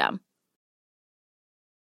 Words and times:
system. 0.00 0.20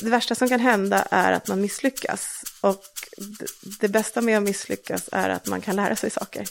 Det 0.00 0.10
värsta 0.10 0.34
som 0.34 0.48
kan 0.48 0.60
hända 0.60 1.06
är 1.10 1.32
att 1.32 1.48
man 1.48 1.60
misslyckas. 1.60 2.44
Och 2.60 2.84
det- 3.80 3.88
bästa 3.88 4.20
med 4.20 4.36
att 4.36 4.42
misslyckas 4.44 5.08
är 5.12 5.28
att 5.28 5.46
man 5.46 5.60
kan 5.60 5.76
lära 5.76 5.96
sig 5.96 6.10
saker. 6.10 6.48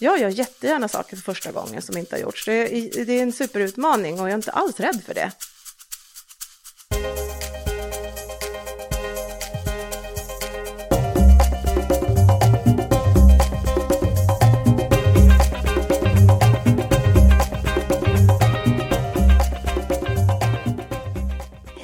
Jag 0.00 0.20
gör 0.20 0.28
jättegärna 0.28 0.88
saker 0.88 1.16
för 1.16 1.22
första 1.22 1.52
gången 1.52 1.82
som 1.82 1.96
inte 1.96 2.14
har 2.16 2.20
gjorts. 2.20 2.44
Det 2.44 2.52
är, 2.52 3.04
det 3.04 3.12
är 3.18 3.22
en 3.22 3.32
superutmaning 3.32 4.20
och 4.20 4.26
jag 4.26 4.30
är 4.32 4.36
inte 4.36 4.52
alls 4.52 4.80
rädd 4.80 5.02
för 5.06 5.14
det. 5.14 5.32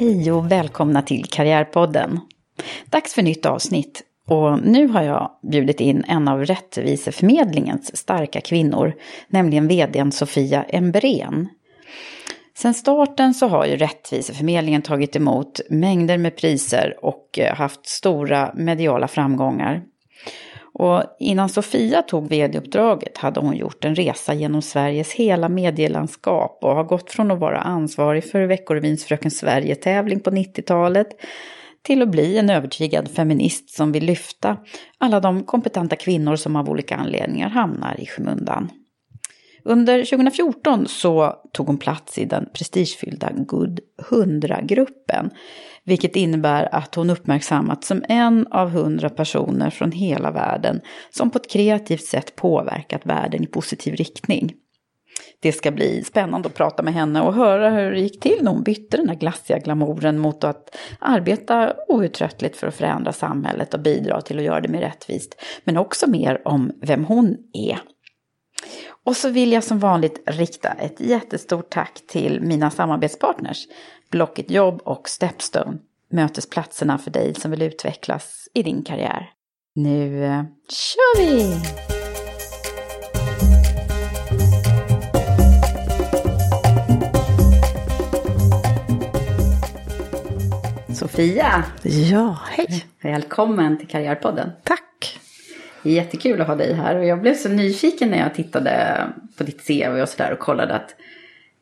Hej 0.01 0.33
och 0.33 0.51
välkomna 0.53 1.03
till 1.03 1.25
Karriärpodden. 1.25 2.21
Dags 2.87 3.15
för 3.15 3.23
nytt 3.23 3.47
avsnitt. 3.47 4.03
Och 4.29 4.63
nu 4.63 4.89
har 4.89 5.03
jag 5.03 5.31
bjudit 5.43 5.81
in 5.81 6.05
en 6.09 6.29
av 6.29 6.45
Rättviseförmedlingens 6.45 7.97
starka 7.97 8.41
kvinnor, 8.41 8.95
nämligen 9.29 9.69
vdn 9.69 10.13
Sofia 10.13 10.63
Embrén. 10.63 11.49
Sen 12.57 12.75
starten 12.75 13.35
så 13.35 13.49
har 13.49 13.67
ju 13.67 13.77
Rättviseförmedlingen 13.77 14.83
tagit 14.83 15.17
emot 15.17 15.61
mängder 15.71 16.19
med 16.19 16.37
priser 16.37 16.97
och 17.03 17.39
eh, 17.39 17.55
haft 17.55 17.89
stora 17.89 18.53
mediala 18.55 19.09
framgångar. 19.09 19.83
Och 20.79 21.03
innan 21.19 21.49
Sofia 21.49 22.03
tog 22.03 22.29
vd-uppdraget 22.29 23.19
hade 23.19 23.41
hon 23.41 23.57
gjort 23.57 23.85
en 23.85 23.95
resa 23.95 24.35
genom 24.35 24.63
Sveriges 24.63 25.13
hela 25.13 25.49
medielandskap 25.49 26.59
och 26.63 26.75
har 26.75 26.85
gått 26.85 27.11
från 27.11 27.31
att 27.31 27.39
vara 27.39 27.59
ansvarig 27.59 28.25
för 28.25 28.47
Veckorevins 28.47 29.05
Fröken 29.05 29.31
Sverige-tävling 29.31 30.21
på 30.21 30.31
90-talet 30.31 31.09
till 31.83 32.03
att 32.03 32.09
bli 32.09 32.39
en 32.39 32.51
övertygad 32.51 33.09
feminist 33.09 33.71
som 33.71 33.93
vill 33.93 34.05
lyfta 34.05 34.57
alla 34.99 35.21
de 35.21 35.45
kompetenta 35.45 35.97
kvinnor 35.97 36.37
som 36.37 36.57
av 36.57 36.71
olika 36.71 36.97
anledningar 36.97 37.49
hamnar 37.49 38.01
i 38.01 38.07
skymundan. 38.07 38.71
Under 39.69 40.05
2014 40.05 40.89
så 40.89 41.37
tog 41.53 41.67
hon 41.67 41.79
plats 41.79 42.19
i 42.19 42.25
den 42.25 42.49
prestigefyllda 42.53 43.33
Good 43.37 43.81
100-gruppen, 44.11 45.31
vilket 45.85 46.17
innebär 46.17 46.75
att 46.75 46.95
hon 46.95 47.11
uppmärksammats 47.11 47.89
som 47.89 48.05
en 48.09 48.47
av 48.47 48.71
hundra 48.71 49.09
personer 49.09 49.71
från 49.71 49.93
hela 49.93 50.31
världen 50.31 50.81
som 51.11 51.31
på 51.31 51.39
ett 51.39 51.51
kreativt 51.51 52.05
sätt 52.05 52.37
påverkat 52.37 53.07
världen 53.07 53.43
i 53.43 53.47
positiv 53.47 53.95
riktning. 53.95 54.55
Det 55.41 55.53
ska 55.53 55.71
bli 55.71 56.05
spännande 56.05 56.49
att 56.49 56.55
prata 56.55 56.83
med 56.83 56.95
henne 56.95 57.21
och 57.21 57.35
höra 57.35 57.71
hur 57.71 57.91
det 57.91 58.01
gick 58.01 58.21
till 58.21 58.39
när 58.41 58.51
hon 58.51 58.63
bytte 58.63 58.97
den 58.97 59.09
här 59.09 59.17
glassiga 59.17 59.59
glamouren 59.59 60.19
mot 60.19 60.45
att 60.45 60.77
arbeta 60.99 61.75
outtröttligt 61.89 62.57
för 62.57 62.67
att 62.67 62.75
förändra 62.75 63.13
samhället 63.13 63.75
och 63.75 63.81
bidra 63.81 64.21
till 64.21 64.39
att 64.39 64.45
göra 64.45 64.61
det 64.61 64.69
mer 64.69 64.81
rättvist. 64.81 65.41
Men 65.65 65.77
också 65.77 66.11
mer 66.11 66.43
om 66.45 66.73
vem 66.83 67.05
hon 67.05 67.37
är. 67.53 67.79
Och 69.05 69.17
så 69.17 69.31
vill 69.31 69.53
jag 69.53 69.65
som 69.65 69.79
vanligt 69.79 70.23
rikta 70.27 70.69
ett 70.73 71.01
jättestort 71.01 71.71
tack 71.71 72.01
till 72.09 72.41
mina 72.41 72.71
samarbetspartners 72.71 73.67
Blocket 74.11 74.51
Jobb 74.51 74.81
och 74.85 75.09
Stepstone, 75.09 75.79
mötesplatserna 76.11 76.99
för 76.99 77.11
dig 77.11 77.35
som 77.35 77.51
vill 77.51 77.63
utvecklas 77.63 78.49
i 78.55 78.63
din 78.63 78.83
karriär. 78.83 79.31
Nu 79.75 80.25
eh, 80.25 80.43
kör 80.69 81.19
vi! 81.19 81.57
Sofia, 90.95 91.65
Ja, 91.83 92.39
hej. 92.51 92.85
välkommen 93.03 93.79
till 93.79 93.89
Karriärpodden. 93.89 94.51
Tack. 94.65 95.19
Jättekul 95.83 96.41
att 96.41 96.47
ha 96.47 96.55
dig 96.55 96.73
här 96.73 96.97
och 96.97 97.05
jag 97.05 97.21
blev 97.21 97.35
så 97.35 97.49
nyfiken 97.49 98.11
när 98.11 98.19
jag 98.19 98.35
tittade 98.35 99.05
på 99.37 99.45
ditt 99.45 99.67
CV 99.67 100.01
och 100.03 100.09
sådär 100.09 100.33
och 100.33 100.39
kollade 100.39 100.75
att 100.75 100.95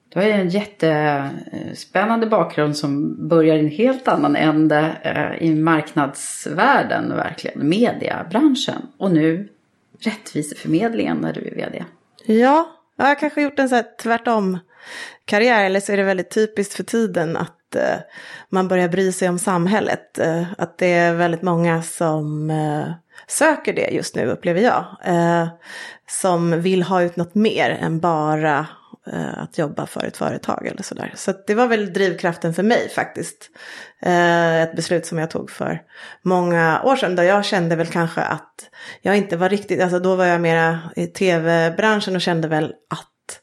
du 0.09 0.19
har 0.21 0.27
ju 0.27 0.32
en 0.32 0.49
jättespännande 0.49 2.26
bakgrund 2.26 2.76
som 2.76 3.16
börjar 3.28 3.56
i 3.56 3.60
en 3.60 3.69
helt 3.69 4.09
annan 4.09 4.37
ände 4.37 4.97
eh, 5.03 5.47
i 5.49 5.55
marknadsvärlden, 5.55 7.16
verkligen, 7.16 7.69
mediebranschen. 7.69 8.82
Och 8.99 9.12
nu 9.12 9.49
rättviseförmedlingen 10.00 11.16
när 11.16 11.32
du 11.32 11.41
är 11.41 11.55
vd. 11.55 11.84
Ja, 12.26 12.69
jag 12.97 13.06
har 13.06 13.15
kanske 13.15 13.43
gjort 13.43 13.58
en 13.58 13.69
så 13.69 13.75
här 13.75 13.87
tvärtom 14.02 14.58
karriär 15.25 15.64
eller 15.64 15.81
så 15.81 15.93
är 15.93 15.96
det 15.96 16.02
väldigt 16.02 16.31
typiskt 16.31 16.75
för 16.75 16.85
tiden 16.85 17.37
att 17.37 17.75
eh, 17.75 17.99
man 18.49 18.69
börjar 18.69 18.88
bry 18.88 19.12
sig 19.12 19.29
om 19.29 19.38
samhället. 19.38 20.19
Eh, 20.19 20.44
att 20.58 20.79
det 20.79 20.93
är 20.93 21.14
väldigt 21.14 21.43
många 21.43 21.82
som 21.82 22.50
söker 23.28 23.73
det 23.73 23.90
just 23.90 24.14
nu 24.14 24.26
upplever 24.26 24.61
jag. 24.61 24.84
Eh, 25.05 25.49
som 26.08 26.61
vill 26.61 26.82
ha 26.82 27.02
ut 27.02 27.17
något 27.17 27.34
mer 27.34 27.70
än 27.70 28.00
bara 28.00 28.67
eh, 29.12 29.38
att 29.38 29.58
jobba 29.58 29.87
för 29.87 30.05
ett 30.05 30.17
företag 30.17 30.67
eller 30.67 30.82
sådär. 30.82 31.12
Så 31.17 31.31
att 31.31 31.46
det 31.46 31.55
var 31.55 31.67
väl 31.67 31.93
drivkraften 31.93 32.55
för 32.55 32.62
mig 32.62 32.88
faktiskt. 32.88 33.50
Eh, 34.02 34.62
ett 34.62 34.76
beslut 34.76 35.06
som 35.06 35.19
jag 35.19 35.31
tog 35.31 35.50
för 35.50 35.82
många 36.23 36.82
år 36.82 36.96
sedan. 36.96 37.17
Där 37.17 37.23
jag 37.23 37.44
kände 37.44 37.76
väl 37.76 37.87
kanske 37.87 38.20
att 38.20 38.70
jag 39.02 39.17
inte 39.17 39.37
var 39.37 39.49
riktigt, 39.49 39.82
alltså 39.82 39.99
då 39.99 40.17
var 40.17 40.25
jag 40.25 40.40
mera 40.40 40.81
i 40.96 41.06
tv-branschen 41.06 42.17
och 42.17 42.23
kände 42.23 42.49
väl 42.49 42.64
att 42.64 43.40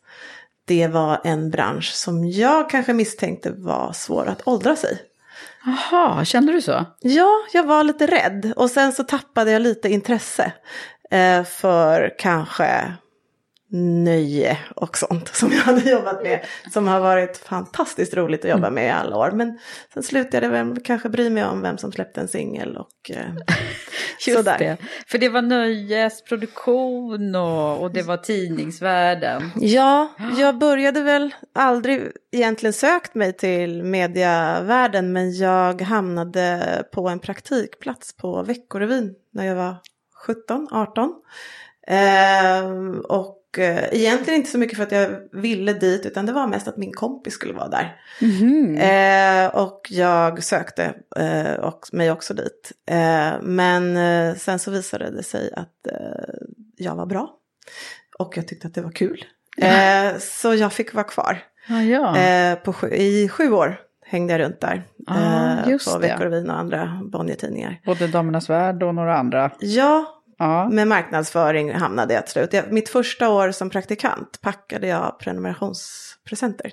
det 0.65 0.88
var 0.88 1.21
en 1.24 1.50
bransch 1.50 1.94
som 1.94 2.30
jag 2.30 2.69
kanske 2.69 2.94
misstänkte 2.94 3.51
var 3.51 3.94
svår 3.94 4.27
att 4.27 4.47
åldras 4.47 4.83
i. 4.83 4.97
Jaha, 5.65 6.25
kände 6.25 6.51
du 6.51 6.62
så? 6.62 6.86
Ja, 7.01 7.30
jag 7.54 7.63
var 7.63 7.83
lite 7.83 8.07
rädd 8.07 8.54
och 8.56 8.69
sen 8.69 8.92
så 8.94 9.04
tappade 9.04 9.51
jag 9.51 9.62
lite 9.62 9.89
intresse 9.89 10.54
eh, 11.12 11.44
för 11.44 12.15
kanske 12.19 12.94
nöje 13.73 14.57
och 14.75 14.97
sånt 14.97 15.27
som 15.27 15.51
jag 15.51 15.59
hade 15.59 15.89
jobbat 15.89 16.23
med. 16.23 16.45
Som 16.73 16.87
har 16.87 16.99
varit 16.99 17.37
fantastiskt 17.37 18.13
roligt 18.13 18.45
att 18.45 18.51
jobba 18.51 18.69
med 18.69 18.87
i 18.87 18.89
alla 18.89 19.17
år. 19.17 19.31
Men 19.31 19.59
sen 19.93 20.03
slutade 20.03 20.45
jag 20.45 20.51
väl 20.51 20.81
kanske 20.83 21.09
bry 21.09 21.29
mig 21.29 21.45
om 21.45 21.61
vem 21.61 21.77
som 21.77 21.91
släppte 21.91 22.21
en 22.21 22.27
singel 22.27 22.77
och 22.77 23.11
eh, 23.11 23.17
Just 24.27 24.37
sådär. 24.37 24.57
det. 24.59 24.77
För 25.07 25.17
det 25.17 25.29
var 25.29 25.41
nöjesproduktion 25.41 27.35
och, 27.35 27.81
och 27.81 27.91
det 27.91 28.03
var 28.03 28.17
tidningsvärlden. 28.17 29.51
Ja, 29.55 30.13
jag 30.37 30.57
började 30.57 31.01
väl 31.01 31.35
aldrig 31.53 32.01
egentligen 32.31 32.73
sökt 32.73 33.15
mig 33.15 33.33
till 33.33 33.83
mediavärlden 33.83 35.13
men 35.13 35.37
jag 35.37 35.81
hamnade 35.81 36.83
på 36.91 37.09
en 37.09 37.19
praktikplats 37.19 38.17
på 38.17 38.43
Veckorevyn 38.43 39.15
när 39.31 39.45
jag 39.45 39.55
var 39.55 39.75
17, 40.25 40.67
18. 40.71 41.13
Ehm, 41.87 42.99
och 42.99 43.27
eh, 43.27 43.43
egentligen 43.57 44.39
inte 44.39 44.51
så 44.51 44.57
mycket 44.57 44.77
för 44.77 44.83
att 44.83 44.91
jag 44.91 45.09
ville 45.31 45.73
dit 45.73 46.05
utan 46.05 46.25
det 46.25 46.31
var 46.31 46.47
mest 46.47 46.67
att 46.67 46.77
min 46.77 46.94
kompis 46.94 47.33
skulle 47.33 47.53
vara 47.53 47.69
där. 47.69 47.95
Eh, 48.77 49.55
och 49.55 49.88
jag 49.89 50.44
sökte 50.44 50.94
eh, 51.19 51.53
och, 51.53 51.88
mig 51.91 52.11
också 52.11 52.33
dit. 52.33 52.71
Eh, 52.85 53.31
men 53.41 53.97
eh, 53.97 54.35
sen 54.35 54.59
så 54.59 54.71
visade 54.71 55.11
det 55.11 55.23
sig 55.23 55.53
att 55.53 55.88
eh, 55.88 56.33
jag 56.77 56.95
var 56.95 57.05
bra. 57.05 57.29
Och 58.19 58.38
jag 58.38 58.47
tyckte 58.47 58.67
att 58.67 58.73
det 58.73 58.81
var 58.81 58.91
kul. 58.91 59.25
Eh, 59.57 60.17
så 60.19 60.53
jag 60.56 60.73
fick 60.73 60.94
vara 60.94 61.03
kvar. 61.03 61.44
Ja, 61.67 61.81
ja. 61.83 62.17
Eh, 62.17 62.56
på 62.56 62.73
sju, 62.73 62.88
I 62.88 63.29
sju 63.29 63.51
år 63.51 63.79
hängde 64.06 64.33
jag 64.33 64.39
runt 64.39 64.61
där. 64.61 64.83
Ah, 65.07 65.69
eh, 65.69 65.77
på. 65.94 65.99
Veckorevyn 65.99 66.49
och 66.49 66.59
andra 66.59 67.01
Bonnier-tidningar. 67.11 67.81
Både 67.85 68.07
Damernas 68.07 68.49
Värld 68.49 68.83
och 68.83 68.95
några 68.95 69.17
andra. 69.17 69.51
Ja, 69.59 70.22
Ja. 70.38 70.69
med 70.69 70.88
marknadsföring 70.88 71.74
hamnade 71.74 72.13
jag 72.13 72.24
till 72.25 72.31
slut. 72.33 72.53
Jag, 72.53 72.71
mitt 72.71 72.89
första 72.89 73.30
år 73.30 73.51
som 73.51 73.69
praktikant 73.69 74.39
packade 74.41 74.88
jag 74.88 75.19
prenumerationspresenter. 75.19 76.71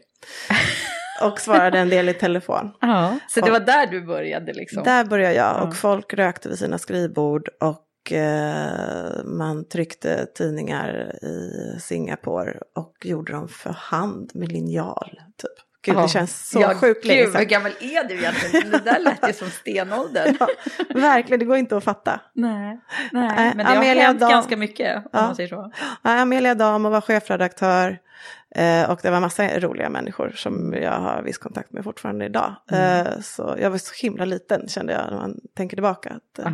och 1.23 1.41
svarade 1.41 1.79
en 1.79 1.89
del 1.89 2.09
i 2.09 2.15
telefon. 2.15 2.71
ja. 2.81 3.19
Så 3.29 3.41
det 3.41 3.51
var 3.51 3.61
där 3.61 3.87
du 3.87 4.07
började 4.07 4.53
liksom? 4.53 4.83
Där 4.83 5.05
började 5.05 5.35
jag 5.35 5.57
Ja. 5.57 5.61
och 5.63 5.77
folk 5.77 6.15
rökte 6.15 6.49
vid 6.49 6.59
sina 6.59 6.79
skrivbord 6.79 7.49
och 7.61 8.13
eh, 8.13 9.25
man 9.25 9.69
tryckte 9.69 10.27
tidningar 10.35 11.13
i 11.25 11.51
Singapore 11.81 12.59
och 12.77 12.95
gjorde 13.05 13.33
dem 13.33 13.49
för 13.49 13.71
hand 13.71 14.31
med 14.35 14.53
linjal. 14.53 15.11
Typ. 15.43 15.67
Gud, 15.83 15.95
Ja. 15.97 16.03
det 16.03 16.09
känns 16.09 16.51
så 16.51 16.61
ja, 16.61 16.75
sjukt 16.75 17.05
länge 17.05 17.19
gud, 17.21 17.27
Hur 17.29 17.33
sedan. 17.39 17.49
gammal 17.49 17.73
är 17.81 18.05
du 18.09 18.15
egentligen? 18.15 18.71
Det 18.71 18.79
där 18.85 18.99
lät 19.01 19.29
ju 19.29 19.33
som 19.33 19.51
stenåldern. 19.51 20.37
Ja, 20.41 20.47
verkligen, 20.95 21.39
det 21.41 21.45
går 21.47 21.57
inte 21.57 21.77
att 21.77 21.85
fatta. 21.85 22.21
Nej, 22.33 22.81
nej. 23.13 23.53
Men 23.57 23.57
det 23.57 23.65
har 23.65 23.85
hänt 23.95 24.21
Dam- 24.23 24.31
ganska 24.31 24.57
mycket 24.57 24.97
om 24.97 25.03
Ja. 25.13 25.21
man 25.23 25.37
säger 25.37 25.49
så. 25.49 25.73
Amelia 26.03 26.55
Dam 26.55 26.87
och 26.87 26.93
var 26.93 27.01
chefredaktör. 27.01 27.99
Eh, 28.55 28.91
och 28.91 28.99
det 29.03 29.11
var 29.11 29.21
massa 29.21 29.61
roliga 29.61 29.89
människor 29.89 30.31
som 30.37 30.73
jag 30.83 31.01
har 31.01 31.23
viss 31.23 31.39
kontakt 31.39 31.73
med 31.73 31.85
fortfarande 31.85 32.25
idag. 32.25 32.55
Mm. 32.71 33.07
Eh, 33.07 33.21
så 33.21 33.57
jag 33.61 33.71
var 33.71 33.79
så 33.79 33.93
himla 34.07 34.25
liten 34.25 34.69
kände 34.69 34.93
jag 34.93 35.03
när 35.11 35.17
man 35.17 35.41
tänker 35.57 35.77
tillbaka. 35.77 36.11
Att, 36.11 36.39
eh, 36.39 36.53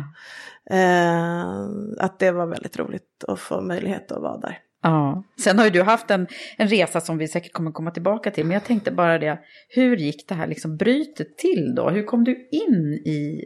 eh, 0.79 1.65
att 1.99 2.19
det 2.19 2.31
var 2.31 2.45
väldigt 2.45 2.77
roligt 2.79 3.23
att 3.27 3.39
få 3.39 3.61
möjlighet 3.61 4.11
att 4.11 4.21
vara 4.21 4.37
där. 4.37 4.57
Ja. 4.87 5.23
Sen 5.39 5.57
har 5.57 5.65
ju 5.65 5.71
du 5.71 5.81
haft 5.81 6.11
en, 6.11 6.27
en 6.57 6.67
resa 6.67 7.01
som 7.01 7.17
vi 7.17 7.27
säkert 7.27 7.53
kommer 7.53 7.71
komma 7.71 7.91
tillbaka 7.91 8.31
till. 8.31 8.45
Men 8.45 8.53
jag 8.53 8.63
tänkte 8.63 8.91
bara 8.91 9.19
det, 9.19 9.39
hur 9.69 9.97
gick 9.97 10.27
det 10.27 10.35
här 10.35 10.47
liksom 10.47 10.77
brytet 10.77 11.37
till 11.37 11.75
då? 11.75 11.89
Hur 11.89 12.03
kom 12.03 12.23
du 12.23 12.47
in 12.51 12.93
i 13.05 13.45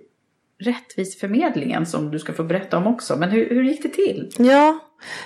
rättviseförmedlingen 0.59 1.85
som 1.85 2.11
du 2.11 2.19
ska 2.19 2.33
få 2.33 2.43
berätta 2.43 2.77
om 2.77 2.87
också? 2.87 3.15
Men 3.15 3.29
hur, 3.29 3.49
hur 3.49 3.63
gick 3.63 3.83
det 3.83 3.89
till? 3.89 4.29
Ja, 4.37 4.79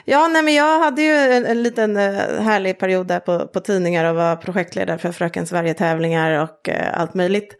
ja 0.06 0.28
nej, 0.28 0.44
men 0.44 0.54
jag 0.54 0.80
hade 0.80 1.02
ju 1.02 1.12
en, 1.12 1.46
en 1.46 1.64
liten 1.64 1.98
eh, 1.98 2.42
härlig 2.42 2.80
period 2.80 3.08
där 3.08 3.20
på, 3.20 3.48
på 3.48 3.60
tidningar 3.60 4.06
och 4.06 4.16
var 4.16 4.36
projektledare 4.36 4.98
för 4.98 5.12
Fröken 5.12 5.48
Sverige-tävlingar 5.48 6.44
och 6.44 6.70
eh, 6.70 7.00
allt 7.00 7.14
möjligt. 7.14 7.58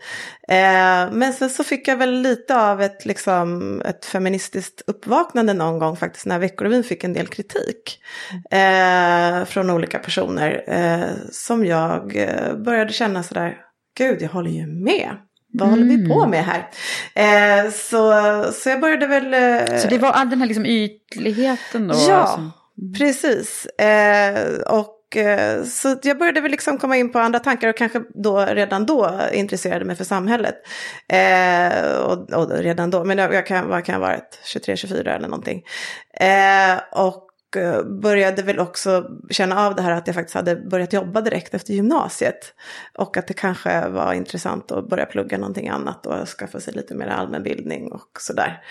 Eh, 0.48 1.12
men 1.12 1.34
sen 1.34 1.50
så 1.50 1.64
fick 1.64 1.88
jag 1.88 1.98
väl 1.98 2.22
lite 2.22 2.62
av 2.62 2.82
ett, 2.82 3.06
liksom, 3.06 3.82
ett 3.86 4.06
feministiskt 4.06 4.82
uppvaknande 4.88 5.54
någon 5.54 5.80
gång 5.80 5.96
faktiskt 5.96 6.26
när 6.26 6.40
Veckorevyn 6.40 6.84
fick 6.84 7.04
en 7.04 7.14
del 7.14 7.28
kritik 7.28 8.00
eh, 8.52 9.46
från 9.46 9.70
olika 9.70 10.00
personer 10.00 10.64
eh, 10.68 11.10
som 11.32 11.66
jag 11.66 12.16
eh, 12.16 12.56
började 12.56 12.94
känna 12.94 13.24
sådär, 13.24 13.58
gud 13.98 14.22
jag 14.22 14.30
håller 14.30 14.52
ju 14.52 14.68
med. 14.68 15.18
Vad 15.60 15.70
håller 15.70 15.86
vi 15.86 16.08
på 16.10 16.28
med 16.28 16.46
här? 16.46 16.70
Eh, 17.14 17.72
så, 17.72 18.14
så 18.54 18.70
jag 18.70 18.80
började 18.82 19.08
väl... 19.08 19.34
Eh, 19.34 19.78
Så 19.78 19.88
det 19.88 19.98
var 19.98 20.12
all 20.12 20.30
den 20.30 20.40
här 20.40 20.48
liksom 20.48 20.66
ytligheten 20.66 21.88
då? 21.88 21.96
Ja, 22.08 22.16
alltså. 22.16 22.52
precis. 22.98 23.66
Eh, 23.66 24.60
och 24.68 25.18
eh, 25.18 25.64
så 25.64 25.96
jag 26.04 26.18
började 26.18 26.42
väl 26.42 26.52
liksom 26.52 26.78
komma 26.78 26.98
in 26.98 27.12
på 27.12 27.20
andra 27.20 27.40
tankar 27.40 27.70
och 27.70 27.78
kanske 27.78 28.02
då 28.24 28.46
redan 28.46 28.86
då 28.86 29.20
intresserade 29.34 29.86
mig 29.86 29.96
för 29.96 30.04
samhället. 30.04 30.56
Eh, 31.08 31.98
och, 31.98 32.34
och 32.34 32.52
redan 32.52 32.90
då, 32.92 33.04
men 33.04 33.18
jag, 33.18 33.34
jag 33.34 33.46
kan, 33.46 33.68
vad 33.70 33.86
kan 33.86 33.94
jag 33.94 34.00
ha 34.00 34.08
varit, 34.08 34.40
23-24 34.56 35.16
eller 35.16 35.28
någonting. 35.28 35.64
Eh, 36.20 36.80
och 36.92 37.25
Eh, 37.56 37.84
började 37.84 38.42
väl 38.42 38.60
också 38.60 39.06
känna 39.30 39.66
av 39.66 39.76
det 39.76 39.82
här 39.82 39.92
att 39.92 40.08
jag 40.08 40.16
faktiskt 40.16 40.36
hade 40.36 40.56
börjat 40.56 40.94
jobba 40.94 41.22
direkt 41.22 41.54
efter 41.54 41.74
gymnasiet. 41.74 42.54
Och 42.98 43.18
att 43.18 43.28
det 43.28 43.34
kanske 43.34 43.88
var 43.88 44.14
intressant 44.14 44.72
att 44.72 44.90
börja 44.90 45.06
plugga 45.06 45.38
någonting 45.38 45.70
annat 45.70 46.06
och 46.06 46.28
skaffa 46.28 46.60
sig 46.60 46.74
lite 46.74 46.96
mer 46.96 47.08
allmänbildning 47.08 47.92
och 47.92 48.10
sådär. 48.20 48.62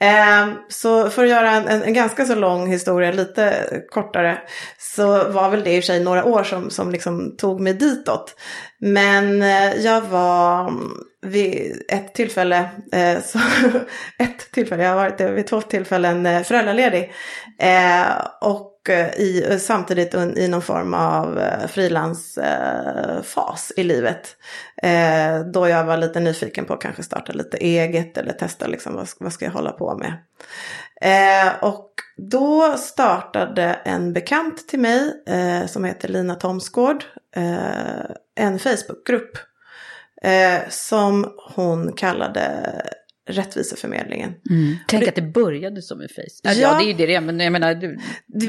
Ehm, 0.00 0.54
så 0.68 1.10
för 1.10 1.24
att 1.24 1.30
göra 1.30 1.50
en, 1.50 1.82
en, 1.82 1.94
ganska 1.94 2.24
så 2.24 2.34
lång 2.34 2.66
historia 2.66 3.12
lite 3.12 3.66
kortare 3.90 4.38
så 4.78 5.30
var 5.30 5.50
väl 5.50 5.64
det 5.64 5.76
i 5.76 5.80
och 5.80 5.84
för 5.84 5.86
sig 5.86 6.04
några 6.04 6.24
år 6.24 6.42
som, 6.42 6.70
som 6.70 6.90
liksom 6.90 7.36
tog 7.36 7.60
mig 7.60 7.74
ditåt. 7.74 8.34
Men 8.78 9.42
eh, 9.42 9.74
jag 9.74 10.00
var 10.00 10.68
mm, 10.68 10.90
vid 11.22 11.82
ett 11.88 12.14
tillfälle, 12.14 12.68
eh, 12.92 13.22
så, 13.22 13.38
ett 14.18 14.52
tillfälle, 14.52 14.82
jag 14.82 14.90
har 14.90 14.96
varit 14.96 15.18
det 15.18 15.30
vid 15.30 15.46
två 15.46 15.60
tillfällen 15.60 16.26
eh, 16.26 16.42
föräldraledig. 16.42 17.12
Eh, 17.58 18.06
och 18.40 18.90
eh, 18.90 19.20
i, 19.20 19.58
samtidigt 19.60 20.14
un- 20.14 20.38
i 20.38 20.48
någon 20.48 20.62
form 20.62 20.94
av 20.94 21.38
eh, 21.38 21.66
frilansfas 21.66 23.72
eh, 23.76 23.80
i 23.80 23.84
livet. 23.84 24.36
Eh, 24.82 25.40
då 25.40 25.68
jag 25.68 25.84
var 25.84 25.96
lite 25.96 26.20
nyfiken 26.20 26.64
på 26.64 26.74
att 26.74 26.80
kanske 26.80 27.02
starta 27.02 27.32
lite 27.32 27.56
eget 27.56 28.18
eller 28.18 28.32
testa 28.32 28.66
liksom, 28.66 28.94
vad, 28.94 29.08
vad 29.20 29.32
ska 29.32 29.44
jag 29.44 29.52
hålla 29.52 29.72
på 29.72 29.96
med. 29.98 30.12
Eh, 31.00 31.64
och 31.64 31.90
då 32.16 32.76
startade 32.78 33.62
en 33.84 34.12
bekant 34.12 34.68
till 34.68 34.80
mig 34.80 35.22
eh, 35.28 35.66
som 35.66 35.84
heter 35.84 36.08
Lina 36.08 36.34
Tomsgård 36.34 37.04
eh, 37.36 38.04
en 38.34 38.58
Facebookgrupp 38.58 39.38
eh, 40.24 40.68
som 40.68 41.26
hon 41.54 41.92
kallade 41.92 42.64
Rättviseförmedlingen. 43.28 44.34
Tänk 44.88 45.08
att 45.08 45.14
det 45.14 45.22
började 45.22 45.82
som 45.82 46.00
en 46.00 46.08
face. 46.08 46.40
Ja, 46.42 46.52
Ja. 46.52 46.78
det 46.78 46.84
är 46.84 46.86
ju 46.86 46.92
det 46.92 47.06
det 47.06 47.14
är, 47.14 47.20
men 47.20 47.40
jag 47.40 47.52
menar, 47.52 47.74
du, 47.74 47.98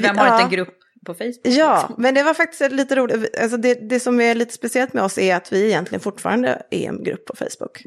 vem 0.00 0.18
har 0.18 0.26
ja. 0.26 0.32
inte 0.34 0.44
en 0.44 0.50
grupp 0.50 0.78
på 1.06 1.14
Facebook? 1.14 1.40
Ja, 1.42 1.78
liksom? 1.80 2.02
men 2.02 2.14
det 2.14 2.22
var 2.22 2.34
faktiskt 2.34 2.72
lite 2.72 2.96
roligt. 2.96 3.38
Alltså 3.40 3.56
det, 3.56 3.88
det 3.88 4.00
som 4.00 4.20
är 4.20 4.34
lite 4.34 4.52
speciellt 4.54 4.92
med 4.92 5.04
oss 5.04 5.18
är 5.18 5.36
att 5.36 5.52
vi 5.52 5.66
egentligen 5.66 6.00
fortfarande 6.00 6.62
är 6.70 6.88
en 6.88 7.04
grupp 7.04 7.26
på 7.26 7.36
Facebook. 7.36 7.84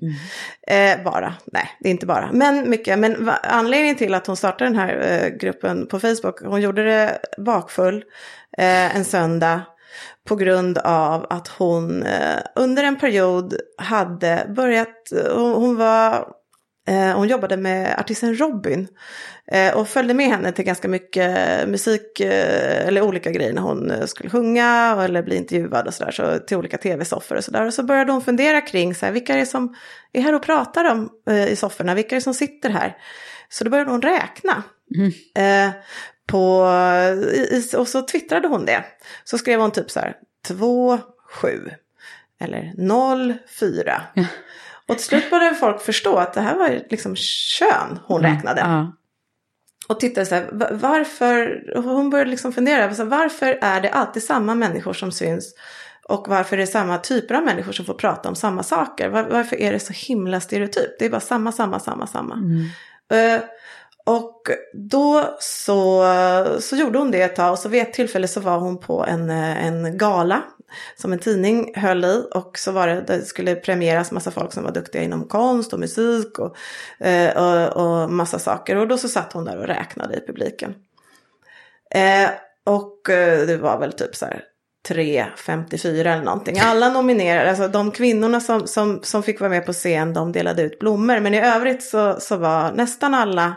Eh, 0.68 1.04
bara, 1.04 1.34
nej, 1.46 1.70
det 1.80 1.89
är 1.89 1.92
inte 1.92 2.06
bara. 2.06 2.32
Men 2.34 2.70
mycket. 2.70 3.00
Men 3.00 3.25
va, 3.25 3.34
anledningen 3.44 3.96
till 3.96 4.13
att 4.13 4.27
hon 4.27 4.38
startade 4.38 4.70
den 4.70 4.80
här 4.80 5.22
eh, 5.24 5.38
gruppen 5.38 5.88
på 5.88 6.00
Facebook, 6.00 6.42
hon 6.42 6.62
gjorde 6.62 6.84
det 6.84 7.20
bakfull 7.38 8.04
eh, 8.58 8.96
en 8.96 9.06
söndag. 9.06 9.62
På 10.27 10.36
grund 10.36 10.77
av 10.77 11.25
att 11.29 11.48
hon 11.48 12.03
eh, 12.03 12.39
under 12.55 12.84
en 12.84 13.00
period 13.00 13.55
hade 13.77 14.51
börjat, 14.55 15.12
hon, 15.34 15.53
hon 15.53 15.75
var 15.75 16.27
Eh, 16.88 17.17
hon 17.17 17.27
jobbade 17.27 17.58
med 17.58 18.00
artisten 18.00 18.36
Robin 18.36 18.88
eh, 19.51 19.77
och 19.77 19.88
följde 19.88 20.13
med 20.13 20.27
henne 20.27 20.51
till 20.51 20.65
ganska 20.65 20.88
mycket 20.88 21.70
musik 21.70 22.20
eh, 22.20 22.88
eller 22.88 23.01
olika 23.01 23.32
grejer 23.32 23.53
när 23.53 23.62
hon 23.62 23.91
eh, 23.91 24.05
skulle 24.05 24.29
sjunga 24.29 24.98
eller 25.03 25.24
bli 25.24 25.36
intervjuad 25.36 25.88
och 25.88 25.94
sådär, 25.94 26.12
så, 26.12 26.39
till 26.39 26.58
olika 26.58 26.77
tv-soffor 26.77 27.36
och 27.36 27.44
sådär. 27.44 27.65
Och 27.65 27.74
så 27.74 27.84
började 27.84 28.12
hon 28.12 28.22
fundera 28.22 28.62
kring 28.62 28.96
så 28.96 29.05
här, 29.05 29.13
vilka 29.13 29.34
är 29.34 29.38
det 29.38 29.46
som 29.46 29.75
är 30.13 30.22
här 30.22 30.36
och 30.36 30.44
pratar 30.44 30.91
om 30.91 31.10
eh, 31.29 31.48
i 31.48 31.55
sofforna, 31.55 31.96
vilka 31.96 32.15
är 32.15 32.20
det 32.20 32.24
som 32.24 32.34
sitter 32.34 32.70
här? 32.70 32.98
Så 33.50 33.63
då 33.63 33.70
började 33.70 33.91
hon 33.91 34.01
räkna. 34.01 34.63
Eh, 35.36 35.70
på, 36.27 36.70
och 37.77 37.88
så 37.88 38.01
twittrade 38.01 38.48
hon 38.48 38.65
det. 38.65 38.84
Så 39.24 39.38
skrev 39.38 39.60
hon 39.60 39.72
typ 39.72 39.91
så 39.91 40.00
här, 40.00 40.13
2, 40.48 41.00
7 41.41 41.70
eller 42.39 42.74
0, 42.77 43.34
4. 43.60 44.01
Och 44.88 44.98
till 44.98 45.05
slut 45.05 45.29
började 45.29 45.55
folk 45.55 45.82
förstå 45.82 46.17
att 46.17 46.34
det 46.34 46.41
här 46.41 46.55
var 46.55 46.82
liksom 46.89 47.15
kön 47.15 48.00
hon 48.05 48.22
räknade. 48.22 48.62
Ja. 48.62 48.94
Och 49.88 50.00
tittade 50.00 50.25
så 50.25 50.36
här, 50.36 50.50
va- 50.51 50.70
varför, 50.72 51.63
hon 51.75 52.10
började 52.10 52.32
liksom 52.32 52.53
fundera, 52.53 52.94
så 52.94 53.03
här, 53.03 53.10
varför 53.10 53.58
är 53.62 53.82
det 53.82 53.89
alltid 53.89 54.24
samma 54.24 54.55
människor 54.55 54.94
som 54.94 55.12
syns? 55.12 55.53
Och 56.08 56.25
varför 56.27 56.58
är 56.58 56.62
det 56.62 56.67
samma 56.67 56.98
typer 56.98 57.36
av 57.36 57.44
människor 57.44 57.72
som 57.72 57.86
får 57.86 57.94
prata 57.94 58.29
om 58.29 58.36
samma 58.36 58.63
saker? 58.63 59.10
Var, 59.10 59.24
varför 59.24 59.55
är 59.55 59.72
det 59.72 59.79
så 59.79 59.94
himla 59.94 60.39
stereotypt? 60.41 61.00
Det 61.00 61.05
är 61.05 61.10
bara 61.10 61.22
samma, 61.22 61.51
samma, 61.51 61.79
samma, 61.79 62.08
samma. 62.08 62.36
Eh, 63.12 63.41
och 64.05 64.41
då 64.74 65.35
så, 65.39 66.05
så 66.59 66.75
gjorde 66.75 66.97
hon 66.97 67.12
det 67.12 67.21
ett 67.21 67.35
tag 67.35 67.51
och 67.51 67.59
så 67.59 67.69
vid 67.69 67.81
ett 67.81 67.93
tillfälle 67.93 68.27
så 68.27 68.39
var 68.39 68.57
hon 68.57 68.77
på 68.77 69.05
en, 69.05 69.29
en 69.29 69.97
gala 69.97 70.43
som 70.95 71.13
en 71.13 71.19
tidning 71.19 71.71
höll 71.75 72.05
i 72.05 72.24
och 72.33 72.57
så 72.57 72.71
var 72.71 72.88
det, 72.88 73.01
det 73.01 73.25
skulle 73.25 73.55
premieras 73.55 74.12
massa 74.12 74.31
folk 74.31 74.53
som 74.53 74.63
var 74.63 74.71
duktiga 74.71 75.03
inom 75.03 75.27
konst 75.27 75.74
och 75.74 75.79
musik 75.79 76.39
och, 76.39 76.57
eh, 77.05 77.38
och, 77.38 78.03
och 78.03 78.12
massa 78.12 78.39
saker 78.39 78.75
och 78.75 78.88
då 78.88 78.97
så 78.97 79.07
satt 79.07 79.33
hon 79.33 79.45
där 79.45 79.57
och 79.57 79.67
räknade 79.67 80.15
i 80.15 80.21
publiken. 80.27 80.75
Eh, 81.91 82.29
och 82.63 83.09
eh, 83.09 83.47
det 83.47 83.57
var 83.57 83.79
väl 83.79 83.93
typ 83.93 84.15
så 84.15 84.25
här 84.25 84.43
3.54 84.89 86.00
eller 86.00 86.24
någonting. 86.24 86.59
Alla 86.59 86.89
nominerade, 86.89 87.50
alltså 87.50 87.67
de 87.67 87.91
kvinnorna 87.91 88.39
som, 88.39 88.67
som, 88.67 89.00
som 89.03 89.24
fick 89.24 89.39
vara 89.39 89.50
med 89.50 89.65
på 89.65 89.74
scen, 89.74 90.13
de 90.13 90.31
delade 90.31 90.62
ut 90.62 90.79
blommor. 90.79 91.19
Men 91.19 91.33
i 91.33 91.41
övrigt 91.41 91.83
så, 91.83 92.19
så 92.19 92.38
var 92.38 92.71
nästan 92.71 93.13
alla 93.13 93.55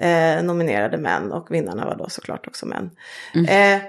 eh, 0.00 0.42
nominerade 0.42 0.98
män 0.98 1.32
och 1.32 1.50
vinnarna 1.50 1.84
var 1.84 1.96
då 1.96 2.08
såklart 2.08 2.46
också 2.46 2.66
män. 2.66 2.90
Mm. 3.34 3.76
Eh, 3.76 3.82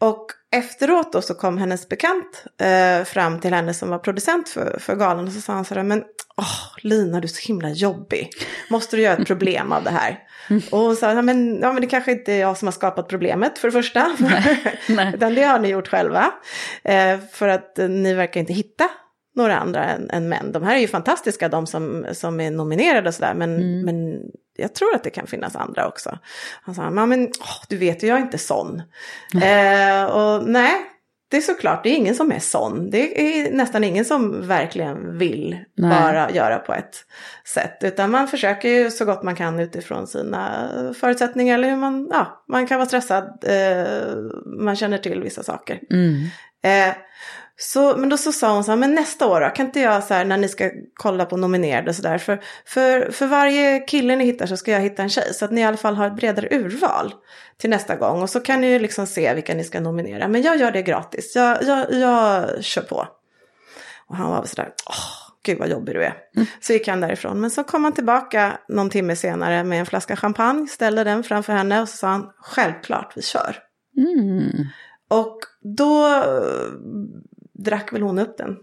och 0.00 0.26
efteråt 0.52 1.12
då 1.12 1.22
så 1.22 1.34
kom 1.34 1.58
hennes 1.58 1.88
bekant 1.88 2.44
eh, 2.60 3.04
fram 3.04 3.40
till 3.40 3.54
henne 3.54 3.74
som 3.74 3.90
var 3.90 3.98
producent 3.98 4.48
för, 4.48 4.78
för 4.80 4.96
galan 4.96 5.26
och 5.26 5.32
så 5.32 5.40
sa 5.40 5.52
han 5.52 5.64
sådär, 5.64 5.82
men 5.82 6.04
åh, 6.36 6.76
Lina 6.82 7.20
du 7.20 7.24
är 7.24 7.28
så 7.28 7.46
himla 7.46 7.70
jobbig, 7.70 8.30
måste 8.70 8.96
du 8.96 9.02
göra 9.02 9.16
ett 9.16 9.26
problem 9.26 9.72
av 9.72 9.84
det 9.84 9.90
här? 9.90 10.18
Mm. 10.50 10.62
Och 10.70 10.78
hon 10.78 10.96
sa, 10.96 11.22
men, 11.22 11.60
ja 11.60 11.72
men 11.72 11.80
det 11.80 11.86
kanske 11.86 12.12
inte 12.12 12.32
är 12.32 12.40
jag 12.40 12.56
som 12.56 12.66
har 12.68 12.72
skapat 12.72 13.08
problemet 13.08 13.58
för 13.58 13.68
det 13.68 13.72
första, 13.72 14.12
Nej. 14.18 14.76
Nej. 14.88 15.12
utan 15.14 15.34
det 15.34 15.42
har 15.42 15.58
ni 15.58 15.68
gjort 15.68 15.88
själva. 15.88 16.32
Eh, 16.84 17.18
för 17.32 17.48
att 17.48 17.78
eh, 17.78 17.88
ni 17.88 18.14
verkar 18.14 18.40
inte 18.40 18.52
hitta 18.52 18.88
några 19.36 19.58
andra 19.58 19.84
än, 19.84 20.10
än, 20.10 20.28
män. 20.28 20.52
De 20.52 20.62
här 20.62 20.76
är 20.76 20.80
ju 20.80 20.88
fantastiska, 20.88 21.48
de 21.48 21.66
som, 21.66 22.06
som 22.12 22.40
är 22.40 22.50
nominerade 22.50 23.08
och 23.08 23.14
sådär, 23.14 23.34
men, 23.34 23.56
mm. 23.56 23.80
men 23.84 24.20
jag 24.60 24.74
tror 24.74 24.94
att 24.94 25.04
det 25.04 25.10
kan 25.10 25.26
finnas 25.26 25.56
andra 25.56 25.88
också. 25.88 26.18
Han 26.62 26.74
sa, 26.74 26.90
men 26.90 27.28
åh, 27.40 27.64
du 27.68 27.76
vet 27.76 28.02
ju, 28.02 28.06
jag 28.06 28.18
är 28.18 28.22
inte 28.22 28.38
sån. 28.38 28.82
Eh, 29.42 30.04
och 30.04 30.48
nej, 30.48 30.72
det 31.30 31.36
är 31.36 31.40
såklart, 31.40 31.82
det 31.82 31.88
är 31.90 31.96
ingen 31.96 32.14
som 32.14 32.32
är 32.32 32.38
sån. 32.38 32.90
Det 32.90 33.20
är 33.20 33.52
nästan 33.52 33.84
ingen 33.84 34.04
som 34.04 34.48
verkligen 34.48 35.18
vill 35.18 35.58
nej. 35.76 35.90
bara 35.90 36.30
göra 36.30 36.58
på 36.58 36.74
ett 36.74 36.96
sätt. 37.44 37.78
Utan 37.80 38.10
man 38.10 38.28
försöker 38.28 38.68
ju 38.68 38.90
så 38.90 39.04
gott 39.04 39.22
man 39.22 39.36
kan 39.36 39.60
utifrån 39.60 40.06
sina 40.06 40.70
förutsättningar. 41.00 41.54
Eller 41.54 41.70
hur 41.70 41.76
man, 41.76 42.08
ja, 42.10 42.44
man 42.48 42.66
kan 42.66 42.78
vara 42.78 42.88
stressad, 42.88 43.44
eh, 43.46 44.16
man 44.46 44.76
känner 44.76 44.98
till 44.98 45.22
vissa 45.22 45.42
saker. 45.42 45.80
Mm. 45.90 46.24
Eh, 46.62 46.94
så, 47.62 47.96
men 47.96 48.08
då 48.08 48.16
så 48.16 48.32
sa 48.32 48.54
hon 48.54 48.64
så 48.64 48.70
här, 48.70 48.76
men 48.76 48.94
nästa 48.94 49.26
år 49.26 49.40
då, 49.40 49.48
kan 49.48 49.66
inte 49.66 49.80
jag 49.80 50.04
så 50.04 50.14
här 50.14 50.24
när 50.24 50.36
ni 50.36 50.48
ska 50.48 50.70
kolla 50.94 51.24
på 51.24 51.36
nominerade 51.36 51.90
och 51.90 51.96
sådär, 51.96 52.18
för, 52.18 52.40
för, 52.66 53.10
för 53.10 53.26
varje 53.26 53.78
kille 53.80 54.16
ni 54.16 54.24
hittar 54.24 54.46
så 54.46 54.56
ska 54.56 54.70
jag 54.70 54.80
hitta 54.80 55.02
en 55.02 55.08
tjej, 55.08 55.34
så 55.34 55.44
att 55.44 55.50
ni 55.50 55.60
i 55.60 55.64
alla 55.64 55.76
fall 55.76 55.94
har 55.94 56.06
ett 56.06 56.16
bredare 56.16 56.48
urval 56.50 57.14
till 57.58 57.70
nästa 57.70 57.96
gång. 57.96 58.22
Och 58.22 58.30
så 58.30 58.40
kan 58.40 58.60
ni 58.60 58.66
ju 58.66 58.78
liksom 58.78 59.06
se 59.06 59.34
vilka 59.34 59.54
ni 59.54 59.64
ska 59.64 59.80
nominera, 59.80 60.28
men 60.28 60.42
jag 60.42 60.56
gör 60.56 60.70
det 60.70 60.82
gratis, 60.82 61.36
jag, 61.36 61.62
jag, 61.62 61.92
jag 61.92 62.64
kör 62.64 62.82
på. 62.82 63.06
Och 64.06 64.16
han 64.16 64.30
var 64.30 64.44
sådär, 64.44 64.72
åh, 64.86 65.34
gud 65.42 65.58
vad 65.58 65.68
jobbig 65.68 65.94
du 65.94 66.04
är. 66.04 66.14
Mm. 66.36 66.46
Så 66.60 66.72
gick 66.72 66.88
han 66.88 67.00
därifrån. 67.00 67.40
Men 67.40 67.50
så 67.50 67.64
kom 67.64 67.84
han 67.84 67.92
tillbaka 67.92 68.58
någon 68.68 68.90
timme 68.90 69.16
senare 69.16 69.64
med 69.64 69.80
en 69.80 69.86
flaska 69.86 70.16
champagne, 70.16 70.68
ställde 70.68 71.04
den 71.04 71.22
framför 71.22 71.52
henne 71.52 71.82
och 71.82 71.88
så 71.88 71.96
sa 71.96 72.08
han, 72.08 72.30
självklart 72.38 73.12
vi 73.16 73.22
kör. 73.22 73.56
Mm. 73.96 74.66
Och 75.10 75.38
då 75.76 76.24
drack 77.64 77.92
väl 77.92 78.02
hon 78.02 78.18
upp 78.18 78.38
den, 78.38 78.56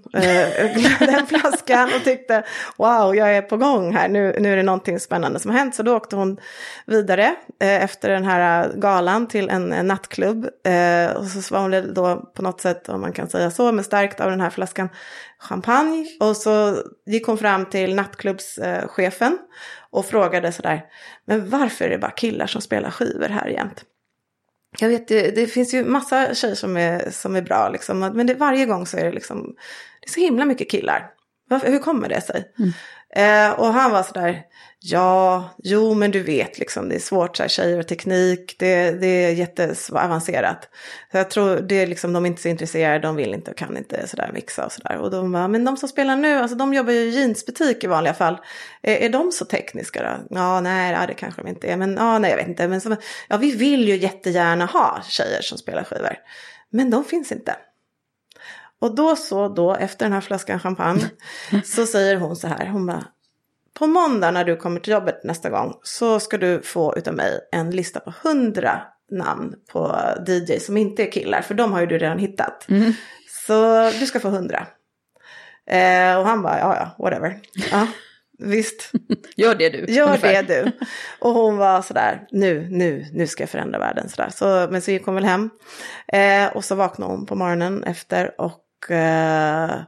den 1.00 1.28
flaskan 1.28 1.90
och 1.96 2.04
tyckte 2.04 2.44
wow, 2.78 3.16
jag 3.16 3.36
är 3.36 3.42
på 3.42 3.58
gång 3.58 3.94
här, 3.94 4.10
nu, 4.10 4.36
nu 4.40 4.54
är 4.54 4.58
det 4.58 4.64
någonting 4.64 5.00
spännande 5.00 5.40
som 5.40 5.52
har 5.52 5.58
hänt. 5.58 5.76
Så 5.76 5.84
då 5.84 5.96
åkte 5.96 6.16
hon 6.16 6.38
vidare 6.86 7.36
eh, 7.62 7.84
efter 7.84 8.10
den 8.10 8.24
här 8.24 8.64
eh, 8.64 8.76
galan 8.76 9.28
till 9.28 9.50
en, 9.50 9.88
nattklubb. 9.88 10.50
Eh, 10.64 11.12
och 11.12 11.26
så 11.26 11.54
var 11.54 11.62
hon 11.62 11.94
då 11.94 12.32
på 12.36 12.42
något 12.42 12.62
sätt, 12.62 12.90
om 12.90 13.02
man 13.02 13.14
kan 13.14 13.30
säga 13.30 13.52
så, 13.52 13.72
men 13.72 13.84
stärkt 13.84 14.20
av 14.20 14.30
den 14.30 14.42
här 14.42 14.50
flaskan 14.50 14.90
champagne. 15.40 16.08
Och 16.20 16.38
så 16.38 16.78
gick 17.06 17.28
hon 17.28 17.38
fram 17.38 17.66
till 17.66 17.96
nattklubbschefen 17.96 19.38
och 19.90 20.06
frågade 20.06 20.52
sådär, 20.52 20.86
men 21.26 21.50
varför 21.50 21.86
är 21.86 21.90
det 21.90 21.98
bara 21.98 22.12
killar 22.12 22.48
som 22.48 22.62
spelar 22.62 22.92
skivor 22.92 23.30
här 23.30 23.48
jämt? 23.48 23.84
Jag 24.80 24.90
vet, 24.90 25.08
det, 25.08 25.36
det 25.36 25.48
finns 25.48 25.74
ju 25.74 25.84
massa 25.84 26.34
tjejer 26.36 26.56
som 26.56 26.78
är, 26.78 27.10
som 27.12 27.36
är 27.36 27.42
bra 27.42 27.70
liksom. 27.70 28.00
Men 28.00 28.28
det, 28.28 28.34
varje 28.34 28.66
gång 28.66 28.86
så 28.86 28.98
är 28.98 29.06
det 29.06 29.12
liksom, 29.12 29.56
det 30.02 30.08
är 30.08 30.12
så 30.12 30.20
himla 30.20 30.46
mycket 30.46 30.72
killar. 30.72 31.10
Varför, 31.50 31.72
hur 31.72 31.80
kommer 31.80 32.10
det 32.10 32.22
sig? 32.22 32.54
Mm. 32.60 32.72
Eh, 33.16 33.52
och 33.52 33.68
han 33.68 33.92
var 33.92 34.04
sådär, 34.04 34.44
ja, 34.80 35.50
jo 35.64 35.94
men 35.94 36.12
du 36.12 36.24
vet 36.24 36.60
liksom, 36.60 36.90
det 36.90 36.96
är 36.96 37.00
svårt 37.00 37.38
så 37.38 37.44
här, 37.44 37.48
tjejer 37.48 37.80
och 37.80 37.88
teknik, 37.88 38.56
det, 38.60 38.92
det 38.92 39.08
är 39.08 39.32
jätteavancerat. 39.32 40.70
Så 41.12 41.18
jag 41.18 41.30
tror 41.30 41.56
det 41.56 41.76
är 41.76 41.88
liksom, 41.88 42.14
de 42.14 42.26
är 42.26 42.28
inte 42.28 42.42
så 42.42 42.48
intresserade, 42.48 43.00
de 43.00 43.16
vill 43.16 43.34
inte 43.34 43.52
och 43.52 43.58
kan 43.58 43.78
inte 43.78 44.08
sådär 44.08 44.32
mixa 44.34 44.66
och 44.66 44.72
sådär. 44.72 44.98
Och 44.98 45.12
de 45.12 45.32
bara, 45.32 45.48
men 45.48 45.66
de 45.66 45.78
som 45.78 45.90
spelar 45.90 46.16
nu, 46.16 46.38
alltså 46.38 46.58
de 46.58 46.74
jobbar 46.74 46.92
ju 46.92 47.00
i 47.00 47.20
jeansbutik 47.20 47.84
i 47.84 47.88
vanliga 47.88 48.14
fall, 48.14 48.38
är, 48.82 48.96
är 48.96 49.10
de 49.10 49.32
så 49.32 49.46
tekniska 49.46 50.04
då? 50.04 50.36
Ja, 50.36 50.62
nej, 50.62 50.94
ja, 50.94 51.08
det 51.08 51.14
kanske 51.14 51.42
de 51.42 51.48
inte 51.50 51.68
är, 51.68 51.78
men 51.78 51.96
ja, 51.96 52.20
nej, 52.20 52.32
jag 52.32 52.38
vet 52.38 52.48
inte. 52.48 52.68
Men 52.68 52.82
så, 52.82 52.96
ja, 53.28 53.38
vi 53.38 53.52
vill 53.52 53.88
ju 53.88 53.98
jättegärna 53.98 54.66
ha 54.66 55.02
tjejer 55.08 55.42
som 55.42 55.58
spelar 55.58 55.84
skivor, 55.84 56.16
men 56.70 56.90
de 56.90 57.06
finns 57.06 57.32
inte. 57.32 57.56
Och 58.82 58.96
då 58.96 59.16
så 59.16 59.48
då, 59.48 59.76
efter 59.76 60.06
den 60.06 60.14
här 60.14 60.22
flaskan 60.22 60.60
champagne, 60.60 61.10
så 61.66 61.86
säger 61.86 62.16
hon 62.16 62.36
så 62.36 62.48
här, 62.48 62.68
hon 62.68 62.86
bara, 62.86 63.06
på 63.80 63.88
måndag 63.88 64.32
när 64.32 64.44
du 64.44 64.56
kommer 64.56 64.80
till 64.80 64.94
jobbet 64.94 65.24
nästa 65.24 65.50
gång 65.50 65.74
så 65.84 66.20
ska 66.20 66.38
du 66.38 66.62
få 66.62 66.98
utav 66.98 67.14
mig 67.14 67.40
en 67.52 67.72
lista 67.72 68.00
på 68.00 68.14
hundra 68.24 68.82
namn 69.12 69.54
på 69.72 70.00
DJ 70.28 70.60
som 70.60 70.78
inte 70.78 71.04
är 71.04 71.12
killar, 71.12 71.42
för 71.42 71.54
de 71.54 71.74
har 71.74 71.80
ju 71.80 71.86
du 71.88 71.98
redan 71.98 72.20
hittat. 72.20 72.70
Mm. 72.70 72.94
Så 73.48 73.90
du 74.00 74.06
ska 74.06 74.20
få 74.20 74.30
hundra. 74.30 74.68
Eh, 75.70 76.18
och 76.18 76.26
han 76.26 76.42
bara, 76.42 76.60
ja 76.60 76.76
ja, 76.76 77.04
whatever. 77.04 77.40
Ja, 77.72 77.88
visst. 78.40 78.92
Gör 79.36 79.56
det 79.56 79.70
du. 79.70 79.94
Gör 79.94 80.08
ungefär. 80.08 80.44
det 80.44 80.64
du. 80.64 80.72
Och 81.20 81.34
hon 81.34 81.58
var 81.58 81.82
sådär, 81.82 82.28
nu, 82.32 82.68
nu, 82.72 83.06
nu 83.14 83.28
ska 83.28 83.44
jag 83.44 83.50
förändra 83.50 83.80
världen. 83.80 84.10
Sådär. 84.10 84.30
Så, 84.30 84.68
men 84.72 84.82
så 84.82 84.92
gick 84.92 85.06
hon 85.06 85.16
väl 85.16 85.26
hem. 85.26 85.50
Eh, 86.08 86.56
och 86.56 86.66
så 86.66 86.76
vaknade 86.76 87.12
hon 87.12 87.26
på 87.26 87.36
morgonen 87.36 87.84
efter 87.84 88.42
och 88.42 88.64
eh, 88.92 89.82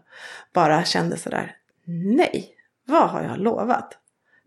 bara 0.53 0.83
kände 0.83 1.17
sådär, 1.17 1.55
nej, 1.85 2.49
vad 2.87 3.09
har 3.09 3.23
jag 3.23 3.37
lovat? 3.37 3.93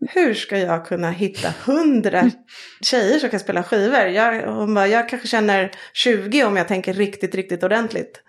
Hur 0.09 0.33
ska 0.33 0.57
jag 0.57 0.85
kunna 0.85 1.11
hitta 1.11 1.53
hundra 1.65 2.31
tjejer 2.81 3.19
som 3.19 3.29
kan 3.29 3.39
spela 3.39 3.63
skivor? 3.63 3.99
Jag, 3.99 4.53
hon 4.53 4.73
bara, 4.73 4.87
jag 4.87 5.09
kanske 5.09 5.27
känner 5.27 5.71
20 5.93 6.43
om 6.43 6.57
jag 6.57 6.67
tänker 6.67 6.93
riktigt, 6.93 7.35
riktigt 7.35 7.63
ordentligt. 7.63 8.21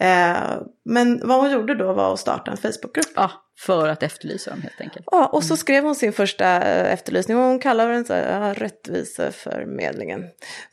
Eh, 0.00 0.36
men 0.84 1.28
vad 1.28 1.40
hon 1.40 1.50
gjorde 1.50 1.74
då 1.74 1.92
var 1.92 2.12
att 2.12 2.20
starta 2.20 2.50
en 2.50 2.56
Facebookgrupp. 2.56 3.12
Ja, 3.14 3.30
för 3.58 3.88
att 3.88 4.02
efterlysa 4.02 4.50
dem 4.50 4.62
helt 4.62 4.80
enkelt. 4.80 5.06
Ja, 5.10 5.26
och 5.26 5.44
så 5.44 5.56
skrev 5.56 5.84
hon 5.84 5.94
sin 5.94 6.12
första 6.12 6.62
eh, 6.62 6.92
efterlysning 6.92 7.36
och 7.36 7.42
hon 7.42 7.58
kallade 7.58 7.92
den 7.92 8.04
så 8.04 8.14
här, 8.14 8.40
ja, 8.40 8.54
rättviseförmedlingen. 8.54 10.24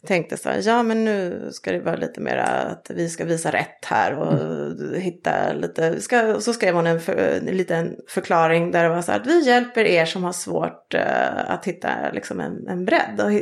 Tänkte 0.08 0.38
så 0.38 0.50
här, 0.50 0.62
ja 0.64 0.84
men 0.84 1.06
nu 1.06 1.50
ska 1.52 1.72
det 1.72 1.80
vara 1.80 1.96
lite 1.96 2.22
mer 2.22 2.38
att 2.38 2.92
vi 2.96 3.10
ska 3.10 3.26
visa 3.26 3.52
rätt 3.52 3.86
här 3.86 4.14
och 4.14 4.34
mm. 4.34 5.02
hitta 5.02 5.54
lite, 5.54 6.02
ska, 6.02 6.36
och 6.36 6.44
så 6.44 6.54
skrev 6.54 6.76
hon 6.76 6.88
en, 6.88 7.00
för, 7.00 7.16
en 7.48 7.58
liten 7.58 7.96
förklaring 8.08 8.72
där 8.72 8.84
det 8.84 8.90
var 8.90 9.02
så 9.02 9.12
här 9.12 9.20
att 9.20 9.28
vi 9.28 9.46
hjälper 9.46 9.86
er 9.86 10.06
som 10.06 10.24
har 10.24 10.34
svårt 10.34 10.96
uh, 10.96 11.52
att 11.52 11.66
hitta 11.66 11.90
liksom 12.14 12.40
en, 12.40 12.68
en 12.68 12.86
bredd 12.86 13.22
av, 13.22 13.40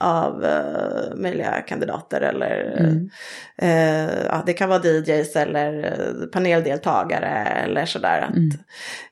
av 0.00 0.44
uh, 0.44 1.16
möjliga 1.16 1.60
kandidater 1.60 2.20
eller 2.20 2.76
mm. 2.78 3.10
uh, 3.62 4.26
ja, 4.26 4.42
det 4.46 4.52
kan 4.52 4.68
vara 4.68 4.82
DJs 4.82 5.36
eller 5.36 6.26
paneldeltagare 6.32 7.46
eller 7.64 7.86
sådär. 7.86 8.20
Att, 8.20 8.36
mm. 8.36 8.50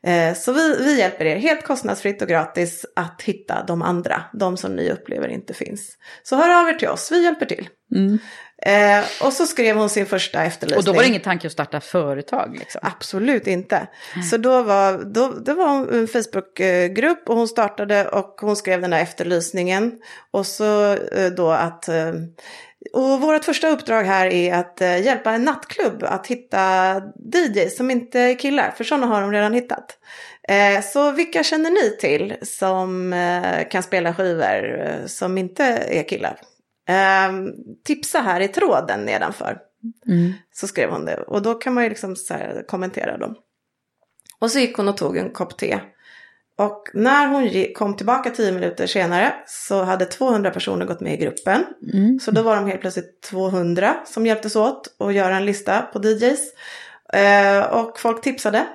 Eh, 0.03 0.35
så 0.35 0.53
vi, 0.53 0.77
vi 0.79 0.99
hjälper 0.99 1.25
er 1.25 1.37
helt 1.37 1.65
kostnadsfritt 1.65 2.23
och 2.23 2.29
gratis 2.29 2.87
att 2.97 3.23
hitta 3.23 3.65
de 3.67 3.83
andra, 3.83 4.23
de 4.33 4.57
som 4.57 4.77
ni 4.77 4.91
upplever 4.91 5.29
inte 5.29 5.55
finns. 5.55 5.97
Så 6.23 6.37
hör 6.37 6.61
av 6.61 6.69
er 6.69 6.75
till 6.75 6.89
oss, 6.89 7.13
vi 7.13 7.25
hjälper 7.25 7.47
till. 7.47 7.69
Mm. 7.95 8.19
Eh, 8.63 9.05
och 9.23 9.33
så 9.33 9.47
skrev 9.47 9.77
hon 9.77 9.89
sin 9.89 10.07
första 10.07 10.45
efterlysning. 10.45 10.79
Och 10.79 10.85
då 10.85 10.93
var 10.93 11.03
det 11.03 11.09
ingen 11.09 11.21
tanke 11.21 11.47
att 11.47 11.53
starta 11.53 11.81
företag? 11.81 12.57
Liksom. 12.59 12.81
Absolut 12.85 13.47
inte. 13.47 13.89
Mm. 14.15 14.27
Så 14.27 14.37
då 14.37 14.63
var, 14.63 15.05
då, 15.05 15.29
det 15.29 15.55
var 15.55 15.95
en 15.95 16.09
Facebookgrupp 16.09 17.29
och 17.29 17.37
hon 17.37 17.49
startade 17.49 18.09
och 18.09 18.37
hon 18.41 18.57
skrev 18.57 18.81
den 18.81 18.91
där 18.91 19.01
efterlysningen. 19.01 19.93
Och 20.31 20.47
så 20.47 20.93
eh, 20.93 21.31
då 21.37 21.51
att 21.51 21.89
eh, 21.89 22.13
och 22.93 23.21
vårt 23.21 23.45
första 23.45 23.69
uppdrag 23.69 24.05
här 24.05 24.27
är 24.27 24.55
att 24.55 24.81
eh, 24.81 25.05
hjälpa 25.05 25.33
en 25.33 25.45
nattklubb 25.45 26.03
att 26.03 26.27
hitta 26.27 26.95
DJs 27.35 27.77
som 27.77 27.91
inte 27.91 28.21
är 28.21 28.39
killar, 28.39 28.75
för 28.77 28.85
sådana 28.85 29.07
har 29.07 29.21
de 29.21 29.33
redan 29.33 29.55
hittat. 29.55 29.99
Eh, 30.49 30.83
så 30.83 31.11
vilka 31.11 31.43
känner 31.43 31.71
ni 31.71 31.97
till 32.01 32.37
som 32.43 33.13
eh, 33.13 33.69
kan 33.69 33.83
spela 33.83 34.15
skivor 34.15 35.07
som 35.07 35.39
inte 35.39 35.65
är 35.65 36.09
killar? 36.09 36.41
Tipsa 37.85 38.19
här 38.19 38.41
i 38.41 38.49
tråden 38.49 39.05
nedanför. 39.05 39.59
Mm. 40.07 40.33
Så 40.53 40.67
skrev 40.67 40.91
hon 40.91 41.05
det. 41.05 41.17
Och 41.17 41.43
då 41.43 41.55
kan 41.55 41.75
man 41.75 41.85
ju 41.85 41.91
liksom 41.91 42.17
kommentera 42.67 43.17
dem. 43.17 43.35
Och 44.39 44.51
så 44.51 44.59
gick 44.59 44.77
hon 44.77 44.89
och 44.89 44.97
tog 44.97 45.17
en 45.17 45.31
kopp 45.31 45.59
te. 45.59 45.81
Och 46.59 46.89
när 46.95 47.27
hon 47.27 47.75
kom 47.75 47.97
tillbaka 47.97 48.31
tio 48.31 48.53
minuter 48.53 48.87
senare 48.87 49.35
så 49.47 49.83
hade 49.83 50.05
200 50.05 50.51
personer 50.51 50.87
gått 50.87 51.01
med 51.01 51.15
i 51.15 51.17
gruppen. 51.17 51.65
Mm. 51.93 52.19
Så 52.21 52.31
då 52.31 52.43
var 52.43 52.57
de 52.57 52.67
helt 52.67 52.81
plötsligt 52.81 53.23
200 53.23 53.97
som 54.07 54.27
hjälptes 54.27 54.57
åt 54.57 54.97
att 54.99 55.15
göra 55.15 55.37
en 55.37 55.47
lista 55.47 55.83
på 55.83 56.03
DJs. 56.03 56.41
Eh, 57.13 57.61
och 57.61 57.99
folk 57.99 58.23
tipsade. 58.23 58.67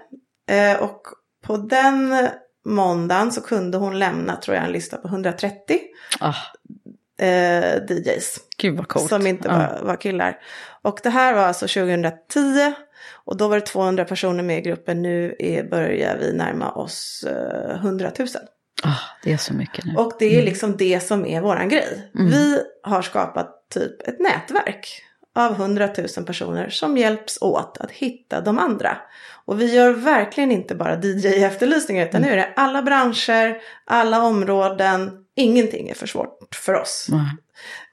Eh, 0.49 0.83
och 0.83 1.01
på 1.45 1.57
den 1.57 2.29
måndagen 2.65 3.31
så 3.31 3.41
kunde 3.41 3.77
hon 3.77 3.99
lämna, 3.99 4.35
tror 4.35 4.55
jag, 4.55 4.65
en 4.65 4.71
lista 4.71 4.97
på 4.97 5.07
130 5.07 5.79
ah. 6.19 6.35
eh, 7.25 7.75
DJs. 7.89 8.39
Gud 8.57 8.77
vad 8.77 8.87
coolt. 8.87 9.09
Som 9.09 9.27
inte 9.27 9.47
var, 9.47 9.79
var 9.83 9.95
killar. 9.95 10.39
Och 10.81 10.99
det 11.03 11.09
här 11.09 11.33
var 11.33 11.43
alltså 11.43 11.67
2010. 11.67 12.73
Och 13.13 13.37
då 13.37 13.47
var 13.47 13.55
det 13.55 13.65
200 13.65 14.05
personer 14.05 14.43
med 14.43 14.57
i 14.57 14.61
gruppen. 14.61 15.01
Nu 15.01 15.35
är, 15.39 15.63
börjar 15.63 16.17
vi 16.17 16.33
närma 16.33 16.71
oss 16.71 17.25
eh, 17.27 17.75
100 17.75 18.11
000. 18.19 18.27
Ah, 18.83 18.89
det 19.23 19.33
är 19.33 19.37
så 19.37 19.53
mycket 19.53 19.85
nu. 19.85 19.95
Och 19.95 20.13
det 20.19 20.25
är 20.25 20.33
mm. 20.33 20.45
liksom 20.45 20.77
det 20.77 20.99
som 20.99 21.25
är 21.25 21.41
våran 21.41 21.69
grej. 21.69 22.11
Mm. 22.15 22.31
Vi 22.31 22.59
har 22.83 23.01
skapat 23.01 23.69
typ 23.73 24.07
ett 24.07 24.19
nätverk 24.19 25.03
av 25.35 25.51
100 25.51 25.89
000 26.17 26.25
personer 26.25 26.69
som 26.69 26.97
hjälps 26.97 27.41
åt 27.41 27.77
att 27.77 27.91
hitta 27.91 28.41
de 28.41 28.59
andra. 28.59 28.97
Och 29.45 29.61
vi 29.61 29.75
gör 29.75 29.91
verkligen 29.91 30.51
inte 30.51 30.75
bara 30.75 30.95
DJ-efterlysningar 31.01 32.05
utan 32.05 32.23
mm. 32.23 32.29
nu 32.29 32.33
är 32.33 32.37
det 32.37 32.53
alla 32.55 32.81
branscher, 32.81 33.57
alla 33.85 34.23
områden, 34.23 35.11
ingenting 35.35 35.89
är 35.89 35.93
för 35.93 36.07
svårt 36.07 36.55
för 36.55 36.73
oss. 36.73 37.07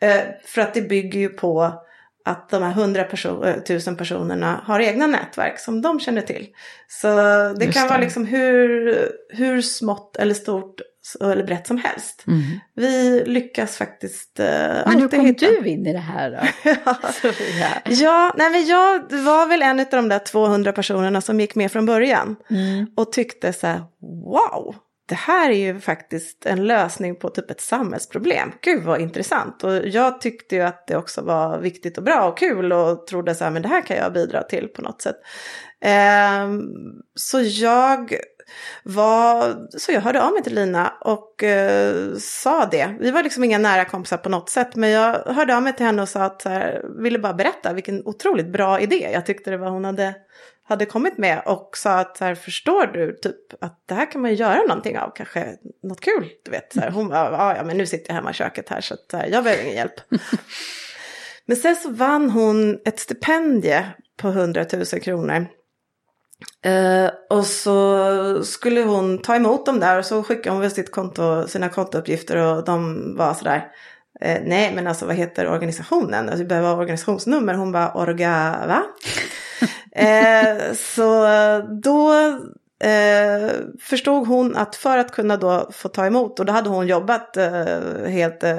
Eh, 0.01 0.21
för 0.45 0.61
att 0.61 0.75
det 0.75 0.83
bygger 0.83 1.21
ju 1.21 1.29
på 1.29 1.83
att 2.31 2.49
de 2.49 2.63
här 2.63 2.71
100 2.71 3.05
perso 3.05 3.45
tusen 3.67 3.97
personerna 3.97 4.61
har 4.65 4.81
egna 4.81 5.07
nätverk 5.07 5.59
som 5.59 5.83
de 5.83 6.01
känner 6.01 6.23
till. 6.23 6.47
Så 6.89 7.09
det 7.59 7.65
Just 7.65 7.79
kan 7.79 7.83
det. 7.83 7.89
vara 7.89 8.01
liksom 8.01 8.27
hur, 8.27 8.99
hur 9.29 9.63
smått 9.63 10.17
eller 10.17 10.35
stort 10.35 10.81
eller 11.21 11.45
brett 11.45 11.67
som 11.67 11.79
helst. 11.79 12.25
Mm. 12.27 12.43
Vi 12.75 13.25
lyckas 13.27 13.77
faktiskt 13.77 14.41
uh, 14.41 14.47
Men 14.47 15.01
hur 15.01 15.09
kom 15.09 15.27
hitta. 15.27 15.47
du 15.47 15.69
in 15.69 15.87
i 15.87 15.93
det 15.93 15.99
här 15.99 16.31
då? 16.31 16.71
ja, 17.85 18.35
nej, 18.39 18.51
men 18.51 18.67
jag 18.67 19.13
var 19.13 19.47
väl 19.47 19.63
en 19.63 19.81
av 19.81 19.87
de 19.91 20.09
där 20.09 20.19
200 20.19 20.73
personerna 20.73 21.21
som 21.21 21.41
gick 21.41 21.55
med 21.55 21.73
från 21.73 21.87
början. 21.87 22.37
Mm. 22.51 22.87
Och 22.97 23.13
tyckte 23.13 23.53
så 23.53 23.67
här, 23.67 23.83
wow, 24.25 24.75
det 25.11 25.17
här 25.17 25.51
är 25.51 25.57
ju 25.57 25.81
faktiskt 25.81 26.47
en 26.47 26.67
lösning 26.67 27.17
på 27.17 27.29
typ 27.29 27.51
ett 27.51 27.61
samhällsproblem. 27.61 28.53
Gud 28.61 28.83
vad 28.83 29.01
intressant. 29.01 29.65
Och 29.65 29.87
jag 29.87 30.21
tyckte 30.21 30.57
ju 30.57 30.63
att 30.63 30.87
det 30.87 30.97
också 30.97 31.23
var 31.23 31.59
viktigt 31.59 31.99
och 31.99 32.05
bra 32.05 32.29
och 32.29 32.39
kul 32.39 32.73
och 32.73 33.07
trodde 33.07 33.35
så 33.35 33.45
här, 33.45 33.51
men 33.51 33.63
det 33.63 33.69
här 33.69 33.83
kan 33.83 33.97
jag 33.97 34.13
bidra 34.13 34.43
till 34.43 34.69
på 34.69 34.83
något 34.83 35.03
sätt. 35.03 35.17
Eh, 35.81 36.49
så 37.15 37.41
jag 37.41 38.15
var, 38.83 39.57
så 39.79 39.93
jag 39.93 40.01
hörde 40.01 40.23
av 40.23 40.33
mig 40.33 40.43
till 40.43 40.55
Lina 40.55 40.93
och 41.01 41.43
eh, 41.45 42.15
sa 42.19 42.67
det. 42.67 42.97
Vi 43.01 43.11
var 43.11 43.23
liksom 43.23 43.45
inga 43.45 43.59
nära 43.59 43.85
kompisar 43.85 44.17
på 44.17 44.29
något 44.29 44.51
sätt, 44.51 44.77
men 44.77 44.91
jag 44.91 45.15
hörde 45.27 45.57
av 45.57 45.63
mig 45.63 45.77
till 45.77 45.87
henne 45.87 46.03
och 46.03 46.09
sa 46.09 46.23
att 46.23 46.43
så 46.43 46.49
här, 46.49 46.85
ville 47.03 47.19
bara 47.19 47.35
berätta 47.35 47.73
vilken 47.73 48.07
otroligt 48.07 48.53
bra 48.53 48.81
idé 48.81 49.11
jag 49.13 49.27
tyckte 49.27 49.51
det 49.51 49.59
var 49.59 49.71
hon 49.71 49.85
hade 49.85 50.15
hade 50.71 50.87
kommit 50.87 51.19
med 51.19 51.43
och 51.47 51.77
sa 51.77 51.99
att 51.99 52.17
så 52.17 52.25
här, 52.25 52.35
förstår 52.35 52.87
du 52.87 53.13
typ 53.13 53.37
att 53.61 53.83
det 53.87 53.95
här 53.95 54.11
kan 54.11 54.21
man 54.21 54.35
göra 54.35 54.63
någonting 54.63 54.99
av, 54.99 55.13
kanske 55.15 55.57
något 55.83 56.01
kul, 56.01 56.29
du 56.45 56.51
vet. 56.51 56.73
Så 56.73 56.81
här, 56.81 56.91
hon 56.91 57.09
bara, 57.09 57.57
ja 57.57 57.65
men 57.65 57.77
nu 57.77 57.87
sitter 57.87 58.11
jag 58.11 58.15
hemma 58.15 58.31
i 58.31 58.35
köket 58.35 58.69
här 58.69 58.81
så 58.81 58.95
att 58.95 59.31
jag 59.31 59.45
behöver 59.45 59.63
ingen 59.63 59.77
hjälp. 59.77 59.95
men 61.47 61.57
sen 61.57 61.77
så 61.77 61.91
vann 61.91 62.31
hon 62.31 62.79
ett 62.85 63.01
stipendie 63.01 63.87
på 64.17 64.29
100 64.29 64.67
000 64.73 64.85
kronor. 64.85 65.47
Uh, 66.67 67.11
och 67.31 67.47
så 67.47 68.45
skulle 68.45 68.83
hon 68.83 69.19
ta 69.19 69.37
emot 69.37 69.67
dem 69.67 69.81
där 69.81 69.99
och 69.99 70.05
så 70.05 70.23
skickade 70.23 70.51
hon 70.51 70.61
väl 70.61 70.71
sitt 70.71 70.91
konto, 70.91 71.49
sina 71.49 71.69
kontouppgifter 71.69 72.37
och 72.37 72.65
de 72.65 73.17
var 73.17 73.35
sådär. 73.35 73.57
Uh, 74.27 74.39
nej 74.45 74.73
men 74.75 74.87
alltså 74.87 75.07
vad 75.07 75.17
heter 75.17 75.49
organisationen? 75.49 76.29
Alltså, 76.29 76.39
vi 76.39 76.45
behöver 76.45 76.77
organisationsnummer. 76.77 77.55
Hon 77.55 77.73
bara 77.73 77.95
orga 77.95 78.65
va? 78.69 78.83
Eh, 79.93 80.73
så 80.75 81.27
då 81.83 82.13
eh, 82.85 83.51
förstod 83.81 84.27
hon 84.27 84.57
att 84.57 84.77
för 84.77 84.99
att 84.99 85.13
kunna 85.13 85.37
då 85.37 85.71
få 85.73 85.89
ta 85.89 86.07
emot, 86.07 86.41
och 86.41 86.47
då 86.47 86.53
hade 86.53 86.69
hon 86.69 86.87
jobbat 86.87 87.37
eh, 87.37 88.07
helt 88.07 88.45
eh, 88.45 88.59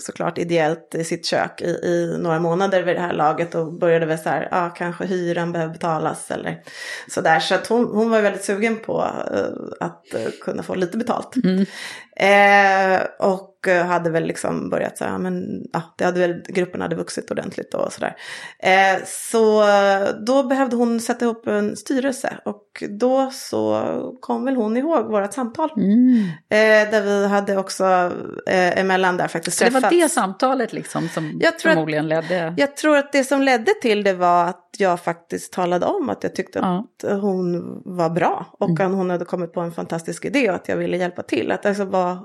såklart 0.00 0.38
ideellt 0.38 0.94
i 0.94 1.04
sitt 1.04 1.26
kök 1.26 1.62
i, 1.62 1.66
i, 1.66 2.18
några 2.18 2.38
månader 2.38 2.82
vid 2.82 2.96
det 2.96 3.00
här 3.00 3.12
laget 3.12 3.54
och 3.54 3.72
började 3.72 4.06
väl 4.06 4.18
så 4.18 4.28
här, 4.28 4.48
ja 4.50 4.66
ah, 4.66 4.70
kanske 4.70 5.06
hyran 5.06 5.52
behöver 5.52 5.72
betalas 5.72 6.30
eller 6.30 6.62
sådär. 7.08 7.40
Så 7.40 7.54
att 7.54 7.66
hon, 7.66 7.86
hon 7.86 8.10
var 8.10 8.22
väldigt 8.22 8.44
sugen 8.44 8.76
på 8.78 9.06
eh, 9.34 9.86
att 9.86 10.04
kunna 10.40 10.62
få 10.62 10.74
lite 10.74 10.98
betalt. 10.98 11.34
Mm. 11.44 11.66
Och 13.18 13.55
hade 13.68 14.10
väl 14.10 14.24
liksom 14.24 14.70
börjat 14.70 14.98
så 14.98 15.04
här, 15.04 15.18
men 15.18 15.64
ja, 15.72 15.82
det 15.98 16.04
hade 16.04 16.20
väl, 16.20 16.42
gruppen 16.48 16.80
hade 16.80 16.96
vuxit 16.96 17.30
ordentligt 17.30 17.74
och 17.74 17.92
sådär. 17.92 18.16
Eh, 18.58 19.04
så 19.06 19.64
då 20.26 20.42
behövde 20.42 20.76
hon 20.76 21.00
sätta 21.00 21.24
ihop 21.24 21.46
en 21.46 21.76
styrelse 21.76 22.38
och 22.44 22.84
då 22.90 23.30
så 23.32 23.82
kom 24.20 24.44
väl 24.44 24.56
hon 24.56 24.76
ihåg 24.76 25.06
vårat 25.06 25.34
samtal. 25.34 25.70
Mm. 25.76 26.18
Eh, 26.50 26.90
där 26.90 27.02
vi 27.02 27.26
hade 27.26 27.56
också 27.56 27.84
eh, 28.46 28.78
emellan 28.78 29.16
där 29.16 29.28
faktiskt 29.28 29.58
träffats. 29.58 29.74
Så 29.74 29.90
det 29.90 29.96
var 29.96 30.02
det 30.02 30.08
samtalet 30.08 30.72
liksom 30.72 31.08
som 31.08 31.40
jag 31.40 31.60
förmodligen 31.60 32.04
att, 32.04 32.08
ledde? 32.08 32.54
Jag 32.56 32.76
tror 32.76 32.96
att 32.96 33.12
det 33.12 33.24
som 33.24 33.42
ledde 33.42 33.72
till 33.82 34.04
det 34.04 34.14
var 34.14 34.44
att 34.44 34.66
jag 34.78 35.00
faktiskt 35.00 35.52
talade 35.52 35.86
om 35.86 36.10
att 36.10 36.22
jag 36.22 36.34
tyckte 36.34 36.58
ja. 36.58 36.86
att 37.02 37.20
hon 37.20 37.62
var 37.84 38.10
bra 38.10 38.46
och 38.52 38.70
mm. 38.70 38.92
att 38.92 38.98
hon 38.98 39.10
hade 39.10 39.24
kommit 39.24 39.52
på 39.52 39.60
en 39.60 39.72
fantastisk 39.72 40.24
idé 40.24 40.50
och 40.50 40.56
att 40.56 40.68
jag 40.68 40.76
ville 40.76 40.96
hjälpa 40.96 41.22
till. 41.22 41.52
Att 41.52 41.66
alltså 41.66 41.84
vara 41.84 42.18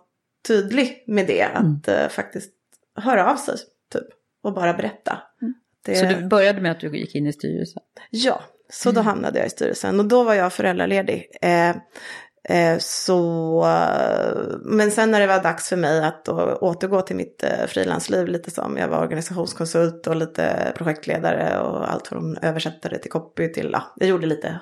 tydlig 0.47 1.03
med 1.07 1.27
det, 1.27 1.43
att 1.43 1.87
mm. 1.87 2.09
faktiskt 2.09 2.51
höra 2.95 3.31
av 3.31 3.35
sig 3.35 3.55
typ 3.93 4.07
och 4.43 4.53
bara 4.53 4.73
berätta. 4.73 5.21
Mm. 5.41 5.53
Det... 5.85 5.95
Så 5.95 6.05
du 6.05 6.27
började 6.27 6.61
med 6.61 6.71
att 6.71 6.79
du 6.79 6.97
gick 6.97 7.15
in 7.15 7.27
i 7.27 7.33
styrelsen? 7.33 7.83
Ja, 8.09 8.43
så 8.69 8.91
då 8.91 8.99
mm. 8.99 9.05
hamnade 9.05 9.39
jag 9.39 9.47
i 9.47 9.49
styrelsen 9.49 9.99
och 9.99 10.05
då 10.05 10.23
var 10.23 10.33
jag 10.33 10.53
föräldraledig. 10.53 11.27
Eh, 11.41 11.75
Eh, 12.43 12.77
så, 12.79 13.65
men 14.61 14.91
sen 14.91 15.11
när 15.11 15.19
det 15.19 15.27
var 15.27 15.43
dags 15.43 15.69
för 15.69 15.75
mig 15.75 16.03
att 16.03 16.29
återgå 16.29 17.01
till 17.01 17.15
mitt 17.15 17.43
eh, 17.43 17.65
frilansliv 17.67 18.27
lite 18.27 18.51
som 18.51 18.77
jag 18.77 18.87
var 18.87 19.01
organisationskonsult 19.01 20.07
och 20.07 20.15
lite 20.15 20.73
projektledare 20.75 21.59
och 21.59 21.91
allt 21.91 22.07
från 22.07 22.37
översättare 22.37 22.97
till 22.97 23.11
copy 23.11 23.47
till, 23.47 23.69
ja, 23.73 23.83
jag 23.95 24.09
gjorde 24.09 24.27
lite 24.27 24.59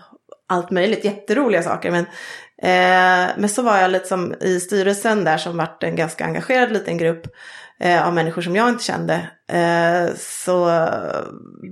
allt 0.49 0.71
möjligt, 0.71 1.05
jätteroliga 1.05 1.63
saker. 1.63 1.91
Men, 1.91 2.05
eh, 2.61 3.35
men 3.37 3.49
så 3.49 3.61
var 3.61 3.77
jag 3.77 3.91
lite 3.91 4.07
som 4.07 4.35
i 4.41 4.59
styrelsen 4.59 5.23
där 5.23 5.37
som 5.37 5.57
vart 5.57 5.83
en 5.83 5.95
ganska 5.95 6.25
engagerad 6.25 6.71
liten 6.71 6.97
grupp 6.97 7.27
eh, 7.79 8.07
av 8.07 8.13
människor 8.13 8.41
som 8.41 8.55
jag 8.55 8.69
inte 8.69 8.83
kände. 8.83 9.27
Eh, 9.47 10.15
så 10.17 10.87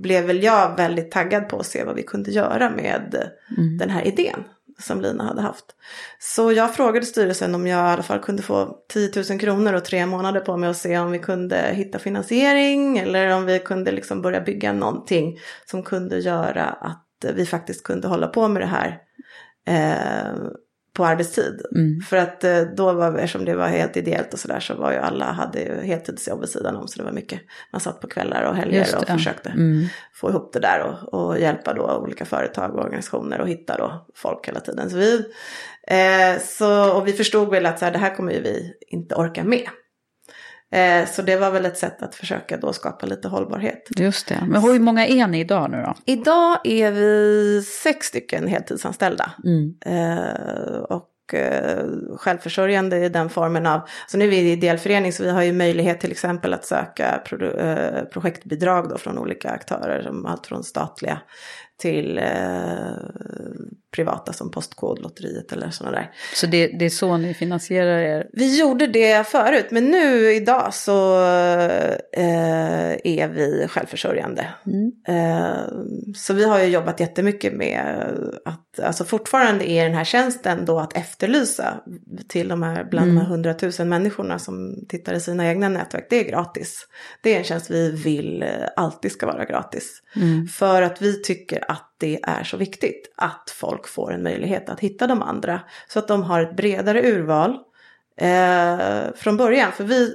blev 0.02 0.24
väl 0.24 0.42
jag 0.42 0.76
väldigt 0.76 1.10
taggad 1.10 1.48
på 1.48 1.58
att 1.58 1.66
se 1.66 1.84
vad 1.84 1.94
vi 1.94 2.02
kunde 2.02 2.30
göra 2.30 2.70
med 2.70 3.30
mm. 3.58 3.78
den 3.78 3.90
här 3.90 4.06
idén 4.06 4.44
som 4.78 5.00
Lina 5.00 5.24
hade 5.24 5.40
haft. 5.40 5.64
Så 6.18 6.52
jag 6.52 6.74
frågade 6.74 7.06
styrelsen 7.06 7.54
om 7.54 7.66
jag 7.66 7.78
i 7.78 7.92
alla 7.92 8.02
fall 8.02 8.20
kunde 8.20 8.42
få 8.42 8.76
10 8.88 9.10
000 9.30 9.40
kronor 9.40 9.72
och 9.72 9.84
tre 9.84 10.06
månader 10.06 10.40
på 10.40 10.56
mig 10.56 10.70
att 10.70 10.76
se 10.76 10.98
om 10.98 11.10
vi 11.10 11.18
kunde 11.18 11.70
hitta 11.72 11.98
finansiering 11.98 12.98
eller 12.98 13.28
om 13.28 13.46
vi 13.46 13.58
kunde 13.58 13.92
liksom 13.92 14.22
börja 14.22 14.40
bygga 14.40 14.72
någonting 14.72 15.38
som 15.66 15.82
kunde 15.82 16.18
göra 16.18 16.64
att 16.64 17.07
vi 17.24 17.46
faktiskt 17.46 17.82
kunde 17.82 18.08
hålla 18.08 18.26
på 18.26 18.48
med 18.48 18.62
det 18.62 18.66
här 18.66 19.00
eh, 19.66 20.50
på 20.98 21.04
arbetstid. 21.04 21.62
Mm. 21.74 22.00
För 22.00 22.16
att 22.16 22.44
eh, 22.44 22.60
då 22.76 22.92
var, 22.92 23.14
eftersom 23.14 23.44
det 23.44 23.56
var 23.56 23.66
helt 23.66 23.96
ideellt 23.96 24.32
och 24.32 24.38
sådär 24.38 24.60
så 24.60 24.74
var 24.74 24.92
ju 24.92 24.98
alla 24.98 25.24
hade 25.24 25.60
ju 25.60 25.80
heltidsjobb 25.80 26.40
vid 26.40 26.48
sidan 26.48 26.76
om. 26.76 26.88
Så 26.88 26.98
det 26.98 27.04
var 27.04 27.12
mycket, 27.12 27.40
man 27.72 27.80
satt 27.80 28.00
på 28.00 28.06
kvällar 28.06 28.42
och 28.42 28.56
helger 28.56 28.86
och 29.00 29.08
försökte 29.08 29.48
mm. 29.48 29.86
få 30.14 30.30
ihop 30.30 30.52
det 30.52 30.60
där 30.60 30.80
och, 30.82 31.14
och, 31.14 31.40
hjälpa 31.40 31.74
då 31.74 31.96
olika 32.02 32.24
företag 32.24 32.74
och 32.74 32.84
organisationer 32.84 33.40
och 33.40 33.48
hitta 33.48 33.76
då 33.76 34.06
folk 34.14 34.48
hela 34.48 34.60
tiden. 34.60 34.90
Så 34.90 34.96
vi, 34.96 35.24
eh, 35.88 36.40
så, 36.40 36.92
och 36.92 37.08
vi 37.08 37.12
förstod 37.12 37.50
väl 37.50 37.66
att 37.66 37.78
så 37.78 37.84
här, 37.84 37.92
det 37.92 37.98
här 37.98 38.14
kommer 38.14 38.32
ju 38.32 38.42
vi 38.42 38.72
inte 38.88 39.14
orka 39.14 39.44
med. 39.44 39.68
Eh, 40.72 41.08
så 41.08 41.22
det 41.22 41.36
var 41.36 41.50
väl 41.50 41.66
ett 41.66 41.76
sätt 41.76 42.02
att 42.02 42.14
försöka 42.14 42.56
då 42.56 42.72
skapa 42.72 43.06
lite 43.06 43.28
hållbarhet. 43.28 43.88
Just 43.96 44.28
det. 44.28 44.44
Men 44.46 44.62
hur 44.62 44.80
många 44.80 45.06
är 45.06 45.26
ni 45.26 45.40
idag 45.40 45.70
nu 45.70 45.82
då? 45.82 45.94
Idag 46.04 46.58
är 46.64 46.92
vi 46.92 47.62
sex 47.62 48.06
stycken 48.06 48.48
heltidsanställda. 48.48 49.32
Mm. 49.44 49.74
Eh, 49.86 50.78
och 50.78 51.34
eh, 51.34 51.84
självförsörjande 52.16 53.04
i 53.04 53.08
den 53.08 53.28
formen 53.28 53.66
av, 53.66 53.80
så 54.06 54.18
nu 54.18 54.24
är 54.24 54.28
vi 54.28 54.36
i 54.36 54.52
ideell 54.52 54.78
förening 54.78 55.12
så 55.12 55.22
vi 55.22 55.30
har 55.30 55.42
ju 55.42 55.52
möjlighet 55.52 56.00
till 56.00 56.10
exempel 56.10 56.54
att 56.54 56.64
söka 56.64 57.22
pro, 57.26 57.38
projektbidrag 58.12 58.88
då 58.88 58.98
från 58.98 59.18
olika 59.18 59.50
aktörer, 59.50 60.02
som 60.02 60.26
allt 60.26 60.46
från 60.46 60.64
statliga 60.64 61.18
till 61.78 62.20
privata 63.90 64.32
som 64.32 64.50
Postkodlotteriet 64.50 65.52
eller 65.52 65.70
sådana 65.70 65.96
där. 65.96 66.10
Så 66.34 66.46
det, 66.46 66.66
det 66.66 66.84
är 66.84 66.90
så 66.90 67.16
ni 67.16 67.34
finansierar 67.34 67.98
er? 67.98 68.26
Vi 68.32 68.60
gjorde 68.60 68.86
det 68.86 69.26
förut, 69.26 69.66
men 69.70 69.84
nu 69.84 70.32
idag 70.34 70.74
så 70.74 71.20
eh, 72.12 72.92
är 73.04 73.28
vi 73.28 73.68
självförsörjande. 73.68 74.46
Mm. 74.66 74.92
Eh, 75.08 75.58
så 76.16 76.34
vi 76.34 76.44
har 76.44 76.58
ju 76.58 76.66
jobbat 76.66 77.00
jättemycket 77.00 77.52
med 77.52 78.12
att, 78.44 78.80
alltså 78.80 79.04
fortfarande 79.04 79.70
är 79.70 79.84
den 79.84 79.94
här 79.94 80.04
tjänsten 80.04 80.64
då 80.64 80.78
att 80.78 80.96
efterlysa 80.96 81.80
till 82.28 82.48
de 82.48 82.62
här, 82.62 82.84
bland 82.84 83.10
mm. 83.10 83.16
de 83.16 83.20
här 83.20 83.28
hundratusen 83.28 83.88
människorna 83.88 84.38
som 84.38 84.84
tittar 84.88 85.14
i 85.14 85.20
sina 85.20 85.48
egna 85.48 85.68
nätverk. 85.68 86.06
Det 86.10 86.16
är 86.16 86.30
gratis. 86.30 86.86
Det 87.22 87.34
är 87.34 87.38
en 87.38 87.44
tjänst 87.44 87.70
vi 87.70 87.90
vill 87.90 88.42
eh, 88.42 88.48
alltid 88.76 89.12
ska 89.12 89.26
vara 89.26 89.44
gratis. 89.44 90.02
Mm. 90.16 90.46
För 90.46 90.82
att 90.82 91.02
vi 91.02 91.22
tycker 91.22 91.70
att 91.70 91.87
det 91.98 92.20
är 92.22 92.44
så 92.44 92.56
viktigt 92.56 93.12
att 93.16 93.50
folk 93.56 93.88
får 93.88 94.12
en 94.12 94.22
möjlighet 94.22 94.68
att 94.68 94.80
hitta 94.80 95.06
de 95.06 95.22
andra. 95.22 95.60
Så 95.88 95.98
att 95.98 96.08
de 96.08 96.22
har 96.22 96.40
ett 96.40 96.56
bredare 96.56 97.02
urval 97.02 97.58
eh, 98.16 99.14
från 99.16 99.36
början. 99.36 99.72
För 99.72 99.84
vi 99.84 100.14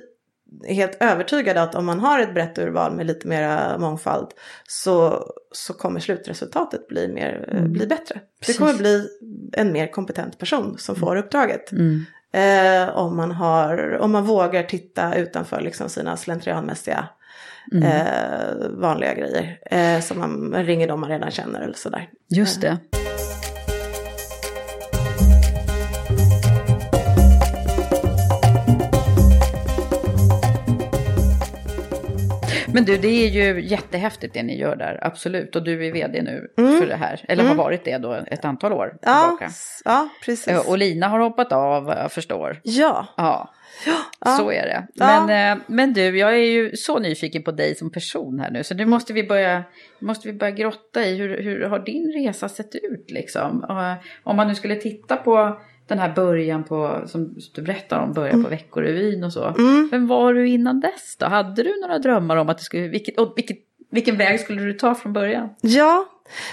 är 0.67 0.73
helt 0.73 0.97
övertygade 0.99 1.61
att 1.61 1.75
om 1.75 1.85
man 1.85 1.99
har 1.99 2.19
ett 2.19 2.33
brett 2.33 2.57
urval 2.57 2.95
med 2.95 3.05
lite 3.05 3.27
mera 3.27 3.77
mångfald 3.77 4.27
så, 4.67 5.27
så 5.51 5.73
kommer 5.73 5.99
slutresultatet 5.99 6.87
bli, 6.87 7.07
mer, 7.07 7.49
mm. 7.51 7.71
bli 7.71 7.87
bättre. 7.87 8.19
Precis. 8.39 8.55
Det 8.55 8.59
kommer 8.59 8.77
bli 8.77 9.07
en 9.53 9.71
mer 9.71 9.87
kompetent 9.87 10.37
person 10.37 10.77
som 10.77 10.95
får 10.95 11.15
uppdraget. 11.15 11.71
Mm. 11.71 12.05
Eh, 12.33 12.95
om, 12.95 13.17
man 13.17 13.31
har, 13.31 13.97
om 13.97 14.11
man 14.11 14.25
vågar 14.25 14.63
titta 14.63 15.15
utanför 15.15 15.61
liksom 15.61 15.89
sina 15.89 16.17
slentrianmässiga 16.17 17.07
mm. 17.71 17.83
eh, 17.83 18.69
vanliga 18.69 19.13
grejer. 19.13 19.59
Eh, 19.65 19.99
som 19.99 20.19
man 20.19 20.65
ringer 20.65 20.87
dem 20.87 20.99
man 20.99 21.09
redan 21.09 21.31
känner 21.31 21.61
eller 21.61 21.73
sådär. 21.73 22.09
Just 22.29 22.61
det. 22.61 22.77
Men 32.73 32.85
du, 32.85 32.97
det 32.97 33.07
är 33.07 33.29
ju 33.29 33.61
jättehäftigt 33.61 34.33
det 34.33 34.43
ni 34.43 34.57
gör 34.57 34.75
där, 34.75 34.99
absolut. 35.01 35.55
Och 35.55 35.63
du 35.63 35.87
är 35.87 35.91
vd 35.91 36.21
nu 36.21 36.47
mm. 36.57 36.79
för 36.79 36.87
det 36.87 36.95
här, 36.95 37.25
eller 37.27 37.43
mm. 37.43 37.57
har 37.57 37.63
varit 37.63 37.85
det 37.85 37.97
då 37.97 38.13
ett 38.27 38.45
antal 38.45 38.73
år 38.73 38.97
ja, 39.01 39.21
tillbaka. 39.21 39.49
Ja, 39.85 40.09
precis. 40.25 40.47
Eh, 40.47 40.69
och 40.69 40.77
Lina 40.77 41.07
har 41.07 41.19
hoppat 41.19 41.51
av, 41.51 41.87
jag 41.87 42.11
förstår. 42.11 42.61
Ja. 42.63 43.07
ja. 43.17 43.53
Ja. 44.19 44.31
Så 44.31 44.51
är 44.51 44.65
det. 44.65 44.87
Men, 44.95 45.29
ja. 45.29 45.51
Eh, 45.51 45.57
men 45.67 45.93
du, 45.93 46.19
jag 46.19 46.33
är 46.33 46.45
ju 46.45 46.75
så 46.75 46.99
nyfiken 46.99 47.43
på 47.43 47.51
dig 47.51 47.75
som 47.75 47.91
person 47.91 48.39
här 48.39 48.51
nu. 48.51 48.63
Så 48.63 48.75
nu 48.75 48.85
måste 48.85 49.13
vi 49.13 49.23
börja, 49.23 49.63
måste 49.99 50.27
vi 50.27 50.33
börja 50.33 50.51
grotta 50.51 51.05
i 51.05 51.15
hur, 51.15 51.43
hur 51.43 51.61
har 51.61 51.79
din 51.79 52.11
resa 52.11 52.49
sett 52.49 52.75
ut 52.75 53.11
liksom? 53.11 53.65
Om 54.23 54.35
man 54.35 54.47
nu 54.47 54.55
skulle 54.55 54.75
titta 54.75 55.17
på 55.17 55.59
den 55.87 55.99
här 55.99 56.13
början 56.13 56.63
på, 56.63 57.03
som 57.05 57.35
du 57.55 57.61
berättar 57.61 57.99
om, 57.99 58.13
början 58.13 58.33
mm. 58.33 58.43
på 58.43 58.49
Veckorevyn 58.49 59.23
och 59.23 59.33
så. 59.33 59.45
Mm. 59.45 59.89
Vem 59.91 60.07
var 60.07 60.33
du 60.33 60.47
innan 60.47 60.79
dess 60.79 61.15
då? 61.19 61.25
Hade 61.25 61.63
du 61.63 61.81
några 61.81 61.99
drömmar 61.99 62.37
om 62.37 62.49
att 62.49 62.57
det 62.57 62.63
skulle, 62.63 62.87
vilket, 62.87 63.19
och 63.19 63.33
vilket, 63.35 63.57
vilken 63.91 64.17
väg 64.17 64.39
skulle 64.39 64.61
du 64.61 64.73
ta 64.73 64.95
från 64.95 65.13
början? 65.13 65.49
Ja, 65.61 66.05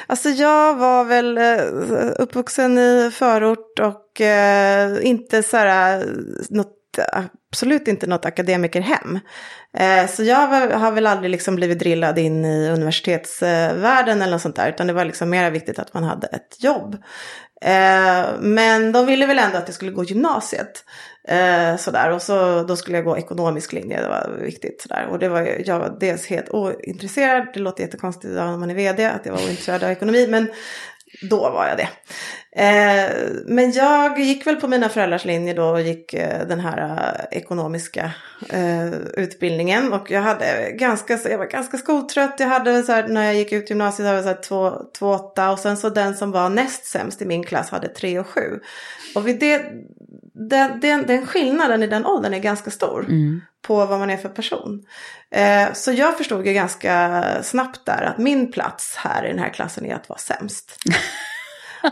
alltså 0.07 0.29
jag 0.29 0.77
var 0.77 1.05
väl 1.05 1.39
eh, 1.39 2.23
uppvuxen 2.23 2.79
i 2.79 3.11
förort 3.13 3.79
och 3.81 4.21
eh, 4.21 5.07
inte 5.07 5.43
så 5.43 5.57
här 5.57 6.05
något 6.51 6.77
absolut 7.51 7.89
inte 7.89 8.07
något 8.07 8.25
akademikerhem. 8.25 9.19
Eh, 9.73 10.07
så 10.07 10.23
jag 10.23 10.47
har 10.79 10.93
väl 10.93 11.07
aldrig 11.07 11.31
liksom 11.31 11.57
blivit 11.57 11.79
drillad 11.79 12.19
in 12.19 12.45
i 12.45 12.69
universitetsvärlden 12.69 14.23
eller 14.23 14.33
något 14.33 14.43
sånt 14.43 14.57
där. 14.57 14.69
Utan 14.69 14.87
det 14.87 14.93
var 14.93 15.05
liksom 15.05 15.31
mer 15.31 15.51
viktigt 15.51 15.79
att 15.79 15.95
man 15.95 16.05
hade 16.05 16.27
ett 16.27 16.65
jobb. 16.65 16.97
Eh, 17.65 18.41
men 18.41 18.93
de 18.93 19.07
ville 19.07 19.27
väl 19.27 19.39
ändå 19.39 19.59
att 19.59 19.69
jag 19.69 19.75
skulle 19.75 19.91
gå 19.91 20.05
gymnasiet. 20.05 20.85
Eh, 21.29 21.77
sådär. 21.77 22.11
Och 22.11 22.23
så, 22.23 22.63
då 22.63 22.77
skulle 22.77 22.97
jag 22.97 23.05
gå 23.05 23.19
ekonomisk 23.19 23.73
linje, 23.73 24.03
det 24.03 24.09
var 24.09 24.39
viktigt. 24.43 24.83
Sådär. 24.83 25.07
Och 25.11 25.19
det 25.19 25.29
var, 25.29 25.63
jag 25.67 25.79
var 25.79 25.97
dels 26.01 26.27
helt 26.27 26.51
ointresserad, 26.51 27.47
det 27.55 27.61
låter 27.61 27.85
jättekonstigt 27.85 28.33
idag 28.33 28.51
när 28.51 28.57
man 28.57 28.71
är 28.71 28.75
vd 28.75 29.07
att 29.07 29.27
jag 29.27 29.33
var 29.33 29.41
ointresserad 29.41 29.85
av 29.85 29.91
ekonomi. 29.91 30.27
Men 30.29 30.51
då 31.31 31.51
var 31.51 31.67
jag 31.67 31.77
det. 31.77 31.89
Eh, 32.57 33.11
men 33.45 33.73
jag 33.73 34.19
gick 34.19 34.47
väl 34.47 34.57
på 34.57 34.69
mina 34.69 34.89
föräldrars 34.89 35.25
linje 35.25 35.55
då 35.55 35.65
och 35.65 35.81
gick 35.81 36.15
eh, 36.15 36.47
den 36.49 36.61
här 36.61 36.79
eh, 36.79 37.39
ekonomiska 37.39 38.13
utbildningen. 39.15 39.93
Och 39.93 40.11
jag, 40.11 40.23
hade 40.23 40.71
ganska, 40.73 41.19
jag 41.25 41.39
var 41.39 41.47
ganska 41.47 41.79
skoltrött. 41.79 42.35
Jag 42.39 42.47
hade 42.47 42.83
så 42.83 42.93
här, 42.93 43.09
när 43.09 43.25
jag 43.25 43.35
gick 43.35 43.53
ut 43.53 43.71
gymnasiet 43.71 44.09
hade 44.09 44.29
jag 44.29 44.37
2,8 44.37 45.53
och 45.53 45.59
sen 45.59 45.77
så 45.77 45.91
den 45.91 46.15
som 46.15 46.31
var 46.31 46.49
näst 46.49 46.85
sämst 46.85 47.23
i 47.23 47.27
min 47.27 47.45
klass 47.45 47.71
hade 47.71 47.89
3 47.89 48.19
och 48.19 48.27
7. 48.27 48.41
Och 49.15 49.29
vid 49.29 49.41
det, 49.41 49.63
den, 50.33 50.81
den, 50.81 51.07
den 51.07 51.27
skillnaden 51.27 51.83
i 51.83 51.87
den 51.87 52.07
åldern 52.07 52.35
är 52.35 52.39
ganska 52.39 52.71
stor. 52.71 53.05
Mm. 53.05 53.41
På 53.63 53.87
vad 53.87 53.99
man 53.99 54.11
är 54.11 54.17
för 54.17 54.29
person. 54.29 54.85
Eh, 55.31 55.73
så 55.73 55.93
jag 55.93 56.19
förstod 56.19 56.47
ju 56.47 56.53
ganska 56.53 57.23
snabbt 57.43 57.87
där 57.87 58.03
att 58.03 58.19
min 58.19 58.53
plats 58.53 58.97
här 58.97 59.25
i 59.25 59.29
den 59.29 59.39
här 59.39 59.51
klassen 59.51 59.87
är 59.87 59.95
att 59.95 60.09
vara 60.09 60.19
sämst. 60.19 60.77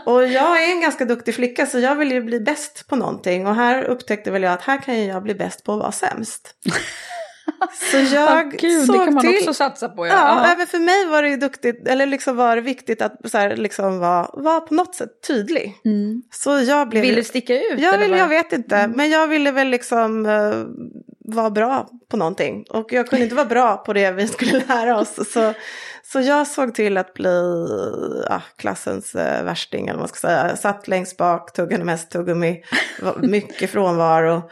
och 0.05 0.27
jag 0.27 0.63
är 0.63 0.71
en 0.71 0.81
ganska 0.81 1.05
duktig 1.05 1.35
flicka 1.35 1.65
så 1.65 1.79
jag 1.79 1.95
vill 1.95 2.11
ju 2.11 2.21
bli 2.21 2.39
bäst 2.39 2.87
på 2.87 2.95
någonting. 2.95 3.47
Och 3.47 3.55
här 3.55 3.83
upptäckte 3.83 4.31
väl 4.31 4.43
jag 4.43 4.53
att 4.53 4.61
här 4.61 4.81
kan 4.81 5.05
jag 5.05 5.23
bli 5.23 5.35
bäst 5.35 5.63
på 5.63 5.73
att 5.73 5.79
vara 5.79 5.91
sämst. 5.91 6.55
Så 7.91 7.97
jag 8.15 8.47
oh, 8.47 8.51
Gud, 8.59 8.85
såg 8.85 8.99
det 8.99 9.05
kan 9.05 9.13
man 9.13 9.23
till, 9.23 9.35
också 9.37 9.53
satsa 9.53 9.89
på. 9.89 10.07
Ja, 10.07 10.13
ja 10.13 10.53
även 10.53 10.67
för 10.67 10.79
mig 10.79 11.05
var 11.05 11.23
det 11.23 11.29
ju 11.29 11.37
duktigt, 11.37 11.87
eller 11.87 12.05
liksom 12.05 12.35
var 12.35 12.55
det 12.55 12.61
viktigt 12.61 13.01
att 13.01 13.31
så 13.31 13.37
här, 13.37 13.55
liksom 13.55 13.99
vara, 13.99 14.29
vara 14.33 14.61
på 14.61 14.73
något 14.73 14.95
sätt 14.95 15.09
tydlig. 15.27 15.75
Mm. 15.85 16.21
Så 16.31 16.59
jag 16.59 16.89
blev... 16.89 17.01
Vill 17.01 17.15
du 17.15 17.23
sticka 17.23 17.53
ut? 17.53 17.79
Jag, 17.79 17.97
vill, 17.97 18.11
jag 18.11 18.27
vet 18.27 18.53
inte, 18.53 18.77
mm. 18.77 18.97
men 18.97 19.09
jag 19.09 19.27
ville 19.27 19.51
väl 19.51 19.67
liksom 19.67 20.25
uh, 20.25 20.65
vara 21.19 21.49
bra 21.49 21.89
på 22.11 22.17
någonting. 22.17 22.65
Och 22.69 22.93
jag 22.93 23.07
kunde 23.07 23.23
inte 23.23 23.35
vara 23.35 23.45
bra 23.45 23.77
på 23.77 23.93
det 23.93 24.11
vi 24.11 24.27
skulle 24.27 24.63
lära 24.67 24.99
oss. 24.99 25.31
Så, 25.33 25.53
så 26.11 26.21
jag 26.21 26.47
såg 26.47 26.75
till 26.75 26.97
att 26.97 27.13
bli 27.13 27.67
ja, 28.29 28.41
klassens 28.55 29.15
uh, 29.15 29.21
värsting, 29.21 29.87
eller 29.87 29.93
vad 29.93 30.01
man 30.01 30.07
ska 30.07 30.27
säga. 30.27 30.55
Satt 30.55 30.87
längst 30.87 31.17
bak, 31.17 31.53
tuggade 31.53 31.83
mest 31.83 32.11
tuggummi, 32.11 32.63
mycket 33.21 33.69
frånvaro 33.69 34.49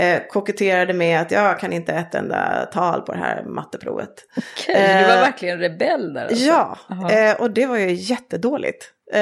eh, 0.00 0.22
koketterade 0.28 0.92
med 0.92 1.20
att 1.20 1.30
jag 1.30 1.60
kan 1.60 1.72
inte 1.72 1.92
ett 1.92 2.14
enda 2.14 2.68
tal 2.72 3.02
på 3.02 3.12
det 3.12 3.18
här 3.18 3.44
matteprovet. 3.44 4.14
Okej, 4.36 4.74
okay, 4.74 5.02
du 5.02 5.08
var 5.08 5.16
eh, 5.16 5.20
verkligen 5.20 5.58
rebell 5.58 6.12
där 6.14 6.26
alltså. 6.26 6.44
Ja, 6.44 6.78
eh, 7.10 7.40
och 7.40 7.50
det 7.50 7.66
var 7.66 7.76
ju 7.76 7.92
jättedåligt. 7.92 8.92
Eh, 9.12 9.20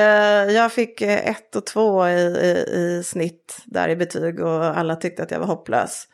jag 0.54 0.72
fick 0.72 1.02
eh, 1.02 1.28
ett 1.28 1.56
och 1.56 1.66
två 1.66 2.08
i, 2.08 2.20
i, 2.20 2.78
i, 2.78 3.02
snitt 3.04 3.58
där 3.64 3.88
i 3.88 3.96
betyg 3.96 4.40
och 4.40 4.64
alla 4.64 4.96
tyckte 4.96 5.22
att 5.22 5.30
jag 5.30 5.38
var 5.38 5.46
hopplös. 5.46 6.08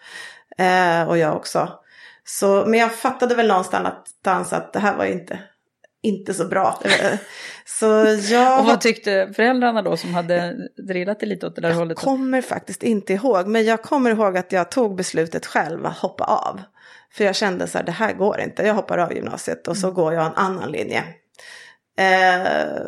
Eh, 0.59 1.09
och 1.09 1.19
jag 1.19 1.37
också. 1.37 1.69
Så, 2.25 2.65
men 2.67 2.81
jag 2.81 2.95
fattade 2.95 3.35
väl 3.35 3.49
någonstans 3.49 4.53
att 4.53 4.73
det 4.73 4.79
här 4.79 4.97
var 4.97 5.05
inte 5.05 5.39
inte 6.05 6.35
så 6.35 6.45
bra. 6.45 6.83
Så 7.67 7.87
jag... 8.31 8.61
Och 8.61 8.67
vad 8.67 8.81
tyckte 8.81 9.33
föräldrarna 9.37 9.83
då 9.83 9.97
som 9.97 10.15
hade 10.15 10.57
drillat 10.89 11.21
det 11.21 11.27
lite 11.27 11.47
åt 11.47 11.55
det 11.55 11.61
där 11.61 11.69
jag 11.69 11.77
hållet? 11.77 11.99
Jag 11.99 12.05
kommer 12.05 12.43
faktiskt 12.43 12.83
inte 12.83 13.13
ihåg, 13.13 13.47
men 13.47 13.65
jag 13.65 13.83
kommer 13.83 14.11
ihåg 14.11 14.37
att 14.37 14.53
jag 14.53 14.71
tog 14.71 14.97
beslutet 14.97 15.47
själv 15.47 15.87
att 15.87 15.99
hoppa 15.99 16.25
av. 16.25 16.61
För 17.13 17.25
jag 17.25 17.37
kände 17.37 17.67
så 17.67 17.79
här, 17.79 17.85
det 17.85 17.93
här 17.93 18.13
går 18.13 18.41
inte, 18.41 18.63
jag 18.63 18.75
hoppar 18.75 18.99
av 18.99 19.13
gymnasiet 19.13 19.69
och 19.69 19.77
så 19.77 19.87
mm. 19.87 19.95
går 19.95 20.13
jag 20.13 20.27
en 20.27 20.35
annan 20.35 20.73
linje. 20.73 21.05
Eh, 21.99 22.83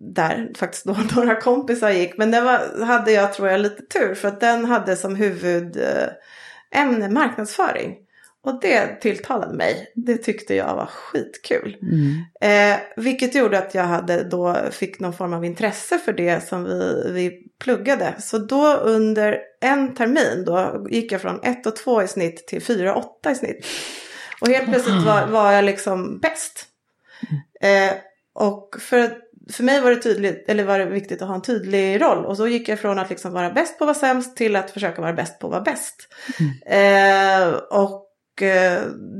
där 0.00 0.50
faktiskt 0.56 0.84
då 0.84 0.96
några 1.16 1.40
kompisar 1.40 1.90
gick, 1.90 2.18
men 2.18 2.30
det 2.30 2.40
var, 2.40 2.84
hade 2.84 3.12
jag 3.12 3.32
tror 3.32 3.48
jag 3.48 3.60
lite 3.60 3.82
tur 3.82 4.14
för 4.14 4.28
att 4.28 4.40
den 4.40 4.64
hade 4.64 4.96
som 4.96 5.16
huvudämne 5.16 7.08
marknadsföring. 7.10 7.96
Och 8.44 8.60
det 8.60 9.00
tilltalade 9.00 9.54
mig. 9.54 9.92
Det 9.94 10.16
tyckte 10.16 10.54
jag 10.54 10.76
var 10.76 10.86
skitkul. 10.86 11.76
Mm. 11.82 12.72
Eh, 12.74 12.80
vilket 12.96 13.34
gjorde 13.34 13.58
att 13.58 13.74
jag 13.74 13.84
hade 13.84 14.24
då 14.24 14.56
fick 14.70 15.00
någon 15.00 15.12
form 15.12 15.32
av 15.32 15.44
intresse 15.44 15.98
för 15.98 16.12
det 16.12 16.48
som 16.48 16.64
vi, 16.64 17.10
vi 17.12 17.46
pluggade. 17.58 18.14
Så 18.18 18.38
då 18.38 18.74
under 18.74 19.38
en 19.60 19.94
termin 19.94 20.44
då 20.46 20.86
gick 20.90 21.12
jag 21.12 21.20
från 21.20 21.40
1 21.42 21.66
och 21.66 21.76
2 21.76 22.02
i 22.02 22.08
snitt 22.08 22.46
till 22.46 22.62
4 22.62 22.94
och 22.94 23.18
8 23.18 23.30
i 23.30 23.34
snitt. 23.34 23.66
Och 24.40 24.48
helt 24.48 24.70
plötsligt 24.70 25.06
var, 25.06 25.26
var 25.26 25.52
jag 25.52 25.64
liksom 25.64 26.18
bäst. 26.18 26.66
Eh, 27.60 27.92
och 28.34 28.76
för, 28.80 29.16
för 29.52 29.64
mig 29.64 29.80
var 29.80 29.90
det 29.90 30.02
tydligt, 30.02 30.44
eller 30.48 30.64
var 30.64 30.78
det 30.78 30.84
viktigt 30.84 31.22
att 31.22 31.28
ha 31.28 31.34
en 31.34 31.42
tydlig 31.42 32.02
roll. 32.02 32.24
Och 32.24 32.36
så 32.36 32.48
gick 32.48 32.68
jag 32.68 32.80
från 32.80 32.98
att 32.98 33.10
liksom 33.10 33.32
vara 33.32 33.50
bäst 33.50 33.78
på 33.78 33.84
att 33.84 33.86
vara 33.86 33.94
sämst 33.94 34.36
till 34.36 34.56
att 34.56 34.70
försöka 34.70 35.02
vara 35.02 35.12
bäst 35.12 35.38
på 35.38 35.46
att 35.46 35.52
vara 35.52 35.62
bäst. 35.62 36.08
Mm. 36.40 37.52
Eh, 37.52 37.54
och 37.54 38.01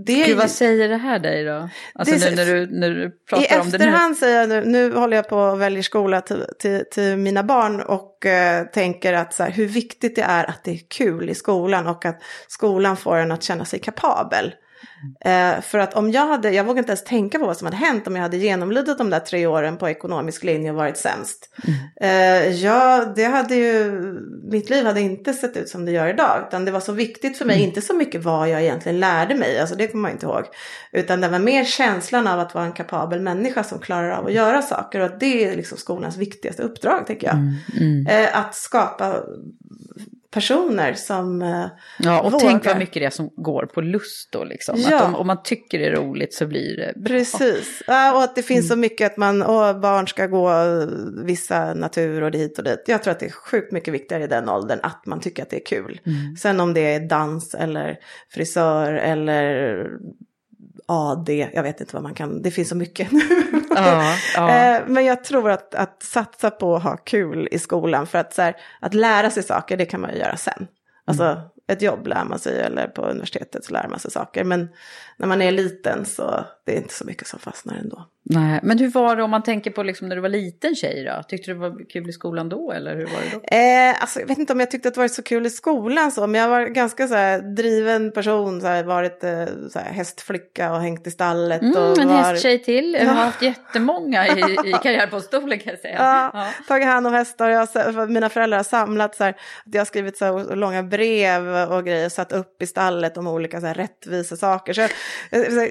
det... 0.07 0.25
Gud, 0.27 0.37
vad 0.37 0.51
säger 0.51 0.89
det 0.89 0.97
här 0.97 1.19
dig 1.19 1.45
då? 1.45 1.69
Alltså 1.95 2.15
det, 2.15 2.31
nu 2.31 2.37
när 2.37 2.47
du, 2.47 2.67
när 2.67 2.91
du 2.91 3.11
pratar 3.11 3.61
om 3.61 3.71
det 3.71 3.79
nu. 3.79 3.85
I 3.85 3.89
efterhand 3.89 4.17
säger 4.17 4.41
jag 4.41 4.49
nu, 4.49 4.65
nu 4.65 4.93
håller 4.95 5.17
jag 5.17 5.29
på 5.29 5.41
att 5.41 5.59
välja 5.59 5.83
skola 5.83 6.21
till, 6.21 6.45
till, 6.59 6.85
till 6.93 7.17
mina 7.17 7.43
barn 7.43 7.81
och 7.81 8.27
eh, 8.27 8.67
tänker 8.67 9.13
att 9.13 9.35
så 9.35 9.43
här, 9.43 9.51
hur 9.51 9.67
viktigt 9.67 10.17
det 10.17 10.23
är 10.23 10.51
att 10.51 10.65
det 10.65 10.71
är 10.71 10.81
kul 10.89 11.31
i 11.31 11.35
skolan 11.35 11.87
och 11.87 12.05
att 12.05 12.23
skolan 12.49 12.97
får 12.97 13.17
en 13.17 13.33
att 13.33 13.43
känna 13.43 13.65
sig 13.65 13.79
kapabel. 13.79 14.55
Eh, 15.25 15.61
för 15.61 15.79
att 15.79 15.95
om 15.95 16.11
jag 16.11 16.27
hade, 16.27 16.51
jag 16.51 16.65
vågar 16.65 16.79
inte 16.79 16.91
ens 16.91 17.05
tänka 17.05 17.39
på 17.39 17.47
vad 17.47 17.57
som 17.57 17.67
hade 17.67 17.77
hänt 17.77 18.07
om 18.07 18.17
jag 18.17 18.23
hade 18.23 18.37
genomlidit 18.37 18.99
de 18.99 19.11
där 19.11 19.21
tre 19.21 19.47
åren 19.47 19.77
på 19.77 19.89
ekonomisk 19.89 20.45
linje 20.45 20.71
och 20.71 20.77
varit 20.77 20.97
sämst. 20.97 21.49
Eh, 22.01 22.49
ja, 22.49 23.05
det 23.17 23.25
hade 23.25 23.55
ju, 23.55 23.93
mitt 24.45 24.71
liv 24.71 24.87
hade 24.87 25.01
inte 25.01 25.33
sett 25.33 25.57
ut 25.57 25.69
som 25.69 25.85
det 25.85 25.93
gör 25.93 26.09
idag. 26.09 26.45
Utan 26.49 26.65
det 26.65 26.71
var 26.71 26.81
så 26.81 26.93
viktigt 26.93 27.39
för 27.39 27.45
mig, 27.45 27.63
inte 27.63 27.81
så 27.83 27.95
mycket 27.95 28.25
vad 28.25 28.49
jag 28.49 28.63
egentligen 28.63 29.01
lärde 29.01 29.35
mig, 29.35 29.61
alltså 29.61 29.77
det 29.77 29.87
kommer 29.87 30.03
man 30.03 30.11
inte 30.11 30.27
ihåg. 30.27 30.45
Utan 30.93 31.21
det 31.21 31.29
var 31.29 31.39
mer 31.39 31.65
känslan 31.65 32.27
av 32.27 32.41
att 32.41 32.55
vara 32.55 32.65
en 32.65 32.73
kapabel 32.73 33.21
människa 33.21 33.65
som 33.65 33.79
klarar 33.79 34.11
av 34.11 34.27
att 34.27 34.33
göra 34.33 34.63
saker. 34.63 35.01
Och 35.01 35.11
det 35.21 35.45
är 35.45 35.57
liksom 35.57 35.79
skolans 35.79 36.17
viktigaste 36.17 36.63
uppdrag, 36.63 37.07
tänker 37.07 37.27
jag. 37.27 37.37
Eh, 38.09 38.39
att 38.39 38.55
skapa 38.55 39.23
personer 40.33 40.95
som 40.95 41.43
eh, 41.43 41.67
Ja, 41.99 42.21
och 42.21 42.33
vågar. 42.33 42.47
tänk 42.47 42.67
vad 42.67 42.79
mycket 42.79 42.95
det 42.95 43.05
är 43.05 43.11
som 43.11 43.31
går 43.37 43.67
på 43.67 43.81
lust 43.81 44.33
då 44.33 44.45
liksom. 44.45 44.75
Ja. 44.79 44.97
Att 44.97 45.05
om, 45.09 45.15
om 45.15 45.27
man 45.27 45.43
tycker 45.43 45.79
det 45.79 45.87
är 45.87 45.93
roligt 45.97 46.35
så 46.35 46.47
blir 46.47 46.77
det 46.77 46.93
bra. 46.97 47.09
Precis, 47.17 47.83
ja, 47.87 48.17
och 48.17 48.23
att 48.23 48.35
det 48.35 48.43
finns 48.43 48.69
så 48.69 48.77
mycket 48.77 49.13
att 49.13 49.17
man, 49.17 49.43
åh, 49.43 49.81
barn 49.81 50.09
ska 50.09 50.27
gå 50.27 50.51
eh, 50.51 50.87
vissa 51.25 51.75
natur 51.75 52.23
och 52.23 52.31
dit 52.31 52.59
och 52.59 52.65
dit. 52.65 52.85
Jag 52.87 53.03
tror 53.03 53.13
att 53.13 53.21
det 53.21 53.27
är 53.27 53.31
sjukt 53.31 53.73
mycket 53.73 53.95
viktigare 53.95 54.25
i 54.25 54.27
den 54.27 54.49
åldern 54.49 54.79
att 54.83 55.07
man 55.07 55.21
tycker 55.21 55.43
att 55.43 55.51
det 55.51 55.57
är 55.57 55.67
kul. 55.67 56.01
Sen 56.39 56.61
om 56.61 56.75
det 56.75 56.95
är 56.95 57.01
dans 57.01 57.55
eller 57.55 57.99
frisör 58.31 58.93
eller 58.93 59.89
AD, 60.87 61.51
jag 61.55 61.63
vet 61.63 61.81
inte 61.81 61.95
vad 61.95 62.03
man 62.03 62.15
kan, 62.15 62.43
det 62.43 62.51
finns 62.51 62.69
så 62.69 62.77
mycket 62.77 63.13
nu. 63.13 63.21
Ja, 63.75 64.15
ja. 64.37 64.51
Eh, 64.77 64.83
Men 64.87 65.05
jag 65.05 65.25
tror 65.25 65.51
att, 65.51 65.75
att 65.75 66.03
satsa 66.03 66.51
på 66.51 66.77
att 66.77 66.83
ha 66.83 66.97
kul 66.97 67.49
i 67.51 67.59
skolan 67.59 68.07
för 68.07 68.19
att, 68.19 68.35
så 68.35 68.43
här, 68.43 68.57
att 68.81 68.95
lära 68.95 69.31
sig 69.31 69.43
saker, 69.43 69.77
det 69.77 69.87
kan 69.87 70.01
man 70.01 70.11
ju 70.11 70.19
göra 70.19 70.37
sen. 70.37 70.67
Alltså 71.05 71.41
ett 71.69 71.83
jobb 71.83 72.07
lär 72.07 72.25
man 72.25 72.39
sig 72.39 72.61
eller 72.61 72.87
på 72.87 73.03
universitetet 73.03 73.65
så 73.65 73.73
lär 73.73 73.89
man 73.89 73.99
sig 73.99 74.11
saker. 74.11 74.45
Men 74.45 74.69
när 75.23 75.29
man 75.29 75.43
är 75.43 75.51
liten 75.53 76.05
så 76.05 76.45
det 76.67 76.73
är 76.73 76.77
inte 76.77 76.95
så 76.95 77.05
mycket 77.05 77.27
som 77.27 77.39
fastnar 77.39 77.75
ändå. 77.75 78.09
Nej, 78.25 78.61
men 78.63 78.79
hur 78.79 78.89
var 78.89 79.17
det 79.17 79.23
om 79.23 79.31
man 79.31 79.43
tänker 79.43 79.71
på 79.71 79.83
liksom 79.83 80.09
när 80.09 80.17
du 80.17 80.23
var 80.23 80.29
liten 80.29 80.75
tjej 80.75 81.05
då? 81.05 81.23
Tyckte 81.29 81.51
du 81.51 81.55
det 81.55 81.61
var 81.61 81.91
kul 81.91 82.09
i 82.09 82.13
skolan 82.13 82.49
då 82.49 82.73
eller 82.73 82.97
hur 82.97 83.07
var 83.07 83.21
det 83.23 83.31
då? 83.33 83.57
Eh, 83.57 84.03
alltså, 84.03 84.21
jag 84.21 84.27
vet 84.27 84.39
inte 84.39 84.53
om 84.53 84.61
jag 84.61 84.71
tyckte 84.71 84.89
att 84.89 84.95
det 84.95 85.01
var 85.01 85.09
så 85.09 85.23
kul 85.23 85.47
i 85.47 85.51
skolan 85.51 86.13
så, 86.13 86.27
men 86.27 86.41
jag 86.41 86.49
var 86.49 86.67
ganska 86.67 87.09
så 87.09 87.15
här, 87.15 87.39
driven 87.57 88.13
person, 88.13 88.61
så 88.61 88.67
här, 88.67 88.85
varit 88.85 89.25
eh, 89.25 89.45
så 89.71 89.79
här, 89.79 89.93
hästflicka 89.93 90.73
och 90.73 90.81
hängt 90.81 91.07
i 91.07 91.11
stallet. 91.11 91.63
Mm, 91.63 91.77
och 91.77 91.99
en 91.99 92.09
var... 92.09 92.15
hästtjej 92.23 92.63
till. 92.63 92.95
Jag 93.01 93.07
har 93.07 93.15
Ja. 93.15 93.21
haft 93.25 93.43
jättemånga 93.43 94.27
i, 94.27 94.31
i 94.65 94.73
karriärpåstolen 94.83 95.59
kan 95.59 95.71
jag 95.71 95.81
säga. 95.81 96.31
Ja, 96.33 96.47
tagit 96.69 96.87
hand 96.87 97.07
om 97.07 97.13
hästar. 97.13 97.49
Jag, 97.49 98.11
mina 98.11 98.29
föräldrar 98.29 98.57
har 98.59 98.65
samlat 98.65 99.15
så 99.15 99.25
här, 99.25 99.35
jag 99.65 99.81
har 99.81 99.85
skrivit 99.87 100.17
så 100.19 100.55
långa 100.55 100.83
brev 100.83 101.49
och 101.49 101.85
grejer, 101.85 102.09
satt 102.09 102.33
upp 102.33 102.63
i 102.63 102.67
stallet 102.67 103.17
om 103.17 103.27
olika 103.27 103.61
så 103.61 103.67
här 103.67 103.75
rättvisa 103.75 104.37
saker. 104.37 104.73
Så, 104.73 104.81
jag- 104.81 104.91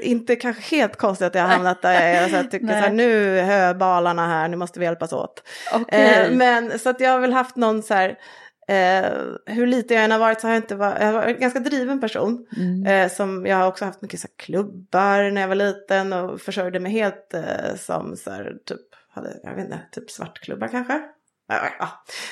inte 0.02 0.36
kanske 0.36 0.76
helt 0.76 0.96
konstigt 0.96 1.28
att 1.28 1.36
jag 1.36 1.42
har 1.42 1.50
hamnat 1.50 1.82
där 1.82 1.94
jag 1.94 2.04
är, 2.04 2.30
så 2.30 2.36
här, 2.36 2.44
tycker 2.44 2.68
så 2.68 2.74
här, 2.74 2.92
nu 2.92 3.40
är 3.40 3.44
höbalarna 3.44 4.28
här, 4.28 4.48
nu 4.48 4.58
måste 4.58 4.80
vi 4.80 4.86
hjälpas 4.86 5.14
åt. 5.14 5.44
Okej. 5.74 6.26
Eh, 6.26 6.32
men 6.32 6.80
så 6.80 6.90
att 6.90 7.00
jag 7.00 7.10
har 7.10 7.20
väl 7.20 7.34
haft 7.34 7.56
någon 7.56 7.84
så 7.84 7.94
här, 7.94 8.10
eh, 8.68 9.12
hur 9.46 9.68
lite 9.68 9.94
jag 9.94 10.04
än 10.04 10.12
har 10.12 10.20
varit 10.20 10.42
så 10.42 10.48
har 10.48 10.54
jag 10.54 10.64
inte 10.64 10.76
varit, 10.76 10.98
jag 11.00 11.06
har 11.06 11.14
varit 11.14 11.36
en 11.36 11.42
ganska 11.42 11.60
driven 11.60 12.02
person. 12.02 12.46
Mm. 12.58 12.86
Eh, 12.86 13.12
som 13.12 13.46
jag 13.46 13.58
har 13.58 13.68
också 13.68 13.86
haft 13.86 14.02
mycket 14.02 14.20
så 14.20 14.28
här, 14.28 14.46
klubbar 14.46 15.32
när 15.32 15.42
jag 15.42 15.48
var 15.48 15.56
liten 15.56 16.14
och 16.14 16.42
försörjde 16.42 16.80
mig 16.80 16.92
helt 16.92 17.34
eh, 17.34 17.76
som 17.78 18.18
så 18.18 18.32
här, 18.32 18.54
typ, 18.66 18.82
hade, 19.10 19.40
jag 19.44 19.56
vet 19.56 19.66
inte, 19.66 19.80
typ 19.92 20.12
svartklubbar 20.12 20.68
kanske. 20.68 21.02
Ja, 21.48 21.70
ja. 21.80 21.90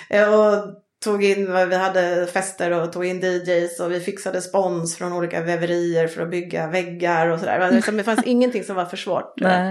Eh, 0.09 0.33
och 0.33 0.83
tog 1.03 1.23
in, 1.23 1.69
vi 1.69 1.75
hade 1.75 2.27
fester 2.33 2.71
och 2.71 2.93
tog 2.93 3.05
in 3.05 3.19
DJs 3.19 3.79
och 3.79 3.91
vi 3.91 3.99
fixade 3.99 4.41
spons 4.41 4.97
från 4.97 5.13
olika 5.13 5.41
väverier 5.41 6.07
för 6.07 6.21
att 6.21 6.29
bygga 6.31 6.67
väggar 6.67 7.27
och 7.27 7.39
sådär. 7.39 7.71
Liksom- 7.71 7.97
Det 7.97 8.03
fanns 8.03 8.23
ingenting 8.25 8.63
som 8.63 8.75
var 8.75 8.85
för 8.85 8.97
svårt. 8.97 9.41
eh, 9.41 9.69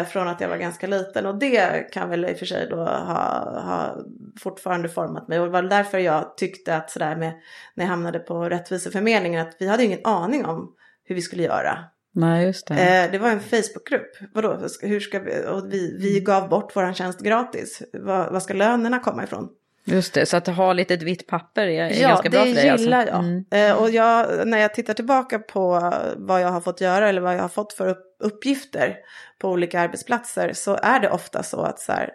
eh, 0.00 0.06
från 0.06 0.28
att 0.28 0.40
jag 0.40 0.48
var 0.48 0.56
ganska 0.56 0.86
liten. 0.86 1.26
Och 1.26 1.38
det 1.38 1.92
kan 1.92 2.10
väl 2.10 2.24
i 2.24 2.34
och 2.34 2.38
för 2.38 2.46
sig 2.46 2.66
då 2.70 2.76
ha, 2.76 3.60
ha 3.60 3.96
fortfarande 4.40 4.88
format 4.88 5.28
mig. 5.28 5.38
Och 5.40 5.46
det 5.46 5.52
var 5.52 5.62
därför 5.62 5.98
jag 5.98 6.36
tyckte 6.36 6.76
att 6.76 6.90
sådär 6.90 7.16
med, 7.16 7.32
när 7.74 7.84
jag 7.84 7.90
hamnade 7.90 8.18
på 8.18 8.48
Rättviseförmedlingen, 8.48 9.46
att 9.48 9.56
vi 9.58 9.66
hade 9.66 9.84
ingen 9.84 10.00
aning 10.04 10.44
om 10.44 10.72
hur 11.04 11.14
vi 11.14 11.22
skulle 11.22 11.42
göra. 11.42 11.78
Nej, 12.14 12.46
just 12.46 12.66
det. 12.66 12.74
Eh, 13.04 13.10
det 13.12 13.18
var 13.18 13.30
en 13.30 13.40
Facebookgrupp. 13.40 14.16
Vadå, 14.34 14.58
hur 14.82 15.00
ska 15.00 15.18
vi, 15.18 15.32
och 15.50 15.72
vi, 15.72 15.96
vi 16.00 16.20
gav 16.20 16.48
bort 16.48 16.76
våran 16.76 16.94
tjänst 16.94 17.20
gratis. 17.20 17.82
Var, 17.92 18.30
var 18.30 18.40
ska 18.40 18.54
lönerna 18.54 18.98
komma 18.98 19.24
ifrån? 19.24 19.48
Just 19.86 20.14
det, 20.14 20.26
så 20.26 20.36
att 20.36 20.46
ha 20.46 20.72
lite 20.72 20.94
ett 20.94 21.02
vitt 21.02 21.26
papper 21.26 21.66
är, 21.66 21.90
är 21.90 22.00
ganska 22.00 22.30
bra 22.30 22.40
för 22.40 22.46
dig. 22.46 22.54
det 22.54 22.76
gillar 22.76 22.98
alltså. 22.98 23.14
jag. 23.14 23.24
Mm. 23.24 23.44
Eh, 23.50 23.82
och 23.82 23.90
jag, 23.90 24.46
när 24.48 24.58
jag 24.58 24.74
tittar 24.74 24.94
tillbaka 24.94 25.38
på 25.38 25.92
vad 26.16 26.42
jag 26.42 26.48
har 26.48 26.60
fått 26.60 26.80
göra 26.80 27.08
eller 27.08 27.20
vad 27.20 27.34
jag 27.34 27.42
har 27.42 27.48
fått 27.48 27.72
för 27.72 27.88
upp, 27.88 28.16
uppgifter 28.20 28.96
på 29.38 29.50
olika 29.50 29.80
arbetsplatser 29.80 30.52
så 30.52 30.78
är 30.82 31.00
det 31.00 31.10
ofta 31.10 31.42
så 31.42 31.60
att 31.60 31.80
så 31.80 31.92
här, 31.92 32.10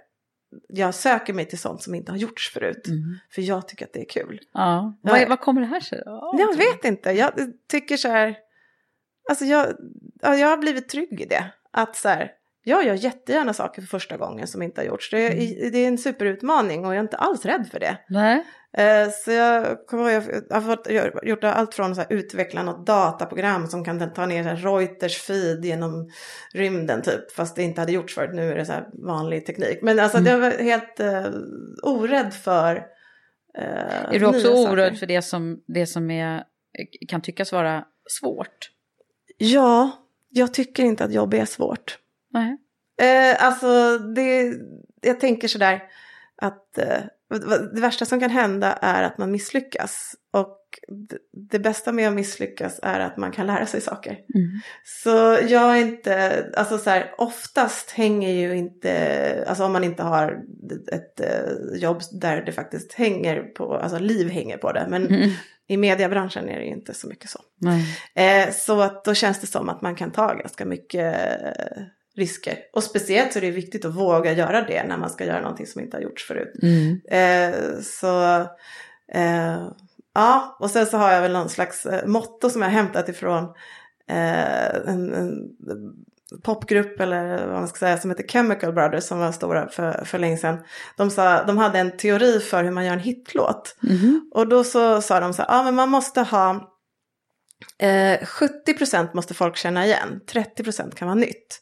jag 0.67 0.95
söker 0.95 1.33
mig 1.33 1.45
till 1.45 1.59
sånt 1.59 1.83
som 1.83 1.95
inte 1.95 2.11
har 2.11 2.19
gjorts 2.19 2.53
förut. 2.53 2.87
Mm. 2.87 3.17
För 3.29 3.41
jag 3.41 3.67
tycker 3.67 3.85
att 3.85 3.93
det 3.93 4.01
är 4.01 4.09
kul. 4.09 4.39
Ja. 4.53 4.97
Ja. 5.01 5.11
Vad, 5.11 5.29
vad 5.29 5.39
kommer 5.39 5.61
det 5.61 5.67
här 5.67 5.79
sig? 5.79 6.01
Ja, 6.05 6.35
jag 6.39 6.57
vet 6.57 6.85
inte, 6.85 7.11
jag 7.11 7.33
tycker 7.67 7.97
så 7.97 8.07
här, 8.07 8.35
alltså 9.29 9.45
jag, 9.45 9.67
ja, 10.21 10.35
jag 10.35 10.47
har 10.47 10.57
blivit 10.57 10.89
trygg 10.89 11.21
i 11.21 11.25
det. 11.25 11.51
Att 11.71 11.95
så 11.95 12.09
här, 12.09 12.31
jag 12.63 12.85
gör 12.85 12.93
jättegärna 12.93 13.53
saker 13.53 13.81
för 13.81 13.87
första 13.87 14.17
gången 14.17 14.47
som 14.47 14.61
inte 14.61 14.81
har 14.81 14.85
gjorts. 14.85 15.11
Det 15.11 15.17
är, 15.17 15.71
det 15.71 15.77
är 15.77 15.87
en 15.87 15.97
superutmaning 15.97 16.85
och 16.85 16.91
jag 16.91 16.97
är 16.97 17.01
inte 17.03 17.17
alls 17.17 17.45
rädd 17.45 17.67
för 17.71 17.79
det. 17.79 17.97
Nej. 18.09 18.43
Eh, 18.77 19.09
Så 19.11 19.31
jag 19.31 19.87
kommer 19.87 20.11
jag 20.11 20.21
har 20.49 20.61
fått, 20.61 20.87
gjort 21.23 21.43
allt 21.43 21.73
från 21.75 21.93
här, 21.93 22.05
utveckla 22.09 22.63
något 22.63 22.85
dataprogram 22.85 23.67
som 23.67 23.85
kan 23.85 24.13
ta 24.13 24.25
ner 24.25 24.55
Reuters 24.55 25.17
feed 25.17 25.65
genom 25.65 26.09
rymden 26.53 27.01
typ. 27.01 27.31
Fast 27.31 27.55
det 27.55 27.63
inte 27.63 27.81
hade 27.81 27.91
gjorts 27.91 28.15
förut, 28.15 28.29
nu 28.33 28.51
är 28.51 28.55
det 28.55 28.65
så 28.65 28.73
vanlig 28.93 29.45
teknik. 29.45 29.79
Men 29.81 29.99
alltså 29.99 30.19
jag 30.19 30.39
var 30.39 30.51
helt 30.51 30.99
eh, 30.99 31.25
orädd 31.83 32.33
för 32.33 32.75
eh, 33.57 34.15
Är 34.15 34.19
du 34.19 34.25
också 34.25 34.49
orädd 34.49 34.87
saker. 34.87 34.99
för 34.99 35.05
det 35.05 35.21
som, 35.21 35.63
det 35.67 35.85
som 35.85 36.11
är, 36.11 36.43
kan 37.07 37.21
tyckas 37.21 37.51
vara 37.51 37.85
svårt? 38.19 38.71
Ja, 39.37 39.91
jag 40.29 40.53
tycker 40.53 40.83
inte 40.83 41.03
att 41.03 41.13
jobb 41.13 41.33
är 41.33 41.45
svårt. 41.45 41.97
Nej. 42.33 42.57
Eh, 43.01 43.45
alltså, 43.45 43.97
det, 43.97 44.53
jag 45.01 45.19
tänker 45.19 45.47
sådär 45.47 45.83
att 46.41 46.77
eh, 46.77 46.99
det 47.73 47.81
värsta 47.81 48.05
som 48.05 48.19
kan 48.19 48.29
hända 48.29 48.73
är 48.73 49.03
att 49.03 49.17
man 49.17 49.31
misslyckas. 49.31 50.15
Och 50.33 50.57
det, 51.49 51.59
bästa 51.59 51.91
med 51.91 52.07
att 52.07 52.13
misslyckas 52.13 52.79
är 52.83 52.99
att 52.99 53.17
man 53.17 53.31
kan 53.31 53.47
lära 53.47 53.65
sig 53.65 53.81
saker. 53.81 54.11
Mm. 54.11 54.59
Så 54.83 55.37
jag 55.47 55.77
är 55.77 55.81
inte, 55.81 56.45
alltså 56.57 56.77
så 56.77 56.89
här, 56.89 57.13
oftast 57.17 57.91
hänger 57.91 58.29
ju 58.29 58.55
inte, 58.57 59.45
alltså 59.47 59.63
om 59.65 59.73
man 59.73 59.83
inte 59.83 60.03
har 60.03 60.43
ett 60.91 61.19
eh, 61.19 61.79
jobb 61.81 62.01
där 62.11 62.41
det 62.41 62.51
faktiskt 62.51 62.93
hänger 62.93 63.41
på, 63.43 63.75
alltså 63.75 63.99
liv 63.99 64.29
hänger 64.29 64.57
på 64.57 64.71
det. 64.71 64.87
Men 64.89 65.07
Mm. 65.07 65.29
i 65.67 65.77
mediebranschen 65.77 66.49
är 66.49 66.59
det 66.59 66.65
ju 66.65 66.71
inte 66.71 66.93
så 66.93 67.07
mycket 67.07 67.29
så. 67.29 67.39
Nej. 67.57 67.85
Eh, 68.15 68.51
så 68.53 68.81
att 68.81 69.05
då 69.05 69.13
känns 69.13 69.41
det 69.41 69.47
som 69.47 69.69
att 69.69 69.81
man 69.81 69.95
kan 69.95 70.11
ta 70.11 70.33
ganska 70.33 70.65
mycket 70.65 71.15
risker. 72.15 72.57
Och 72.73 72.83
speciellt 72.83 73.33
så 73.33 73.39
är 73.39 73.41
det 73.41 73.51
viktigt 73.51 73.85
att 73.85 73.95
våga 73.95 74.33
göra 74.33 74.61
det 74.61 74.83
när 74.83 74.97
man 74.97 75.09
ska 75.09 75.25
göra 75.25 75.41
någonting 75.41 75.67
som 75.67 75.81
inte 75.81 75.97
har 75.97 76.01
gjorts 76.01 76.27
förut. 76.27 76.53
Mm. 76.61 77.01
Eh, 77.11 77.81
så 77.81 78.35
eh, 79.13 79.67
ja, 80.13 80.57
och 80.59 80.71
sen 80.71 80.85
så 80.85 80.97
har 80.97 81.11
jag 81.11 81.21
väl 81.21 81.31
någon 81.31 81.49
slags 81.49 81.85
eh, 81.85 82.07
motto 82.07 82.49
som 82.49 82.61
jag 82.61 82.69
hämtat 82.69 83.09
ifrån 83.09 83.43
eh, 84.09 84.75
en, 84.87 85.13
en 85.13 85.51
popgrupp 86.43 86.99
eller 86.99 87.47
vad 87.47 87.59
man 87.59 87.67
ska 87.67 87.77
säga 87.77 87.97
som 87.97 88.09
heter 88.09 88.27
Chemical 88.27 88.73
Brothers 88.73 89.03
som 89.03 89.19
var 89.19 89.31
stora 89.31 89.69
för, 89.69 90.05
för 90.05 90.19
länge 90.19 90.37
sedan. 90.37 90.57
De, 90.97 91.09
sa, 91.09 91.43
de 91.43 91.57
hade 91.57 91.79
en 91.79 91.97
teori 91.97 92.39
för 92.39 92.63
hur 92.63 92.71
man 92.71 92.85
gör 92.85 92.93
en 92.93 92.99
hitlåt. 92.99 93.75
Mhm. 93.79 94.29
Och 94.31 94.47
då 94.47 94.63
så 94.63 95.01
sa 95.01 95.19
de 95.19 95.33
så 95.33 95.41
här, 95.41 95.49
ja 95.49 95.63
men 95.63 95.75
man 95.75 95.89
måste 95.89 96.21
ha 96.21 96.71
eh, 97.77 98.19
70% 98.19 99.09
måste 99.13 99.33
folk 99.33 99.57
känna 99.57 99.85
igen, 99.85 100.21
30% 100.31 100.95
kan 100.95 101.07
vara 101.07 101.15
nytt. 101.15 101.61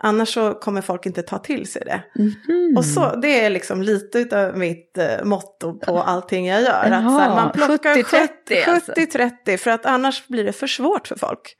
Annars 0.00 0.34
så 0.34 0.54
kommer 0.54 0.80
folk 0.80 1.06
inte 1.06 1.22
ta 1.22 1.38
till 1.38 1.70
sig 1.70 1.82
det. 1.86 2.02
Mhm. 2.22 2.76
Och 2.76 2.84
så, 2.84 3.16
det 3.16 3.44
är 3.44 3.50
liksom 3.50 3.82
lite 3.82 4.46
av 4.46 4.58
mitt 4.58 4.98
eh, 4.98 5.24
motto 5.24 5.78
på 5.78 5.98
allting 6.02 6.46
jag 6.46 6.62
gör. 6.62 6.82
att 6.84 6.90
Jaha, 6.90 7.02
så 7.10 7.18
här, 7.18 7.34
man 7.36 7.52
plockar 7.52 7.94
70-30 7.94 8.70
alltså. 8.70 8.92
70-30 8.92 9.56
för 9.56 9.70
att 9.70 9.86
annars 9.86 10.26
blir 10.28 10.44
det 10.44 10.52
för 10.52 10.66
svårt 10.66 11.08
för 11.08 11.16
folk. 11.18 11.54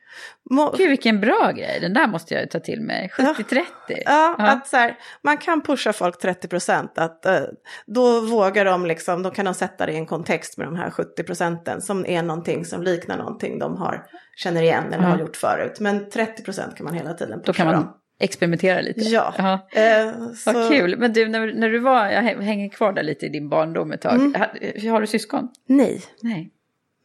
Må, 0.51 0.75
Gud 0.79 0.89
vilken 0.89 1.21
bra 1.21 1.51
grej, 1.51 1.79
den 1.81 1.95
där 1.95 2.07
måste 2.07 2.35
jag 2.35 2.51
ta 2.51 2.61
till 2.61 2.81
mig. 2.83 3.11
70-30. 3.17 3.65
Ja, 4.05 4.35
att 4.39 4.67
så 4.67 4.77
här, 4.77 4.97
man 5.25 5.37
kan 5.37 5.61
pusha 5.63 5.93
folk 5.93 6.19
30 6.19 6.49
procent. 6.49 6.99
Att 6.99 7.27
eh, 7.27 7.41
då 7.87 8.21
vågar 8.21 8.65
de 8.65 8.87
liksom, 8.87 9.23
då 9.23 9.31
kan 9.31 9.45
de 9.45 9.55
sätta 9.55 9.87
det 9.87 9.93
i 9.93 9.97
en 9.97 10.07
kontext 10.07 10.59
med 10.59 10.67
de 10.67 10.77
här 10.77 10.91
70 10.91 11.23
procenten 11.23 11.81
som 11.83 12.07
är 12.07 12.23
någonting 12.23 12.65
som 12.65 12.83
liknar 12.83 13.17
någonting 13.17 13.59
de 13.59 13.77
har, 13.77 14.05
känner 14.37 14.63
igen 14.63 14.85
eller 14.93 15.05
Ja. 15.05 15.11
har 15.11 15.19
gjort 15.19 15.37
förut. 15.37 15.81
Men 15.81 16.11
30 16.11 16.43
procent 16.43 16.77
kan 16.77 16.85
man 16.85 16.95
hela 16.95 17.15
tiden 17.15 17.43
pusha 17.43 17.65
dem. 17.73 17.95
Experimentera 18.21 18.81
lite. 18.81 19.01
Ja. 19.01 19.35
Jaha. 19.39 19.59
Eh, 19.73 20.33
så, 20.35 20.53
Vad 20.53 20.69
kul. 20.69 20.97
Men 20.99 21.13
du, 21.13 21.29
när, 21.29 21.53
när 21.55 21.69
du 21.69 21.79
var, 21.79 22.07
jag 22.07 22.23
hä- 22.23 22.41
hänger 22.43 22.69
kvar 22.69 22.93
där 22.93 23.03
lite 23.03 23.27
i 23.27 23.29
din 23.29 23.49
barndom 23.49 23.93
ett 23.93 24.01
tag. 24.01 24.15
Mm. 24.15 24.35
Ha- 24.35 24.91
Har 24.93 25.01
du 25.01 25.07
syskon? 25.07 25.49
Nej, 25.67 26.03
Nej. 26.23 26.51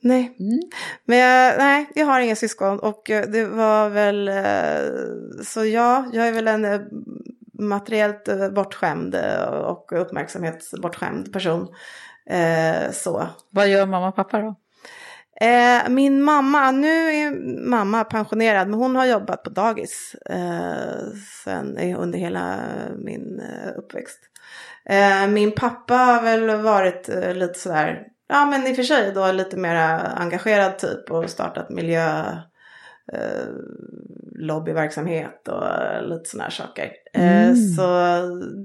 Nej, 0.06 0.36
Mm. 0.40 0.60
men 1.06 1.18
jag, 1.18 1.58
nej, 1.58 1.86
jag 1.96 2.06
har 2.06 2.20
inga 2.20 2.36
syskon 2.36 2.80
och 2.80 3.10
eh, 3.10 3.26
det 3.28 3.46
var 3.46 3.90
väl 3.90 4.28
eh, 4.28 5.44
så 5.44 5.66
ja, 5.66 6.06
jag 6.14 6.28
är 6.28 6.32
väl 6.32 6.48
en 6.48 6.66
eh, 6.66 6.80
materiellt 7.60 8.30
bortskämd 8.56 9.16
och 9.64 9.92
uppmärksamhetsbortskämd 10.02 11.34
person. 11.34 11.68
Eh, 12.30 12.92
så. 12.92 13.28
Vad 13.50 13.68
gör 13.68 13.86
mamma 13.86 14.08
och 14.08 14.16
pappa 14.16 14.40
då? 14.42 14.56
Eh, 15.42 15.90
min 15.90 16.24
mamma, 16.24 16.72
nu 16.72 17.14
är 17.14 17.32
mamma 17.70 18.04
pensionerad, 18.04 18.68
men 18.68 18.80
hon 18.80 18.96
har 18.96 19.06
jobbat 19.06 19.44
på 19.44 19.50
dagis 19.50 20.16
eh, 20.30 21.14
sen, 21.44 21.78
eh, 21.78 22.00
under 22.00 22.20
hela 22.20 22.60
min 22.98 23.40
eh, 23.40 23.78
uppväxt. 23.78 24.20
Eh, 24.90 25.28
min 25.28 25.52
pappa 25.52 25.96
har 25.96 26.22
väl 26.22 26.62
varit 26.62 27.10
eh, 27.10 27.34
lite 27.34 27.60
sådär, 27.60 28.04
ja 28.30 28.46
men 28.46 28.68
i 28.68 28.72
och 28.72 28.76
för 28.76 28.84
sig 28.84 29.12
då 29.16 29.32
lite 29.32 29.58
mer 29.58 29.76
engagerad 30.16 30.80
typ 30.80 31.12
och 31.12 31.30
startat 31.30 31.70
miljö 31.70 32.24
eh, 33.14 33.48
lobbyverksamhet 34.36 35.48
och 35.48 35.64
lite 36.10 36.30
sådana 36.30 36.44
här 36.44 36.52
saker. 36.52 36.92
Eh, 37.14 37.44
Mm. 37.44 37.56
så 37.56 37.84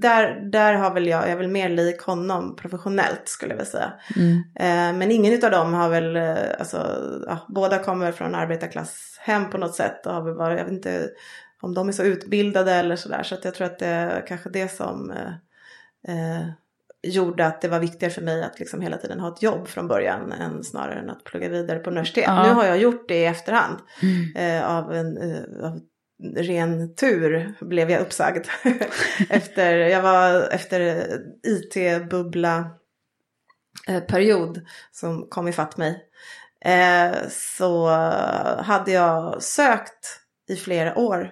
där, 0.01 0.49
där 0.51 0.73
har 0.73 0.93
väl 0.93 1.07
jag, 1.07 1.21
jag 1.23 1.29
är 1.29 1.37
väl 1.37 1.47
mer 1.47 1.69
lik 1.69 2.01
honom 2.01 2.55
professionellt 2.55 3.21
skulle 3.25 3.51
jag 3.51 3.57
vilja 3.57 3.71
säga. 3.71 3.93
Mm. 4.15 4.37
Eh, 4.59 4.97
men 4.99 5.11
ingen 5.11 5.45
av 5.45 5.51
dem 5.51 5.73
har 5.73 5.89
väl, 5.89 6.17
alltså, 6.59 6.77
ja, 7.27 7.37
båda 7.47 7.79
kommer 7.79 8.11
från 8.11 8.35
arbetarklasshem 8.35 9.49
på 9.49 9.57
något 9.57 9.75
sätt 9.75 10.05
och 10.05 10.13
har 10.13 10.21
väl 10.21 10.33
varit, 10.33 10.57
jag 10.57 10.65
vet 10.65 10.73
inte 10.73 11.09
om 11.61 11.73
de 11.73 11.87
är 11.87 11.91
så 11.91 12.03
utbildade 12.03 12.71
eller 12.73 12.95
sådär. 12.95 13.23
Så 13.23 13.35
att 13.35 13.45
jag 13.45 13.53
tror 13.53 13.67
att 13.67 13.79
det 13.79 13.87
är 13.87 14.27
kanske 14.27 14.49
det 14.49 14.67
som 14.71 15.11
eh, 16.07 16.47
gjorde 17.03 17.45
att 17.45 17.61
det 17.61 17.67
var 17.67 17.79
viktigare 17.79 18.13
för 18.13 18.21
mig 18.21 18.43
att 18.43 18.59
liksom 18.59 18.81
hela 18.81 18.97
tiden 18.97 19.19
ha 19.19 19.33
ett 19.33 19.41
jobb 19.41 19.67
från 19.67 19.87
början 19.87 20.31
än 20.31 20.63
snarare 20.63 20.99
än 20.99 21.09
att 21.09 21.23
plugga 21.23 21.49
vidare 21.49 21.79
på 21.79 21.89
universitet. 21.89 22.25
Ja. 22.27 22.43
Nu 22.43 22.53
har 22.53 22.65
jag 22.65 22.77
gjort 22.77 23.07
det 23.07 23.17
i 23.17 23.25
efterhand. 23.25 23.77
Mm. 24.01 24.35
Eh, 24.35 24.77
av 24.77 24.93
en 24.93 25.17
eh, 25.17 25.65
av 25.65 25.79
ren 26.35 26.95
tur 26.95 27.53
blev 27.61 27.91
jag 27.91 28.01
uppsagd. 28.01 28.45
efter, 29.29 29.75
jag 29.75 30.01
var 30.01 30.49
efter 30.51 31.07
IT-bubbla 31.43 32.69
eh, 33.87 33.99
period 33.99 34.61
som 34.91 35.27
kom 35.29 35.47
ifatt 35.47 35.77
mig. 35.77 36.05
Eh, 36.65 37.15
så 37.29 37.87
hade 38.61 38.91
jag 38.91 39.43
sökt 39.43 40.19
i 40.49 40.55
flera 40.55 40.97
år 40.97 41.31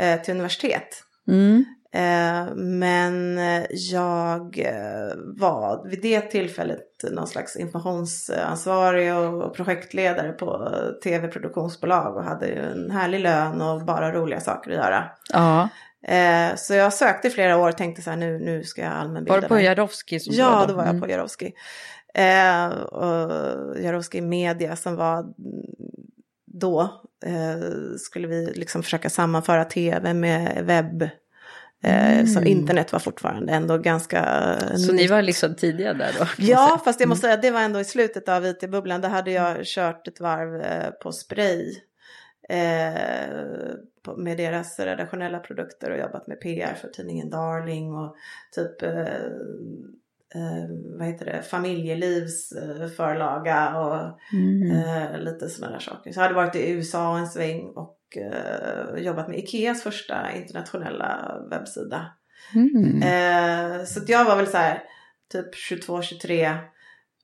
eh, 0.00 0.22
till 0.22 0.34
universitet. 0.34 1.02
Mm. 1.28 1.64
Eh, 1.94 2.54
men 2.54 3.38
jag 3.70 4.58
eh, 4.58 5.16
var 5.16 5.88
vid 5.88 6.02
det 6.02 6.20
tillfället 6.20 6.80
någon 7.10 7.26
slags 7.26 7.56
informationsansvarig 7.56 9.14
och 9.14 9.54
projektledare 9.56 10.32
på 10.32 10.68
tv-produktionsbolag 11.04 12.16
och 12.16 12.24
hade 12.24 12.46
ju 12.46 12.58
en 12.58 12.90
härlig 12.90 13.20
lön 13.20 13.62
och 13.62 13.84
bara 13.84 14.12
roliga 14.12 14.40
saker 14.40 14.70
att 14.70 14.76
göra. 14.76 15.04
Ja. 15.32 15.68
Eh, 16.06 16.56
Så 16.56 16.74
jag 16.74 16.92
sökte 16.92 17.28
i 17.28 17.30
flera 17.30 17.56
år 17.56 17.68
och 17.68 17.76
tänkte 17.76 18.02
så 18.02 18.10
här 18.10 18.16
nu, 18.16 18.38
nu 18.38 18.62
ska 18.64 18.82
jag 18.82 18.92
allmänbilda 18.92 19.34
Var 19.34 19.42
du 19.42 19.48
på 19.48 19.54
mig. 19.54 19.64
Jarowski? 19.64 20.20
Som 20.20 20.34
Ja, 20.34 20.64
då 20.68 20.74
var 20.74 20.86
jag 20.86 21.00
på 21.00 21.08
Jarowski. 21.08 21.52
Eh, 22.14 22.66
och 22.68 23.30
Jarowski 23.80 24.20
Media 24.20 24.76
som 24.76 24.96
var 24.96 25.24
då 26.46 26.80
eh, 27.26 27.96
skulle 27.98 28.28
vi 28.28 28.52
liksom 28.54 28.82
försöka 28.82 29.10
sammanföra 29.10 29.64
tv 29.64 30.14
med 30.14 30.64
webb. 30.64 31.08
Eh, 31.84 32.24
Så 32.26 32.38
Mm. 32.38 32.46
internet 32.52 32.92
var 32.92 32.98
fortfarande 33.00 33.52
ändå 33.52 33.78
ganska... 33.78 34.24
Så 34.86 34.92
ni 34.92 35.06
var 35.06 35.22
liksom 35.22 35.54
tidiga 35.54 35.94
där 35.94 36.10
då? 36.18 36.26
Ja, 36.38 36.80
fast 36.84 37.00
jag 37.00 37.08
måste 37.08 37.20
säga 37.22 37.34
att 37.34 37.42
det 37.42 37.50
var 37.50 37.60
ändå 37.60 37.80
i 37.80 37.84
slutet 37.84 38.28
av 38.28 38.46
IT-bubblan. 38.46 39.00
Där 39.00 39.08
hade 39.08 39.30
jag 39.30 39.56
kört 39.64 40.08
ett 40.08 40.20
varv 40.20 40.60
eh, 40.60 40.90
på 40.90 41.12
Spray. 41.12 41.74
Eh, 42.48 42.94
med 44.16 44.36
deras 44.36 44.78
redaktionella 44.80 45.38
produkter 45.38 45.90
och 45.90 45.98
jobbat 45.98 46.26
med 46.26 46.40
PR 46.40 46.74
för 46.80 46.88
tidningen 46.88 47.30
Darling 47.30 47.94
och 47.94 48.14
typ 48.54 48.82
eh, 48.82 49.00
eh, 50.34 50.68
vad 50.98 51.06
heter 51.06 51.24
det, 51.26 51.42
familjelivs 51.42 52.52
eh, 52.52 52.86
förlaga 52.88 53.76
och 53.78 54.18
Mm. 54.32 54.70
eh, 54.70 55.18
lite 55.18 55.48
sådana 55.48 55.72
där 55.72 55.80
saker. 55.80 56.12
Så 56.12 56.18
jag 56.18 56.22
hade 56.22 56.34
varit 56.34 56.56
i 56.56 56.70
USA 56.70 57.18
en 57.18 57.26
sväng 57.26 57.60
och 57.76 57.93
eh, 58.16 59.02
jobbat 59.02 59.28
med 59.28 59.38
Ikeas 59.38 59.82
första 59.82 60.32
internationella 60.32 61.38
webbsida. 61.50 62.06
Mm. 62.54 63.02
Eh, 63.02 63.84
så 63.84 64.00
jag 64.06 64.24
var 64.24 64.36
väl 64.36 64.46
så 64.46 64.56
här 64.56 64.82
typ 65.32 65.54
22-23 65.54 66.58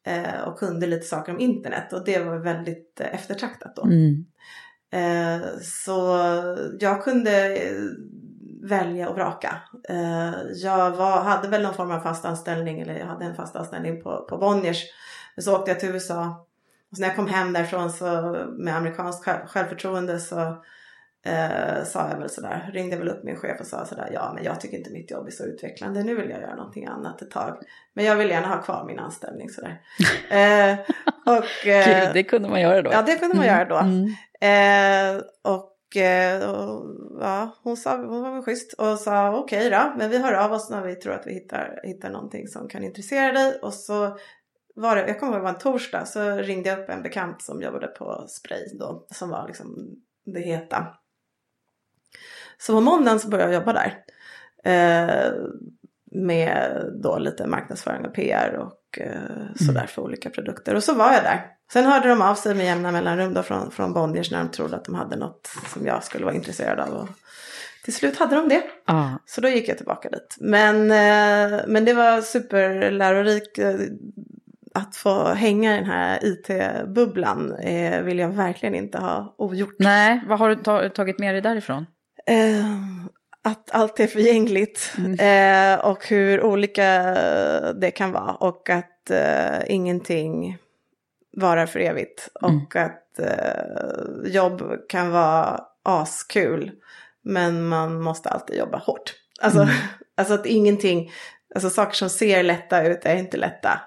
eh, 0.07 0.40
och 0.40 0.59
kunde 0.59 0.87
lite 0.87 1.07
saker 1.07 1.33
om 1.33 1.40
internet 1.40 1.92
och 1.92 2.05
det 2.05 2.18
var 2.18 2.38
väldigt 2.38 3.00
eh, 3.00 3.14
eftertraktat 3.14 3.76
då. 3.76 3.83
Mm. 3.83 4.24
Eh, 4.92 5.46
så 5.62 6.18
jag 6.81 7.05
kunde 7.05 7.57
eh, 7.57 7.72
välja 8.62 9.09
och 9.09 9.14
vraka. 9.14 9.57
Jag 10.55 10.90
var, 10.90 11.22
hade 11.22 11.48
väl 11.48 11.62
någon 11.62 11.74
form 11.74 11.90
av 11.90 12.00
fast 12.00 12.24
anställning 12.24 12.81
eller 12.81 12.98
jag 12.98 13.07
hade 13.07 13.24
en 13.24 13.35
fast 13.35 13.57
anställning 13.57 14.03
på, 14.03 14.26
på 14.29 14.38
Bonniers. 14.38 14.85
Men 15.37 15.42
så 15.42 15.57
åkte 15.57 15.70
jag 15.70 15.81
till 15.81 15.88
USA 15.88 16.46
och 16.90 16.96
så 16.96 17.00
när 17.00 17.09
jag 17.09 17.16
kom 17.16 17.26
hem 17.26 17.53
därifrån 17.53 17.90
så 17.90 18.05
med 18.59 18.76
amerikanskt 18.76 19.24
själv, 19.24 19.46
självförtroende 19.46 20.18
så 20.20 20.64
eh, 21.26 21.85
sa 21.85 22.09
jag 22.11 22.18
väl 22.18 22.30
sådär, 22.30 22.70
ringde 22.72 22.96
väl 22.96 23.09
upp 23.09 23.24
min 23.24 23.37
chef 23.37 23.61
och 23.61 23.66
sa 23.66 23.85
sådär, 23.85 24.11
ja 24.12 24.33
men 24.35 24.44
jag 24.44 24.61
tycker 24.61 24.76
inte 24.76 24.90
mitt 24.90 25.11
jobb 25.11 25.26
är 25.26 25.30
så 25.30 25.44
utvecklande, 25.44 26.02
nu 26.02 26.14
vill 26.14 26.30
jag 26.30 26.40
göra 26.40 26.56
någonting 26.56 26.87
annat 26.87 27.22
ett 27.22 27.30
tag. 27.30 27.59
Men 27.94 28.04
jag 28.04 28.16
vill 28.16 28.30
gärna 28.30 28.48
ha 28.48 28.62
kvar 28.62 28.85
min 28.87 28.98
anställning 28.98 29.50
sådär. 29.50 29.80
eh, 30.30 30.78
och, 31.26 31.66
eh, 31.66 32.04
Gud, 32.04 32.14
det 32.14 32.22
kunde 32.22 32.48
man 32.48 32.61
göra 32.61 32.83
då. 32.83 32.90
Ja, 32.92 33.02
det 33.02 33.16
kunde 33.16 33.37
man 33.37 33.46
göra 33.46 33.64
då. 33.64 33.76
Mm. 33.76 34.06
Eh, 34.40 35.22
och, 35.42 35.96
eh, 35.96 36.50
och 36.50 36.85
ja, 37.20 37.56
hon, 37.62 37.76
sa, 37.76 37.96
hon 37.96 38.22
var 38.22 38.33
väl 38.33 38.42
schysst 38.42 38.72
och 38.72 38.98
sa 38.98 39.38
okej 39.38 39.70
då, 39.70 39.92
men 39.96 40.11
vi 40.11 40.18
hör 40.18 40.33
av 40.33 40.52
oss 40.52 40.70
när 40.70 40.83
vi 40.83 40.94
tror 40.94 41.12
att 41.12 41.26
vi 41.26 41.35
hittar, 41.35 41.80
hittar 41.83 42.11
någonting 42.11 42.48
som 42.48 42.68
kan 42.68 42.85
intressera 42.85 43.33
dig. 43.33 43.59
Och 43.62 43.74
så 43.74 44.18
var 44.74 44.96
det, 44.96 45.06
jag 45.06 45.20
kommer 45.20 45.33
ihåg 45.33 45.40
det 45.40 45.44
var 45.44 45.50
en 45.50 45.59
torsdag, 45.59 46.04
så 46.04 46.37
ringde 46.37 46.68
jag 46.68 46.78
upp 46.78 46.88
en 46.88 47.02
bekant 47.02 47.42
som 47.42 47.62
jobbade 47.62 47.87
på 47.87 48.24
Spray 48.28 48.64
då, 48.78 49.06
som 49.11 49.30
var 49.30 49.46
liksom 49.46 49.76
det 50.24 50.40
heta. 50.40 50.87
Så 52.60 52.72
på 52.72 52.80
måndagen 52.80 53.20
så 53.20 53.28
började 53.28 53.52
jag 53.52 53.60
jobba 53.60 53.72
där. 53.72 53.94
Eh, 54.64 55.32
med 56.12 56.82
då 57.02 57.18
lite 57.18 57.46
marknadsföring 57.46 58.04
och 58.06 58.14
PR 58.14 58.54
och 58.58 58.98
eh, 59.00 59.64
sådär 59.66 59.86
för 59.86 60.02
olika 60.02 60.30
produkter. 60.30 60.74
Och 60.74 60.84
så 60.84 60.94
var 60.94 61.12
jag 61.12 61.22
där. 61.22 61.46
Sen 61.72 61.84
hörde 61.84 62.08
de 62.08 62.22
av 62.22 62.34
sig 62.34 62.54
med 62.54 62.66
jämna 62.66 62.92
mellanrum 62.92 63.34
då 63.34 63.42
från, 63.42 63.70
från 63.70 63.92
Bonniers 63.92 64.30
när 64.30 64.38
de 64.38 64.48
trodde 64.48 64.76
att 64.76 64.84
de 64.84 64.94
hade 64.94 65.16
något 65.16 65.50
som 65.66 65.86
jag 65.86 66.04
skulle 66.04 66.24
vara 66.24 66.34
intresserad 66.34 66.80
av. 66.80 66.94
Och 66.94 67.08
till 67.84 67.94
slut 67.94 68.18
hade 68.18 68.36
de 68.36 68.48
det. 68.48 68.62
Ja. 68.86 69.18
Så 69.26 69.40
då 69.40 69.48
gick 69.48 69.68
jag 69.68 69.76
tillbaka 69.76 70.08
dit. 70.08 70.36
Men, 70.40 70.76
eh, 70.90 71.60
men 71.66 71.84
det 71.84 71.92
var 71.94 72.20
superlärorikt. 72.20 73.58
eh, 73.58 73.74
Att 74.74 74.96
få 74.96 75.24
hänga 75.28 75.74
i 75.74 75.76
den 75.76 75.86
här 75.90 76.18
IT-bubblan 76.22 77.52
eh, 77.54 78.02
vill 78.02 78.18
jag 78.18 78.28
verkligen 78.28 78.74
inte 78.74 78.98
ha 78.98 79.34
ogjort. 79.38 79.74
Nej, 79.78 80.20
vad 80.28 80.38
har 80.38 80.48
du 80.48 80.54
ta- 80.56 80.88
tagit 80.88 81.18
med 81.18 81.34
dig 81.34 81.42
därifrån? 81.42 81.86
Eh, 82.26 82.66
att 83.42 83.70
allt 83.70 84.00
är 84.00 84.06
förgängligt 84.06 84.92
Mm. 84.98 85.18
eh, 85.78 85.85
och 85.85 86.06
hur 86.09 86.42
olika 86.44 87.02
det 87.74 87.90
kan 87.90 88.12
vara 88.12 88.35
och 88.35 88.70
att 88.70 89.11
eh, 89.11 89.59
ingenting 89.66 90.59
varar 91.37 91.66
för 91.66 91.80
evigt 91.80 92.28
Mm. 92.42 92.56
och 92.56 92.76
att 92.76 93.18
eh, 93.18 94.33
jobb 94.33 94.62
kan 94.88 95.11
vara 95.11 95.61
askul 95.83 96.70
men 97.22 97.64
man 97.68 98.00
måste 98.02 98.28
alltid 98.28 98.56
jobba 98.59 98.78
hårt. 98.78 99.14
Alltså, 99.40 99.61
Mm. 99.62 99.74
alltså 100.16 100.35
att 100.35 100.46
ingenting, 100.46 101.12
alltså 101.54 101.70
saker 101.70 101.94
som 101.94 102.11
ser 102.11 102.42
lätta 102.42 102.83
ut 102.83 103.04
är 103.06 103.16
inte 103.16 103.37
lätta 103.37 103.80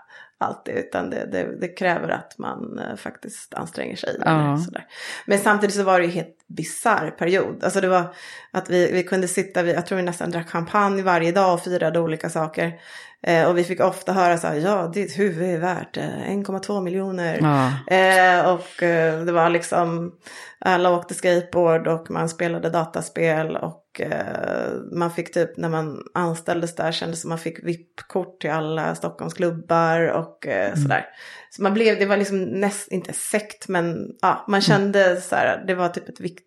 alltid 0.43 0.75
utan 0.75 1.09
det, 1.09 1.25
det, 1.31 1.59
det 1.61 1.67
kräver 1.67 2.09
att 2.09 2.37
man 2.37 2.79
eh, 2.79 2.95
faktiskt 2.95 3.53
anstränger 3.53 3.95
sig. 3.95 4.17
Ja. 4.25 4.31
Eller 4.31 4.57
sådär. 4.57 4.85
Men 5.25 5.39
samtidigt 5.39 5.75
så 5.75 5.83
var 5.83 5.99
det 5.99 6.05
ju 6.05 6.11
helt 6.11 6.37
bisarr 6.47 7.11
period. 7.11 7.63
Alltså 7.63 7.81
det 7.81 7.87
var 7.87 8.15
att 8.51 8.69
vi, 8.69 8.91
vi 8.91 9.03
kunde 9.03 9.27
sitta, 9.27 9.63
vi, 9.63 9.73
jag 9.73 9.85
tror 9.85 9.95
vi 9.95 10.03
nästan 10.03 10.31
drack 10.31 10.49
champagne 10.49 11.03
varje 11.03 11.31
dag 11.31 11.53
och 11.53 11.63
firade 11.63 11.99
olika 11.99 12.29
saker. 12.29 12.79
Eh, 13.27 13.49
och 13.49 13.57
vi 13.57 13.63
fick 13.63 13.79
ofta 13.79 14.13
höra 14.13 14.37
så 14.37 14.47
här, 14.47 14.55
ja 14.55 14.87
ditt 14.87 15.19
huvud 15.19 15.55
är 15.55 15.59
värt 15.59 15.97
eh, 15.97 16.03
1,2 16.03 16.81
miljoner. 16.81 17.39
Ja. 17.41 17.95
Eh, 17.95 18.53
och 18.53 18.83
eh, 18.83 19.21
det 19.21 19.31
var 19.31 19.49
liksom, 19.49 20.11
alla 20.59 20.91
åkte 20.91 21.13
skateboard 21.13 21.87
och 21.87 22.11
man 22.11 22.29
spelade 22.29 22.69
dataspel 22.69 23.57
och 23.57 23.82
eh, 24.01 24.73
man 24.91 25.11
fick 25.11 25.33
typ 25.33 25.57
när 25.57 25.69
man 25.69 26.03
anställdes 26.13 26.75
där 26.75 26.91
kändes 26.91 27.21
som 27.21 27.29
man 27.29 27.39
fick 27.39 27.63
VIP-kort 27.63 28.41
till 28.41 28.49
alla 28.49 28.95
Stockholms 28.95 29.33
klubbar 29.33 30.07
och 30.07 30.47
eh, 30.47 30.75
sådär. 30.75 31.05
Så 31.49 31.63
man 31.63 31.73
blev, 31.73 31.99
det 31.99 32.05
var 32.05 32.17
liksom 32.17 32.43
näst, 32.43 32.91
inte 32.91 33.13
sekt 33.13 33.67
men 33.67 34.15
ja, 34.21 34.45
man 34.47 34.61
kände 34.61 35.21
så 35.21 35.35
här, 35.35 35.63
det 35.67 35.75
var 35.75 35.89
typ 35.89 36.09
ett 36.09 36.19
vik, 36.19 36.39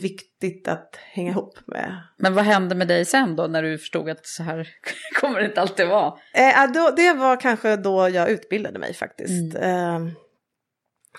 viktigt 0.00 0.68
att 0.68 0.96
hänga 1.12 1.30
ihop 1.30 1.58
med. 1.66 2.02
Men 2.16 2.34
vad 2.34 2.44
hände 2.44 2.74
med 2.74 2.88
dig 2.88 3.04
sen 3.04 3.36
då 3.36 3.46
när 3.46 3.62
du 3.62 3.78
förstod 3.78 4.10
att 4.10 4.26
så 4.26 4.42
här 4.42 4.68
kommer 5.20 5.40
det 5.40 5.46
inte 5.46 5.60
alltid 5.60 5.88
vara? 5.88 6.14
Eh, 6.34 6.72
då, 6.72 6.90
det 6.96 7.12
var 7.12 7.40
kanske 7.40 7.76
då 7.76 8.08
jag 8.08 8.30
utbildade 8.30 8.78
mig 8.78 8.94
faktiskt. 8.94 9.54
Eh, 9.54 9.98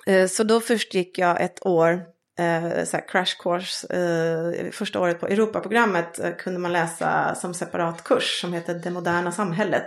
Eh, 0.08 0.28
så 0.28 0.44
då 0.44 0.60
först 0.60 0.94
gick 0.94 1.18
jag 1.18 1.42
ett 1.42 1.66
år 1.66 2.04
eh, 2.42 2.84
så 2.86 2.98
crash 2.98 3.38
course. 3.40 3.88
Eh, 3.94 4.72
första 4.72 5.00
året 5.00 5.20
på 5.20 5.28
Europaprogrammet 5.28 6.20
eh, 6.20 6.32
kunde 6.38 6.60
man 6.60 6.74
läsa 6.74 7.36
som 7.36 7.54
separat 7.54 8.04
kurs 8.04 8.42
som 8.42 8.54
heter 8.54 8.74
Det 8.74 8.90
moderna 8.90 9.32
samhället. 9.32 9.86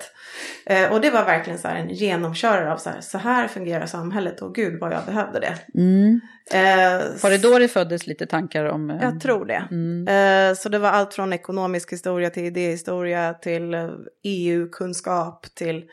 Eh, 0.67 0.93
och 0.93 1.01
det 1.01 1.11
var 1.11 1.25
verkligen 1.25 1.59
så 1.59 1.69
en 1.69 1.89
genomkörare 1.89 2.73
av 2.73 2.77
så 2.77 2.91
här, 2.91 3.01
så 3.01 3.19
här 3.19 3.49
fungerar 3.49 3.87
samhället 3.87 4.43
och 4.43 4.55
gud 4.55 4.81
vad 4.81 4.93
jag 4.93 5.05
behövde 5.05 5.41
det. 5.41 5.81
Mm. 5.81 6.21
Var 7.23 7.31
det 7.31 7.39
då 7.39 7.59
det 7.59 7.69
föddes 7.69 8.07
lite 8.07 8.27
tankar 8.27 8.65
om? 8.65 8.99
Jag 9.03 9.21
tror 9.21 9.47
det. 9.47 9.69
Mm. 9.71 10.57
så 10.57 10.69
det 10.69 10.79
var 10.79 10.89
allt 10.89 11.15
från 11.15 11.33
ekonomisk 11.33 11.93
historia 11.93 12.31
till 12.31 12.45
idéhistoria 12.45 13.35
till 13.35 13.75
EU-kunskap 14.25 15.47
till 15.55 15.85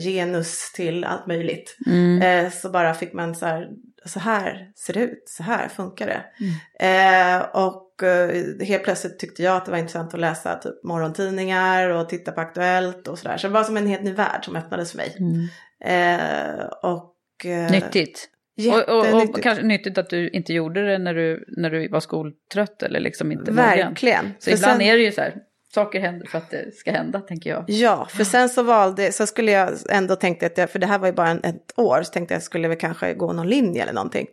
genus 0.00 0.72
till 0.72 1.04
allt 1.04 1.26
möjligt. 1.26 1.76
Mm. 1.86 2.50
så 2.50 2.70
bara 2.70 2.94
fick 2.94 3.12
man 3.12 3.34
så 3.34 3.46
här 3.46 3.68
så 4.04 4.20
här 4.20 4.70
ser 4.76 4.94
det 4.94 5.00
ut, 5.00 5.22
så 5.26 5.42
här 5.42 5.68
funkar 5.68 6.06
det. 6.06 6.24
Mm. 6.40 7.36
Eh, 7.38 7.42
och 7.42 8.02
eh, 8.02 8.66
helt 8.66 8.84
plötsligt 8.84 9.18
tyckte 9.18 9.42
jag 9.42 9.56
att 9.56 9.64
det 9.64 9.70
var 9.70 9.78
intressant 9.78 10.14
att 10.14 10.20
läsa 10.20 10.58
typ 10.58 10.84
morgontidningar 10.84 11.88
och 11.88 12.08
titta 12.08 12.32
på 12.32 12.40
Aktuellt 12.40 13.08
och 13.08 13.18
sådär. 13.18 13.36
Så 13.36 13.46
det 13.46 13.52
var 13.52 13.64
som 13.64 13.76
en 13.76 13.86
helt 13.86 14.02
ny 14.02 14.12
värld 14.12 14.44
som 14.44 14.56
öppnades 14.56 14.90
för 14.90 14.98
mig. 14.98 15.16
Mm. 15.18 15.48
Eh, 15.84 16.64
och, 16.82 17.46
eh, 17.46 17.70
Nyttigt. 17.70 18.28
Och, 18.72 18.96
och, 18.96 19.22
och, 19.22 19.42
kanske 19.42 19.64
nyttigt 19.64 19.98
att 19.98 20.10
du 20.10 20.28
inte 20.28 20.52
gjorde 20.52 20.86
det 20.86 20.98
när 20.98 21.14
du, 21.14 21.44
när 21.56 21.70
du 21.70 21.88
var 21.88 22.00
skoltrött 22.00 22.82
eller 22.82 23.00
liksom 23.00 23.32
inte 23.32 23.52
Verkligen. 23.52 24.34
Så 24.38 24.50
för 24.50 24.56
ibland 24.56 24.80
sen... 24.80 24.80
är 24.80 24.96
det 24.96 25.02
ju 25.02 25.12
så 25.12 25.20
här, 25.20 25.34
saker 25.74 26.00
händer 26.00 26.26
för 26.26 26.38
att 26.38 26.50
det 26.50 26.74
ska 26.74 26.92
hända, 26.92 27.20
tänker 27.20 27.50
jag. 27.50 27.64
Ja, 27.66 28.06
för 28.10 28.24
sen 28.24 28.48
så 28.48 28.62
valde, 28.62 29.12
så 29.12 29.26
skulle 29.26 29.50
jag 29.50 29.70
ändå 29.88 30.16
tänkte 30.16 30.46
att 30.46 30.58
jag, 30.58 30.70
för 30.70 30.78
det 30.78 30.86
här 30.86 30.98
var 30.98 31.06
ju 31.06 31.12
bara 31.12 31.28
en, 31.28 31.44
ett 31.44 31.72
år, 31.76 32.02
så 32.02 32.12
tänkte 32.12 32.34
jag 32.34 32.36
att 32.36 32.42
jag 32.42 32.46
skulle 32.46 32.68
väl 32.68 32.78
kanske 32.78 33.14
gå 33.14 33.32
någon 33.32 33.48
linje 33.48 33.82
eller 33.82 33.92
någonting. 33.92 34.26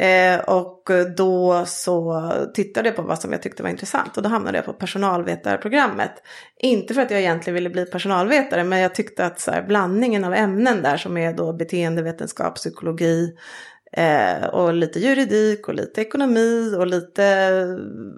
Eh, 0.00 0.40
och 0.40 0.90
då 1.16 1.64
så 1.66 2.30
tittade 2.54 2.88
jag 2.88 2.96
på 2.96 3.02
vad 3.02 3.20
som 3.20 3.32
jag 3.32 3.42
tyckte 3.42 3.62
var 3.62 3.70
intressant 3.70 4.16
och 4.16 4.22
då 4.22 4.28
hamnade 4.28 4.58
jag 4.58 4.64
på 4.64 4.72
personalvetarprogrammet. 4.72 6.12
Inte 6.58 6.94
för 6.94 7.02
att 7.02 7.10
jag 7.10 7.20
egentligen 7.20 7.54
ville 7.54 7.70
bli 7.70 7.84
personalvetare, 7.86 8.64
men 8.64 8.78
jag 8.78 8.94
tyckte 8.94 9.26
att 9.26 9.40
så 9.40 9.50
här, 9.50 9.62
blandningen 9.62 10.24
av 10.24 10.34
ämnen 10.34 10.82
där 10.82 10.96
som 10.96 11.16
är 11.16 11.32
då 11.32 11.52
beteendevetenskap, 11.52 12.54
psykologi, 12.54 13.34
Eh, 13.96 14.44
och 14.44 14.74
lite 14.74 14.98
juridik 14.98 15.68
och 15.68 15.74
lite 15.74 16.00
ekonomi 16.00 16.74
och 16.78 16.86
lite 16.86 17.24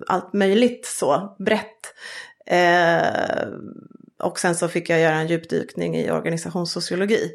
allt 0.07 0.33
möjligt 0.33 0.87
så 0.87 1.37
brett. 1.39 1.95
Eh, 2.47 3.49
och 4.19 4.39
sen 4.39 4.55
så 4.55 4.69
fick 4.69 4.91
jag 4.91 5.01
göra 5.01 5.15
en 5.15 5.27
djupdykning 5.27 5.97
i 5.97 6.11
organisationssociologi. 6.11 7.31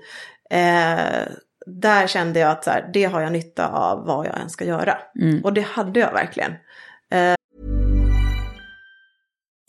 Eh, 0.50 1.28
där 1.66 2.08
kände 2.08 2.40
jag 2.40 2.52
att 2.52 2.64
så 2.64 2.70
här, 2.70 2.90
det 2.94 3.06
har 3.06 3.22
jag 3.22 3.32
nytta 3.32 3.68
av 3.68 4.06
vad 4.06 4.26
jag 4.26 4.40
än 4.40 4.50
ska 4.50 4.66
göra. 4.66 4.98
Mm. 5.22 5.44
Och 5.44 5.54
det 5.54 5.62
hade 5.62 6.00
jag 6.00 6.14
verkligen. 6.14 6.52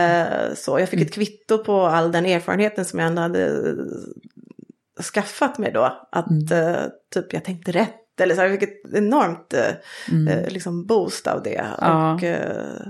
Eh, 0.00 0.54
så 0.54 0.78
jag 0.78 0.88
fick 0.88 1.00
ett 1.00 1.14
kvitto 1.14 1.64
på 1.64 1.80
all 1.80 2.12
den 2.12 2.26
erfarenheten 2.26 2.84
som 2.84 2.98
jag 2.98 3.08
ändå 3.08 3.22
hade 3.22 3.74
skaffat 5.14 5.58
mig 5.58 5.72
då. 5.72 6.08
Att 6.12 6.52
mm. 6.52 6.66
uh, 6.66 6.86
typ 7.14 7.32
jag 7.32 7.44
tänkte 7.44 7.72
rätt. 7.72 8.20
Eller 8.20 8.34
så 8.34 8.40
jag 8.40 8.52
fick 8.52 8.62
ett 8.62 8.94
enormt 8.94 9.54
mm. 10.12 10.44
liksom 10.48 10.86
boost 10.86 11.26
av 11.26 11.42
det. 11.42 11.66
Ja. 11.80 12.14
Och, 12.14 12.20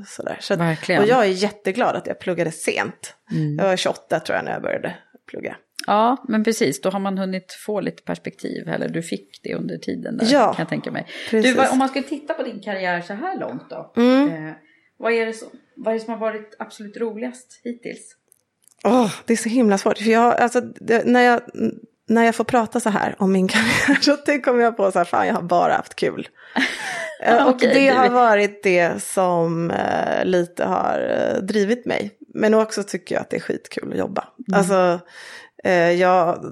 sådär. 0.07 0.37
Så 0.41 0.55
att, 0.55 0.61
och 1.01 1.07
jag 1.07 1.25
är 1.25 1.25
jätteglad 1.25 1.97
att 1.97 2.07
jag 2.07 2.21
pluggade 2.21 2.51
sent. 2.51 3.15
Mm. 3.33 3.57
Jag 3.59 3.65
var 3.65 3.77
28 3.77 4.21
tror 4.21 4.37
jag 4.37 4.45
när 4.45 4.53
jag 4.53 4.63
började 4.63 4.97
plugga. 5.31 5.57
Ja, 5.87 6.25
men 6.29 6.45
precis. 6.45 6.81
Då 6.81 6.91
har 6.91 7.01
man 7.01 7.19
hunnit 7.19 7.53
få 7.67 7.81
lite 7.81 8.03
perspektiv. 8.03 8.69
Eller 8.69 8.89
du 8.89 9.03
fick 9.03 9.41
det 9.43 9.55
under 9.55 9.79
tiden 9.79 10.17
där, 10.17 10.27
Ja, 10.31 10.53
kan 10.53 10.63
jag 10.63 10.69
tänka 10.69 10.91
mig. 10.91 11.07
precis. 11.31 11.57
Du, 11.57 11.69
om 11.69 11.79
man 11.79 11.89
skulle 11.89 12.05
titta 12.05 12.35
på 12.35 12.43
din 12.43 12.61
karriär 12.61 13.01
så 13.01 13.15
här 13.15 13.41
långt 13.41 13.71
då. 13.71 13.93
Mm. 13.97 14.29
Eh, 14.29 14.55
vad, 15.01 15.13
är 15.13 15.27
det 15.27 15.33
som, 15.33 15.49
vad 15.77 15.95
är 15.95 15.99
som 15.99 16.13
har 16.13 16.21
varit 16.21 16.57
absolut 16.59 16.97
roligast 16.97 17.61
hittills? 17.65 18.17
Åh, 18.85 19.13
det 19.25 19.33
är 19.33 19.37
så 19.37 19.49
himla 19.49 19.79
svårt. 19.79 19.99
För 19.99 20.11
jag, 20.11 20.41
alltså, 20.41 20.61
det, 20.61 21.07
när, 21.07 21.21
jag, 21.21 21.41
när 22.09 22.25
jag 22.25 22.35
får 22.35 22.45
prata 22.45 22.81
så 22.81 22.91
här 22.91 23.17
om 23.19 23.33
min 23.33 23.49
karriär 23.89 24.01
så 24.01 24.41
kommer 24.43 24.63
jag 24.63 24.77
på 24.77 24.93
så 24.93 24.99
här, 24.99 25.05
fan 25.05 25.27
jag 25.27 25.35
har 25.35 25.43
bara 25.43 25.73
haft 25.73 25.95
kul. 25.95 26.29
Eh, 27.23 27.49
och 27.49 27.59
det 27.59 27.89
har 27.89 28.09
varit 28.09 28.63
det 28.63 29.03
som 29.03 29.71
eh, 29.71 30.25
lite 30.25 30.65
har 30.65 31.31
eh, 31.35 31.43
drivit 31.43 31.87
mig. 31.87 32.11
Men 32.35 32.55
också 32.55 32.83
tycker 32.83 33.15
jag 33.15 33.23
att 33.23 33.31
det 33.31 33.37
är 33.37 33.41
skitkul 33.41 33.93
att 33.93 33.99
jobba. 33.99 34.29
Alltså, 34.53 35.01
eh, 35.65 35.93
jag 35.93 36.45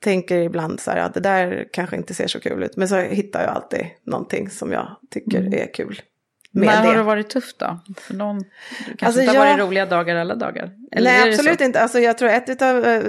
tänker 0.00 0.38
ibland 0.38 0.80
så 0.80 0.90
här, 0.90 0.98
ja 0.98 1.08
det 1.14 1.20
där 1.20 1.68
kanske 1.72 1.96
inte 1.96 2.14
ser 2.14 2.26
så 2.26 2.40
kul 2.40 2.62
ut. 2.62 2.76
Men 2.76 2.88
så 2.88 2.96
hittar 2.96 3.40
jag 3.42 3.50
alltid 3.50 3.86
någonting 4.04 4.50
som 4.50 4.72
jag 4.72 4.96
tycker 5.10 5.54
är 5.54 5.74
kul. 5.74 6.02
Med 6.58 6.66
När 6.66 6.82
det. 6.82 6.88
har 6.88 6.96
det 6.96 7.02
varit 7.02 7.30
tufft 7.30 7.58
då? 7.58 7.80
För 8.00 8.14
någon, 8.14 8.38
det 8.38 8.44
kanske 8.86 9.06
Alltså, 9.06 9.20
inte 9.20 9.38
har 9.38 9.46
jag- 9.46 9.52
varit 9.56 9.66
roliga 9.66 9.86
dagar 9.86 10.16
alla 10.16 10.34
dagar? 10.34 10.70
Eller 10.92 11.10
Nej, 11.10 11.32
absolut 11.34 11.60
inte. 11.60 11.80
Alltså, 11.80 11.98
jag 11.98 12.18
tror 12.18 12.28
ett 12.28 12.62
av 12.62 12.84
eh, 12.84 13.02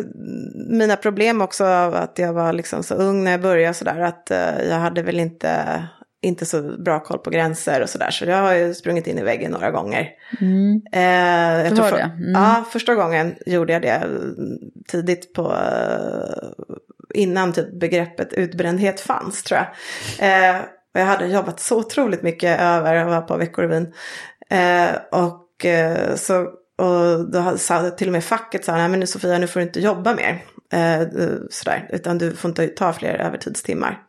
mina 0.69 0.95
problem 0.95 1.41
också 1.41 1.65
av 1.65 1.95
att 1.95 2.19
jag 2.19 2.33
var 2.33 2.53
liksom 2.53 2.83
så 2.83 2.95
ung 2.95 3.23
när 3.23 3.31
jag 3.31 3.41
började 3.41 3.73
sådär 3.73 3.99
att 3.99 4.31
eh, 4.31 4.61
jag 4.69 4.75
hade 4.77 5.01
väl 5.01 5.19
inte, 5.19 5.83
inte 6.21 6.45
så 6.45 6.61
bra 6.61 6.99
koll 6.99 7.17
på 7.19 7.29
gränser 7.29 7.81
och 7.81 7.89
sådär. 7.89 8.11
Så 8.11 8.25
jag 8.25 8.37
har 8.41 8.53
ju 8.53 8.73
sprungit 8.73 9.07
in 9.07 9.17
i 9.19 9.23
väggen 9.23 9.51
några 9.51 9.71
gånger. 9.71 10.09
Mm. 10.41 10.81
Eh, 10.93 11.01
jag 11.63 11.65
Du 11.71 11.75
tror 11.75 11.83
har 11.83 11.89
för, 11.91 11.97
det? 11.97 12.03
Mm. 12.03 12.31
Ja, 12.31 12.65
första 12.71 12.95
gången 12.95 13.35
gjorde 13.45 13.73
jag 13.73 13.81
det 13.81 13.87
eh, 13.89 14.07
tidigt 14.87 15.33
på, 15.33 15.55
innan 17.13 17.53
typ 17.53 17.79
begreppet 17.79 18.33
utbrändhet 18.33 18.99
fanns 19.01 19.43
tror 19.43 19.59
jag. 20.19 20.49
Eh, 20.55 20.61
och 20.93 20.99
jag 20.99 21.05
hade 21.05 21.27
jobbat 21.27 21.59
så 21.59 21.77
otroligt 21.77 22.21
mycket 22.21 22.59
över, 22.59 22.95
jag 22.95 23.05
var 23.05 23.21
på 23.21 23.37
Veckorevyn. 23.37 23.93
Eh, 24.49 24.91
och 25.11 25.65
eh, 25.65 26.15
så, 26.15 26.41
och 26.77 27.31
då 27.31 27.57
sa 27.57 27.89
till 27.89 28.07
och 28.07 28.11
med 28.11 28.23
facket 28.23 28.65
sa, 28.65 28.75
nej 28.75 28.89
men 28.89 28.99
nu 28.99 29.07
Sofia, 29.07 29.37
nu 29.37 29.47
får 29.47 29.59
du 29.59 29.65
inte 29.65 29.79
jobba 29.79 30.15
mer. 30.15 30.43
Eh, 30.73 31.07
sådär, 31.49 31.89
utan 31.89 32.17
du 32.17 32.35
får 32.35 32.49
inte 32.49 32.67
ta 32.67 32.93
fler 32.93 33.13
övertidstimmar. 33.13 33.99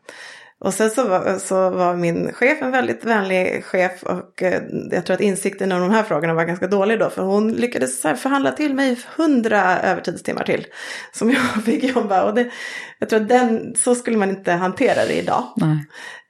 Och 0.60 0.74
sen 0.74 0.90
så 0.90 1.08
var, 1.08 1.38
så 1.38 1.70
var 1.70 1.96
min 1.96 2.32
chef 2.32 2.62
en 2.62 2.70
väldigt 2.70 3.04
vänlig 3.04 3.64
chef 3.64 4.02
och 4.02 4.42
eh, 4.42 4.62
jag 4.90 5.06
tror 5.06 5.14
att 5.14 5.20
insikten 5.20 5.72
om 5.72 5.80
de 5.80 5.90
här 5.90 6.02
frågorna 6.02 6.34
var 6.34 6.44
ganska 6.44 6.66
dålig 6.66 6.98
då 6.98 7.10
för 7.10 7.22
hon 7.22 7.52
lyckades 7.52 8.02
förhandla 8.02 8.52
till 8.52 8.74
mig 8.74 8.98
hundra 9.16 9.80
övertidstimmar 9.80 10.44
till 10.44 10.66
som 11.12 11.30
jag 11.30 11.64
fick 11.64 11.84
jobba 11.96 12.22
och 12.22 12.34
det, 12.34 12.50
jag 12.98 13.08
tror 13.08 13.20
att 13.20 13.28
den, 13.28 13.74
så 13.76 13.94
skulle 13.94 14.16
man 14.16 14.30
inte 14.30 14.52
hantera 14.52 15.04
det 15.06 15.18
idag. 15.18 15.44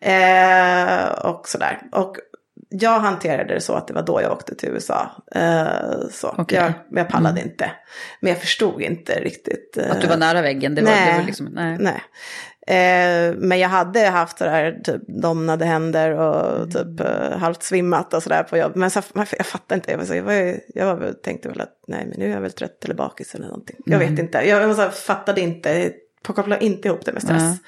Eh, 0.01 1.09
och 1.09 1.49
sådär. 1.49 1.79
Och 1.93 2.17
jag 2.73 3.01
hanterade 3.01 3.55
det 3.55 3.61
så 3.61 3.75
att 3.75 3.89
det 3.89 3.95
var 3.95 4.03
då 4.03 4.23
jag 4.23 4.33
åkte 4.33 4.55
till 4.55 4.69
USA. 4.69 5.11
Eh, 5.35 6.09
så 6.13 6.35
Okej. 6.39 6.59
jag, 6.59 6.73
jag 6.99 7.09
pallade 7.09 7.41
inte. 7.41 7.71
Men 8.21 8.33
jag 8.33 8.41
förstod 8.41 8.83
inte 8.83 9.13
riktigt. 9.21 9.77
eh, 9.77 9.91
Att 9.91 10.01
du 10.01 10.07
var 10.07 10.17
nära 10.17 10.43
väggen? 10.43 10.75
Det 10.75 10.83
var, 10.83 10.91
nej, 10.91 11.13
det 11.13 11.19
var 11.19 11.27
liksom, 11.27 11.47
nej. 11.47 11.77
nej. 11.81 12.03
Eh, 12.71 13.35
men 13.37 13.59
jag 13.59 13.69
hade 13.69 14.01
haft 14.01 14.39
det 14.39 14.45
där 14.45 14.81
typ 14.85 15.03
domnade 15.07 15.65
händer 15.65 16.11
och 16.11 16.73
typ 16.73 17.01
eh, 17.01 17.39
halvt 17.39 17.63
svimmat 17.63 18.15
och 18.15 18.23
sådär 18.23 18.43
på 18.43 18.57
jobb. 18.57 18.73
Men 18.77 18.91
så, 18.91 19.03
jag 19.15 19.47
fattade 19.47 19.75
inte, 19.75 19.91
jag, 19.91 19.99
var 19.99 20.05
så, 20.05 20.15
jag, 20.15 20.23
var, 20.23 20.61
jag 20.75 20.97
var, 20.97 21.13
tänkte 21.13 21.49
väl 21.49 21.61
att 21.61 21.83
nej 21.89 22.07
men 22.07 22.19
nu 22.19 22.27
är 22.27 22.31
jag 22.31 22.41
väl 22.41 22.53
trött 22.53 22.85
eller 22.85 22.95
bakis 22.95 23.35
eller 23.35 23.47
någonting. 23.47 23.77
Jag 23.87 23.99
vet 23.99 24.19
inte, 24.19 24.39
jag, 24.39 24.63
jag 24.63 24.77
så, 24.77 24.89
fattade 24.91 25.41
inte, 25.41 25.93
kopplade 26.23 26.65
inte 26.65 26.89
ihop 26.89 27.05
det 27.05 27.13
med 27.13 27.23
stress. 27.23 27.59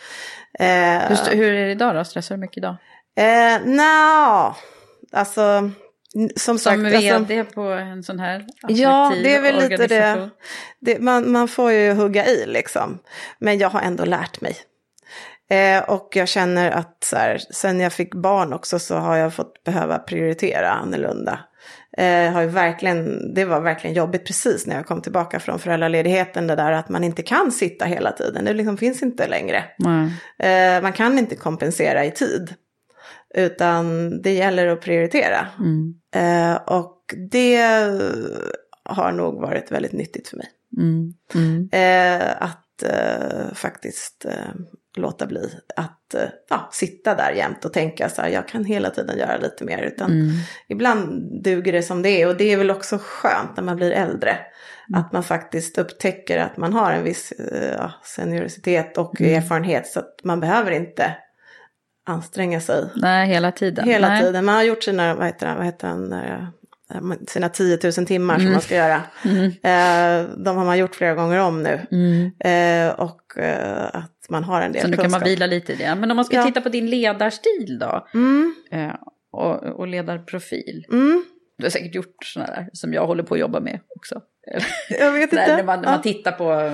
Eh, 0.58 1.18
Hur, 1.30 1.36
hur 1.36 1.52
är 1.54 1.66
det 1.66 1.72
idag 1.72 1.94
då? 1.94 2.04
Stressar 2.04 2.34
du 2.34 2.40
mycket 2.40 2.56
idag? 2.56 2.76
Eh, 3.16 3.66
Nja, 3.66 4.56
alltså 5.12 5.70
som 6.36 6.58
sagt. 6.58 6.76
Som 6.76 6.86
alltså, 6.86 7.18
vd 7.18 7.44
på 7.44 7.62
en 7.62 8.02
sån 8.02 8.18
här 8.18 8.46
Ja, 8.68 9.14
det 9.22 9.34
är 9.34 9.40
väl 9.40 9.68
lite 9.68 9.86
det. 9.86 10.30
det 10.80 10.98
man, 10.98 11.30
man 11.32 11.48
får 11.48 11.72
ju 11.72 11.92
hugga 11.92 12.26
i 12.26 12.46
liksom. 12.46 12.98
Men 13.38 13.58
jag 13.58 13.68
har 13.68 13.80
ändå 13.80 14.04
lärt 14.04 14.40
mig. 14.40 14.56
Eh, 15.52 15.82
och 15.82 16.08
jag 16.16 16.28
känner 16.28 16.70
att 16.70 17.04
så 17.04 17.16
här, 17.16 17.38
sen 17.50 17.80
jag 17.80 17.92
fick 17.92 18.14
barn 18.14 18.52
också 18.52 18.78
så 18.78 18.96
har 18.96 19.16
jag 19.16 19.34
fått 19.34 19.64
behöva 19.64 19.98
prioritera 19.98 20.70
annorlunda. 20.70 21.38
Eh, 21.96 22.32
har 22.32 22.44
verkligen, 22.44 23.34
det 23.34 23.44
var 23.44 23.60
verkligen 23.60 23.96
jobbigt 23.96 24.26
precis 24.26 24.66
när 24.66 24.76
jag 24.76 24.86
kom 24.86 25.02
tillbaka 25.02 25.40
från 25.40 25.58
föräldraledigheten. 25.58 26.46
Det 26.46 26.56
där 26.56 26.72
att 26.72 26.88
man 26.88 27.04
inte 27.04 27.22
kan 27.22 27.52
sitta 27.52 27.84
hela 27.84 28.12
tiden. 28.12 28.44
Det 28.44 28.52
liksom 28.52 28.76
finns 28.76 29.02
inte 29.02 29.28
längre. 29.28 29.64
Nej. 29.78 30.10
Eh, 30.38 30.82
man 30.82 30.92
kan 30.92 31.18
inte 31.18 31.36
kompensera 31.36 32.04
i 32.04 32.10
tid. 32.10 32.54
Utan 33.34 34.10
det 34.22 34.32
gäller 34.32 34.66
att 34.66 34.80
prioritera. 34.80 35.46
Mm. 35.58 35.94
Eh, 36.14 36.62
och 36.62 37.14
det 37.30 37.62
har 38.84 39.12
nog 39.12 39.40
varit 39.40 39.72
väldigt 39.72 39.92
nyttigt 39.92 40.28
för 40.28 40.36
mig. 40.36 40.48
Mm. 40.78 41.14
Mm. 41.34 41.68
Eh, 41.72 42.42
att 42.42 42.82
eh, 42.82 43.54
faktiskt 43.54 44.24
eh, 44.24 44.54
låta 44.96 45.26
bli 45.26 45.50
att 45.76 46.14
eh, 46.14 46.28
ja, 46.50 46.68
sitta 46.72 47.14
där 47.14 47.32
jämt 47.32 47.64
och 47.64 47.72
tänka 47.72 48.08
så 48.08 48.22
här, 48.22 48.28
jag 48.28 48.48
kan 48.48 48.64
hela 48.64 48.90
tiden 48.90 49.18
göra 49.18 49.36
lite 49.36 49.64
mer. 49.64 49.82
Utan 49.82 50.10
Mm. 50.10 50.28
ibland 50.68 51.22
duger 51.44 51.72
det 51.72 51.82
som 51.82 52.02
det 52.02 52.10
är 52.22 52.28
och 52.28 52.36
det 52.36 52.52
är 52.52 52.56
väl 52.56 52.70
också 52.70 52.98
skönt 53.02 53.56
när 53.56 53.64
man 53.64 53.76
blir 53.76 53.90
äldre. 53.90 54.30
Mm. 54.88 55.00
Att 55.00 55.12
man 55.12 55.22
faktiskt 55.22 55.78
upptäcker 55.78 56.38
att 56.38 56.56
man 56.56 56.72
har 56.72 56.92
en 56.92 57.04
viss 57.04 57.32
eh, 57.32 57.72
ja, 57.72 57.92
senioritet 58.04 58.98
och 58.98 59.20
Mm. 59.20 59.34
erfarenhet 59.42 59.86
så 59.86 59.98
att 60.00 60.20
man 60.24 60.40
behöver 60.40 60.70
inte 60.70 61.16
anstränga 62.06 62.60
sig 62.60 62.84
Nej, 62.96 63.28
hela 63.28 63.52
tiden. 63.52 63.84
hela 63.88 64.08
Nej. 64.08 64.22
tiden. 64.22 64.44
Man 64.44 64.54
har 64.54 64.62
gjort 64.62 64.82
sina, 64.82 65.14
vad 65.14 65.26
heter 65.26 65.46
det, 65.48 65.54
vad 65.54 65.64
heter 65.64 65.88
den, 65.88 66.12
eh, 66.12 66.44
sina 67.28 67.48
10 67.48 67.78
000 67.98 68.06
timmar 68.06 68.38
som 68.38 68.52
man 68.52 68.60
ska 68.60 68.74
göra. 68.74 69.02
Eh, 69.62 70.28
de 70.36 70.56
har 70.56 70.64
man 70.64 70.78
gjort 70.78 70.94
flera 70.94 71.14
gånger 71.14 71.38
om 71.38 71.62
nu. 71.62 71.72
Eh, 72.50 72.92
och 73.00 73.38
eh, 73.38 73.84
att 73.92 74.26
man 74.28 74.44
har 74.44 74.62
en 74.62 74.72
del 74.72 74.82
Så 74.82 74.88
nu 74.88 74.96
kan 74.96 75.10
man 75.10 75.20
vila 75.24 75.46
lite 75.46 75.72
i 75.72 75.76
det. 75.76 75.94
Men 75.94 76.10
om 76.10 76.16
man 76.16 76.24
ska 76.24 76.36
Ja. 76.36 76.44
titta 76.44 76.60
på 76.60 76.68
din 76.68 76.86
ledarstil 76.90 77.78
då? 77.80 78.06
Mm, 78.14 78.54
eh, 78.70 78.94
Och, 79.32 79.62
och 79.62 79.86
ledarprofil. 79.86 80.86
mm, 80.92 81.24
Du 81.58 81.64
har 81.64 81.70
säkert 81.70 81.94
gjort 81.94 82.24
sådana 82.24 82.52
där 82.54 82.68
som 82.72 82.92
jag 82.92 83.06
håller 83.06 83.22
på 83.22 83.34
att 83.34 83.40
jobba 83.40 83.60
med 83.60 83.80
också. 83.96 84.20
jag 84.88 85.12
vet 85.12 85.32
När, 85.32 85.42
inte. 85.42 85.56
när, 85.56 85.64
man, 85.64 85.82
Ja. 85.82 85.90
man 85.90 86.02
tittar 86.02 86.32
på 86.32 86.52
eh, 86.52 86.72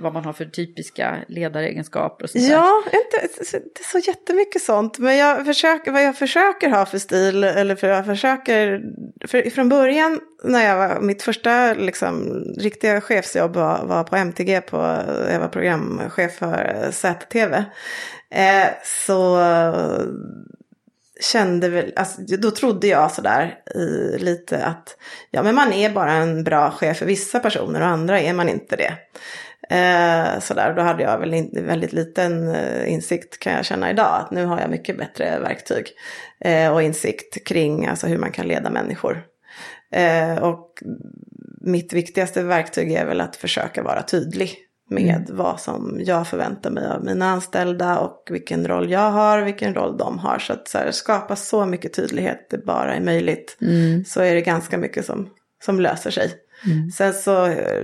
vad 0.00 0.12
man 0.12 0.24
har 0.24 0.32
för 0.32 0.44
typiska 0.44 1.16
ledaregenskaper 1.28 2.24
och 2.24 2.30
sånt. 2.30 2.44
Ja, 2.44 2.82
inte 2.84 3.28
det 3.74 3.80
är 3.80 3.84
så 3.92 3.98
jättemycket 3.98 4.62
sånt. 4.62 4.98
Men 4.98 5.16
jag 5.16 5.46
försöker, 5.46 5.90
vad 5.92 6.04
jag 6.04 6.16
försöker 6.16 6.70
ha 6.70 6.86
för 6.86 6.98
stil, 6.98 7.44
eller 7.44 7.76
för 7.76 7.88
jag 7.88 8.06
försöker, 8.06 8.82
för 9.26 9.50
från 9.50 9.68
början 9.68 10.20
när 10.44 10.64
jag 10.64 10.76
var, 10.76 11.00
mitt 11.00 11.22
första 11.22 11.74
liksom, 11.74 12.44
riktiga 12.58 13.00
chefsjobb 13.00 13.56
var, 13.56 13.84
var 13.86 14.04
på 14.04 14.16
MTG, 14.16 14.60
på, 14.60 14.76
jag 15.30 15.40
var 15.40 15.48
programchef 15.48 16.32
för 16.38 16.88
ZTV. 16.90 17.54
Eh, 18.30 18.68
så 19.06 19.36
kände 21.20 21.68
väl, 21.68 21.92
alltså, 21.96 22.20
då 22.22 22.50
trodde 22.50 22.86
jag 22.86 23.10
sådär 23.10 23.58
i, 23.74 24.18
lite 24.18 24.64
att 24.64 24.96
ja 25.30 25.42
men 25.42 25.54
man 25.54 25.72
är 25.72 25.90
bara 25.90 26.12
en 26.12 26.44
bra 26.44 26.70
chef 26.70 26.96
för 26.96 27.06
vissa 27.06 27.40
personer 27.40 27.80
och 27.80 27.86
andra 27.86 28.20
är 28.20 28.32
man 28.32 28.48
inte 28.48 28.76
det. 28.76 28.92
Eh, 29.70 30.40
sådär, 30.40 30.74
då 30.74 30.82
hade 30.82 31.02
jag 31.02 31.18
väl 31.18 31.34
in, 31.34 31.50
väldigt 31.66 31.92
liten 31.92 32.54
eh, 32.54 32.92
insikt 32.92 33.38
kan 33.38 33.52
jag 33.52 33.64
känna 33.64 33.90
idag. 33.90 34.20
Att 34.20 34.30
nu 34.30 34.44
har 34.44 34.60
jag 34.60 34.70
mycket 34.70 34.98
bättre 34.98 35.38
verktyg 35.38 35.86
eh, 36.40 36.72
och 36.72 36.82
insikt 36.82 37.46
kring 37.46 37.86
alltså, 37.86 38.06
hur 38.06 38.18
man 38.18 38.32
kan 38.32 38.48
leda 38.48 38.70
människor. 38.70 39.24
Eh, 39.92 40.38
och 40.38 40.82
mitt 41.60 41.92
viktigaste 41.92 42.42
verktyg 42.42 42.92
är 42.92 43.06
väl 43.06 43.20
att 43.20 43.36
försöka 43.36 43.82
vara 43.82 44.02
tydlig 44.02 44.65
med 44.88 45.30
vad 45.32 45.60
som 45.60 46.00
jag 46.04 46.28
förväntar 46.28 46.70
mig 46.70 46.86
av 46.86 47.04
mina 47.04 47.30
anställda 47.30 47.98
och 47.98 48.28
vilken 48.30 48.68
roll 48.68 48.90
jag 48.90 49.10
har, 49.10 49.42
vilken 49.42 49.74
roll 49.74 49.96
de 49.98 50.18
har. 50.18 50.38
Så 50.38 50.52
att 50.52 50.68
så 50.68 50.78
här, 50.78 50.90
skapa 50.90 51.36
så 51.36 51.66
mycket 51.66 51.94
tydlighet 51.94 52.46
det 52.50 52.64
bara 52.64 52.94
är 52.94 53.00
möjligt 53.00 53.56
så 54.06 54.20
är 54.20 54.34
det 54.34 54.40
ganska 54.40 54.78
mycket 54.78 55.06
som, 55.06 55.28
som 55.64 55.80
löser 55.80 56.10
sig. 56.10 56.32
Sen 56.96 57.14
så 57.14 57.46
eh, 57.46 57.82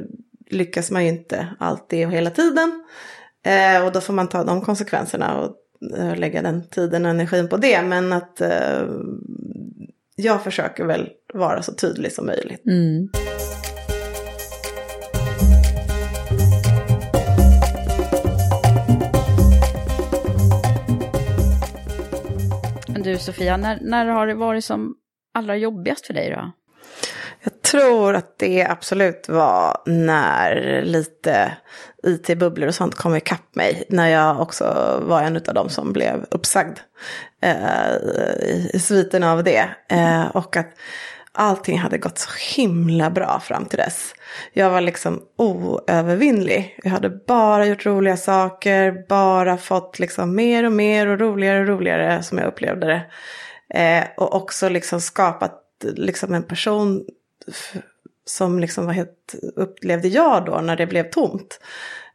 lyckas 0.50 0.90
man 0.90 1.02
ju 1.04 1.08
inte 1.08 1.48
alltid 1.58 2.06
och 2.06 2.12
hela 2.12 2.30
tiden. 2.30 2.84
Eh, 3.44 3.86
och 3.86 3.92
då 3.92 4.00
får 4.00 4.12
man 4.12 4.28
ta 4.28 4.44
de 4.44 4.60
konsekvenserna 4.60 5.40
och 5.40 5.56
eh, 5.98 6.16
lägga 6.16 6.42
den 6.42 6.68
tiden 6.68 7.04
och 7.04 7.10
energin 7.10 7.48
på 7.48 7.56
det. 7.56 7.82
Men 7.82 8.12
att 8.12 8.40
eh, 8.40 8.82
jag 10.16 10.44
försöker 10.44 10.84
väl 10.84 11.08
vara 11.34 11.62
så 11.62 11.72
tydlig 11.72 12.12
som 12.12 12.26
möjligt. 12.26 12.66
Mm. 12.66 13.08
Sofia, 23.22 23.56
när, 23.56 23.78
när 23.80 24.06
har 24.06 24.26
det 24.26 24.34
varit 24.34 24.64
som 24.64 24.94
allra 25.34 25.56
jobbigast 25.56 26.06
för 26.06 26.14
dig 26.14 26.30
då? 26.30 26.52
Jag 27.42 27.62
tror 27.62 28.14
att 28.14 28.38
det 28.38 28.66
absolut 28.66 29.28
var 29.28 29.82
när 29.86 30.82
lite 30.82 31.56
it-bubblor 32.02 32.68
och 32.68 32.74
sånt 32.74 32.94
kom 32.94 33.16
ikapp 33.16 33.54
mig. 33.54 33.84
När 33.88 34.08
jag 34.08 34.40
också 34.40 34.64
var 35.06 35.22
en 35.22 35.36
av 35.36 35.54
dem 35.54 35.68
som 35.68 35.92
blev 35.92 36.26
uppsagd 36.30 36.78
eh, 37.42 37.92
i, 38.42 38.70
i 38.74 38.78
sviten 38.78 39.24
av 39.24 39.44
det. 39.44 39.68
Eh, 39.88 40.26
och 40.26 40.56
att 40.56 40.70
allting 41.32 41.78
hade 41.78 41.98
gått 41.98 42.18
så 42.18 42.30
himla 42.56 43.10
bra 43.10 43.40
fram 43.40 43.64
till 43.64 43.78
dess. 43.78 44.14
Jag 44.52 44.70
var 44.70 44.80
liksom 44.80 45.22
oövervinnlig. 45.36 46.78
Jag 46.82 46.90
hade 46.90 47.10
bara 47.10 47.66
gjort 47.66 47.86
roliga 47.86 48.16
saker, 48.16 49.06
bara 49.08 49.56
fått 49.56 49.98
liksom 49.98 50.34
mer 50.34 50.64
och 50.64 50.72
mer 50.72 51.06
och 51.06 51.20
roligare 51.20 51.60
och 51.60 51.66
roligare 51.66 52.22
som 52.22 52.38
jag 52.38 52.46
upplevde 52.46 52.86
det. 52.86 53.04
Eh, 53.80 54.04
och 54.16 54.34
också 54.34 54.68
liksom 54.68 55.00
skapat 55.00 55.58
liksom 55.96 56.34
en 56.34 56.42
person 56.42 57.04
som 58.24 58.58
liksom 58.58 58.86
var 58.86 58.92
helt, 58.92 59.34
upplevde 59.56 60.08
jag 60.08 60.44
då 60.44 60.60
när 60.60 60.76
det 60.76 60.86
blev 60.86 61.10
tomt. 61.10 61.60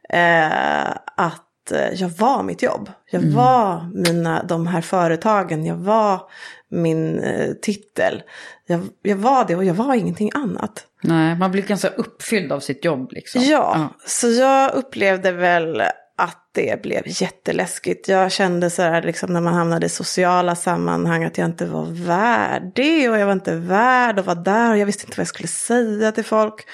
Eh, 0.09 0.91
att 1.17 1.71
eh, 1.71 1.93
jag 1.93 2.09
var 2.09 2.43
mitt 2.43 2.61
jobb. 2.61 2.91
Jag 3.11 3.23
mm. 3.23 3.35
var 3.35 3.91
mina, 3.93 4.43
de 4.43 4.67
här 4.67 4.81
företagen, 4.81 5.65
jag 5.65 5.75
var 5.75 6.21
min 6.69 7.19
eh, 7.19 7.53
titel. 7.53 8.23
Jag, 8.67 8.79
jag 9.01 9.15
var 9.15 9.45
det 9.45 9.55
och 9.55 9.63
jag 9.63 9.73
var 9.73 9.95
ingenting 9.95 10.31
annat. 10.33 10.85
Nej, 11.03 11.35
man 11.35 11.51
blir 11.51 11.61
ganska 11.61 11.87
uppfylld 11.87 12.51
av 12.51 12.59
sitt 12.59 12.85
jobb 12.85 13.11
liksom. 13.11 13.41
Ja, 13.41 13.71
ja. 13.75 13.89
så 14.05 14.27
jag 14.27 14.73
upplevde 14.73 15.31
väl 15.31 15.81
att 16.17 16.49
det 16.51 16.81
blev 16.81 17.03
jätteläskigt. 17.05 18.07
Jag 18.07 18.31
kände 18.31 18.69
så 18.69 18.81
här 18.81 19.01
liksom 19.01 19.33
när 19.33 19.41
man 19.41 19.53
hamnade 19.53 19.85
i 19.85 19.89
sociala 19.89 20.55
sammanhang 20.55 21.23
att 21.23 21.37
jag 21.37 21.45
inte 21.45 21.65
var 21.65 21.85
värd 21.85 22.71
det 22.75 23.09
och 23.09 23.17
jag 23.17 23.25
var 23.25 23.33
inte 23.33 23.55
värd 23.55 24.19
att 24.19 24.25
vara 24.25 24.35
där 24.35 24.71
och 24.71 24.77
jag 24.77 24.85
visste 24.85 25.05
inte 25.05 25.17
vad 25.17 25.21
jag 25.21 25.27
skulle 25.27 25.47
säga 25.47 26.11
till 26.11 26.25
folk. 26.25 26.67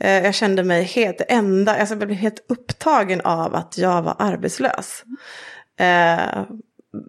Eh, 0.00 0.24
jag 0.24 0.34
kände 0.34 0.64
mig 0.64 0.82
helt 0.82 1.20
enda, 1.28 1.74
alltså 1.74 1.94
jag 1.94 2.08
blev 2.08 2.18
helt 2.18 2.44
upptagen 2.48 3.20
av 3.20 3.54
att 3.54 3.78
jag 3.78 4.02
var 4.02 4.16
arbetslös. 4.18 5.04
Eh, 5.80 6.44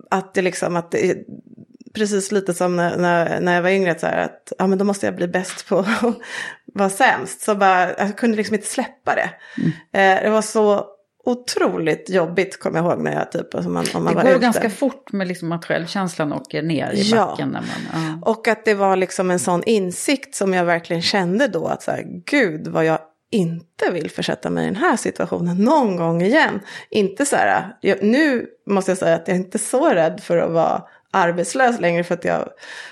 att 0.10 0.34
det 0.34 0.42
liksom, 0.42 0.76
att 0.76 0.92
det, 0.92 1.26
precis 1.94 2.32
lite 2.32 2.54
som 2.54 2.76
när, 2.76 2.98
när, 2.98 3.40
när 3.40 3.56
jag 3.56 3.62
var 3.62 3.70
yngre, 3.70 4.00
så 4.00 4.06
här, 4.06 4.18
att 4.18 4.54
ja, 4.58 4.68
men 4.68 4.78
då 4.78 4.86
måste 4.86 5.06
jag 5.06 5.16
bli 5.16 5.28
bäst 5.28 5.68
på 5.68 5.80
att 5.80 6.16
vara 6.74 6.90
sämst. 6.90 7.42
Så 7.42 7.56
bara, 7.56 7.98
jag 7.98 8.18
kunde 8.18 8.38
liksom 8.38 8.56
inte 8.56 8.68
släppa 8.68 9.16
det. 9.16 9.30
Mm. 9.58 9.72
Eh, 9.94 10.24
det 10.24 10.30
var 10.30 10.42
så 10.42 10.86
otroligt 11.26 12.10
jobbigt, 12.10 12.60
kommer 12.60 12.80
jag 12.80 12.86
ihåg 12.86 13.04
när 13.04 13.14
jag 13.14 13.32
typ, 13.32 13.56
alltså 13.56 13.70
man, 13.70 13.86
om 13.94 14.04
man 14.04 14.16
det 14.16 14.22
går 14.22 14.32
ute. 14.32 14.40
ganska 14.40 14.70
fort 14.70 15.12
med 15.12 15.28
liksom 15.28 15.52
att 15.52 15.66
självkänslan 15.66 16.34
åker 16.34 16.62
ner 16.62 16.92
i 16.92 17.02
ja. 17.02 17.26
backen. 17.26 17.50
När 17.50 17.62
man, 17.62 18.04
ja. 18.22 18.32
Och 18.32 18.48
att 18.48 18.66
det 18.66 18.74
var 18.74 18.96
liksom 18.96 19.32
en 19.32 19.40
sån 19.40 19.64
insikt 19.64 20.36
som 20.36 20.54
jag 20.54 20.66
verkligen 20.66 21.02
kände 21.02 21.48
då, 21.48 21.68
att 21.68 21.84
så 21.84 21.92
här, 21.92 22.04
gud 22.26 22.68
vad 22.68 22.86
jag 22.86 23.00
inte 23.32 23.92
vill 23.92 24.12
försätta 24.12 24.50
mig 24.50 24.64
i 24.64 24.68
den 24.68 24.76
här 24.76 24.96
situationen 24.96 25.58
någon 25.58 25.96
gång 25.96 26.22
igen. 26.22 26.60
Inte 26.90 27.26
så 27.26 27.36
här, 27.36 27.78
jag, 27.82 28.04
nu 28.04 28.46
måste 28.70 28.92
jag 28.92 28.98
säga 28.98 29.16
att 29.16 29.28
jag 29.28 29.36
är 29.36 29.42
inte 29.42 29.58
så 29.58 29.90
rädd 29.90 30.20
för 30.24 30.38
att 30.38 30.52
vara 30.52 30.84
arbetslös 31.12 31.80
längre 31.80 32.04
för 32.04 32.16
att 32.16 32.26
jag 32.26 32.50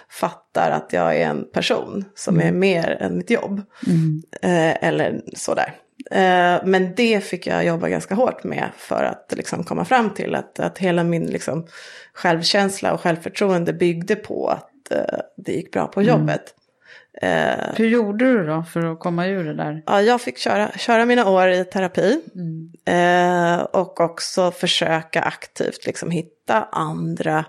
fattar 0.10 0.72
att 0.72 0.94
jag 0.94 1.16
är 1.16 1.28
en 1.28 1.46
person 1.54 2.06
som 2.16 2.36
mm. 2.36 2.48
är 2.48 2.52
mer 2.52 2.98
än 3.00 3.18
mitt 3.18 3.30
jobb. 3.30 3.62
Mm. 3.88 4.24
Eh, 4.42 4.88
eller 4.88 5.22
sådär. 5.36 5.76
Eh, 6.12 6.66
men 6.66 6.96
det 6.96 7.24
fick 7.24 7.48
jag 7.48 7.66
jobba 7.66 7.90
ganska 7.90 8.16
hårt 8.16 8.44
med 8.44 8.70
för 8.78 9.04
att 9.04 9.34
liksom 9.38 9.64
komma 9.64 9.86
fram 9.86 10.10
till 10.10 10.36
att, 10.36 10.60
att 10.60 10.78
hela 10.78 11.04
min 11.04 11.26
liksom, 11.26 11.68
självkänsla 12.14 12.94
och 12.94 13.02
självförtroende 13.02 13.74
byggde 13.74 14.16
på 14.16 14.48
att 14.48 14.92
eh, 14.92 15.20
det 15.38 15.52
gick 15.52 15.72
bra 15.72 15.88
på 15.88 16.02
mm. 16.02 16.10
jobbet. 16.10 16.54
Eh, 17.22 17.76
Hur 17.76 17.88
gjorde 17.88 18.26
du 18.26 18.46
då 18.46 18.64
för 18.64 18.92
att 18.92 19.00
komma 19.00 19.28
ur 19.28 19.44
det 19.44 19.54
där? 19.54 19.84
Ja, 19.86 20.02
jag 20.02 20.22
fick 20.22 20.38
köra, 20.38 20.72
köra 20.72 21.06
mina 21.06 21.30
år 21.30 21.50
i 21.50 21.66
terapi. 21.66 22.22
Mm. 22.36 22.72
Eh, 22.86 23.62
och 23.62 24.02
också 24.02 24.52
försöka 24.52 25.22
aktivt 25.22 25.86
liksom 25.86 26.12
hitta 26.12 26.68
andra 26.72 27.46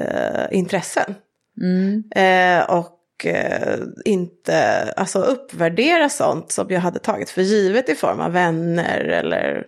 eh, 0.00 0.46
intressen. 0.50 1.14
Mm. 1.62 2.04
Eh, 2.10 2.70
och 2.70 3.26
eh, 3.26 3.78
inte 4.04 4.82
alltså, 4.96 5.18
uppvärdera 5.18 6.08
sånt 6.08 6.52
som 6.52 6.66
jag 6.70 6.80
hade 6.80 6.98
tagit 6.98 7.30
för 7.30 7.42
givet 7.42 7.88
i 7.88 7.94
form 7.94 8.20
av 8.20 8.32
vänner 8.32 8.98
eller 8.98 9.66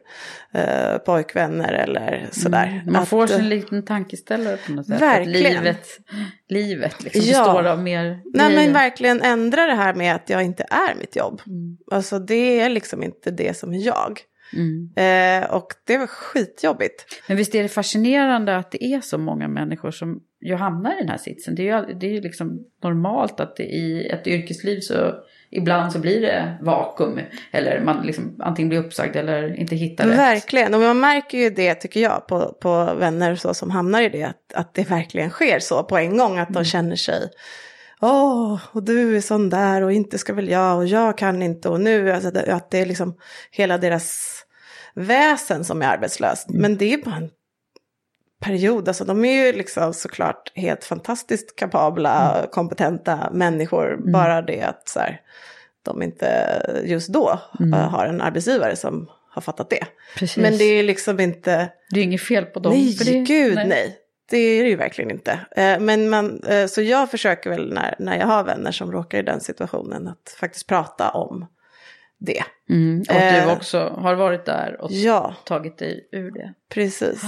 eh, 0.53 0.99
pojkvänner 0.99 1.73
eller 1.73 2.29
sådär. 2.33 2.67
Mm. 2.67 2.93
Man 2.93 3.07
får 3.07 3.27
sin 3.27 3.41
eh, 3.41 3.45
liten 3.45 3.85
tankeställare 3.85 4.57
på 4.67 4.73
något 4.73 4.87
sätt. 4.87 5.01
Verkligen. 5.01 5.57
Att 5.57 5.63
livet, 5.63 5.87
livet 6.49 7.03
liksom 7.05 7.23
ja. 7.25 7.39
består 7.39 7.65
av 7.65 7.83
mer 7.83 8.21
Nej 8.35 8.55
men 8.55 8.73
verkligen 8.73 9.23
ändra 9.23 9.67
det 9.67 9.75
här 9.75 9.95
med 9.95 10.15
att 10.15 10.31
jag 10.31 10.43
inte 10.43 10.63
är 10.63 10.95
mitt 10.95 11.17
jobb. 11.17 11.41
Mm. 11.47 11.77
Alltså 11.91 12.19
det 12.19 12.61
är 12.61 12.69
liksom 12.69 13.03
inte 13.03 13.31
det 13.31 13.57
som 13.57 13.73
är 13.73 13.87
jag. 13.87 14.21
Mm. 14.53 14.91
Eh, 14.97 15.51
och 15.51 15.73
det 15.85 15.99
var 15.99 16.07
skitjobbigt. 16.07 17.07
Men 17.27 17.37
visst 17.37 17.55
är 17.55 17.63
det 17.63 17.69
fascinerande 17.69 18.57
att 18.57 18.71
det 18.71 18.85
är 18.85 19.01
så 19.01 19.19
många 19.19 19.49
människor 19.49 19.91
som 19.91 20.23
ju 20.41 20.55
hamnar 20.55 20.97
i 20.97 21.01
den 21.01 21.09
här 21.09 21.19
sitsen. 21.19 21.55
Det 21.55 21.69
är 21.69 21.89
ju, 21.89 21.95
det 21.95 22.07
är 22.07 22.11
ju 22.11 22.21
liksom 22.21 22.65
normalt 22.83 23.41
att 23.41 23.57
det 23.57 23.63
i 23.63 24.09
ett 24.09 24.27
yrkesliv 24.27 24.81
så 24.81 25.15
ibland 25.51 25.93
så 25.93 25.99
blir 25.99 26.21
det 26.21 26.59
vakuum. 26.61 27.21
Eller 27.51 27.81
man 27.81 28.07
liksom 28.07 28.37
antingen 28.39 28.69
blir 28.69 28.79
uppsagd 28.79 29.17
eller 29.17 29.61
inte 29.61 29.77
hittar 29.77 30.07
rätt. 30.09 30.19
Verkligen, 30.19 30.75
och 30.75 30.81
man 30.81 31.01
märker 31.01 31.39
ju 31.39 31.51
det 31.51 31.75
tycker 31.75 32.01
jag 32.01 32.27
på, 32.27 32.57
på 32.61 32.95
vänner 32.99 33.35
så 33.35 33.55
som 33.55 33.71
hamnar 33.71 34.03
i 34.03 34.09
det. 34.09 34.25
Att, 34.25 34.55
att 34.55 34.75
det 34.75 34.91
verkligen 34.91 35.31
sker 35.31 35.59
så 35.59 35.85
på 35.85 35.99
en 35.99 36.19
gång. 36.19 36.39
Att 36.39 36.49
de 36.49 36.55
mm. 36.55 36.65
känner 36.65 36.97
sig 36.97 37.31
Åh, 38.01 38.55
oh, 38.55 38.61
och 38.73 38.83
du 38.83 39.17
är 39.17 39.21
sån 39.21 39.51
där 39.51 39.83
och 39.83 39.93
inte 39.93 40.19
ska 40.19 40.35
väl 40.35 40.49
jag 40.49 40.77
och 40.77 40.87
jag 40.87 41.19
kan 41.19 41.43
inte 41.43 41.69
och 41.69 41.81
nu, 41.81 42.13
alltså, 42.13 42.29
att 42.51 42.71
det 42.71 42.79
är 42.79 42.87
liksom 42.87 43.17
hela 43.51 43.79
deras 43.79 44.38
väsen 44.95 45.65
som 45.65 45.83
är 45.83 45.87
arbetslöst. 45.87 46.49
Mm. 46.49 46.63
Men 46.63 46.77
det 46.77 46.93
är 46.93 46.99
bara 47.05 47.17
en 47.17 47.31
period, 48.41 48.89
alltså 48.89 49.05
de 49.05 49.25
är 49.25 49.47
ju 49.47 49.53
liksom 49.53 49.95
såklart 49.95 50.53
helt 50.55 50.85
fantastiskt 50.85 51.57
kapabla, 51.57 52.37
mm. 52.37 52.51
kompetenta 52.51 53.31
människor. 53.33 53.95
Mm. 53.95 54.13
Bara 54.13 54.43
det 54.43 54.63
att 54.63 54.89
så 54.89 55.01
här, 55.01 55.21
de 55.83 56.03
inte 56.03 56.61
just 56.85 57.09
då 57.09 57.41
mm. 57.61 57.75
uh, 57.75 57.89
har 57.89 58.07
en 58.07 58.21
arbetsgivare 58.21 58.77
som 58.77 59.11
har 59.31 59.43
fattat 59.43 59.71
det. 59.71 59.85
Precis. 60.17 60.43
Men 60.43 60.59
det 60.59 60.65
är 60.65 60.83
liksom 60.83 61.21
inte... 61.21 61.69
Det 61.91 62.01
är 62.01 62.05
inget 62.05 62.23
fel 62.23 62.45
på 62.45 62.61
dem. 62.61 62.73
Nej, 62.73 62.97
det, 63.05 63.19
gud 63.19 63.55
nej. 63.55 63.69
nej. 63.69 63.97
Det 64.31 64.39
är 64.39 64.63
det 64.63 64.71
ju 64.71 64.77
verkligen 64.77 65.11
inte. 65.11 65.33
Uh, 65.33 65.81
men 65.81 66.09
man, 66.09 66.45
uh, 66.51 66.67
så 66.67 66.83
jag 66.83 67.11
försöker 67.11 67.51
väl 67.51 67.73
när, 67.73 67.95
när 67.99 68.19
jag 68.19 68.27
har 68.27 68.45
vänner 68.45 68.73
som 68.73 68.93
råkar 68.93 69.19
i 69.19 69.23
den 69.23 69.41
situationen 69.41 70.09
att 70.09 70.37
faktiskt 70.41 70.67
prata 70.67 71.11
om 71.11 71.47
det. 72.19 72.43
Mm, 72.71 73.01
och 73.01 73.47
du 73.47 73.53
också 73.53 73.79
har 73.99 74.15
varit 74.15 74.47
där 74.47 74.81
och 74.81 74.91
ja, 74.93 75.35
tagit 75.45 75.79
dig 75.79 76.09
ur 76.13 76.31
det. 76.31 76.55
Precis. 76.75 77.23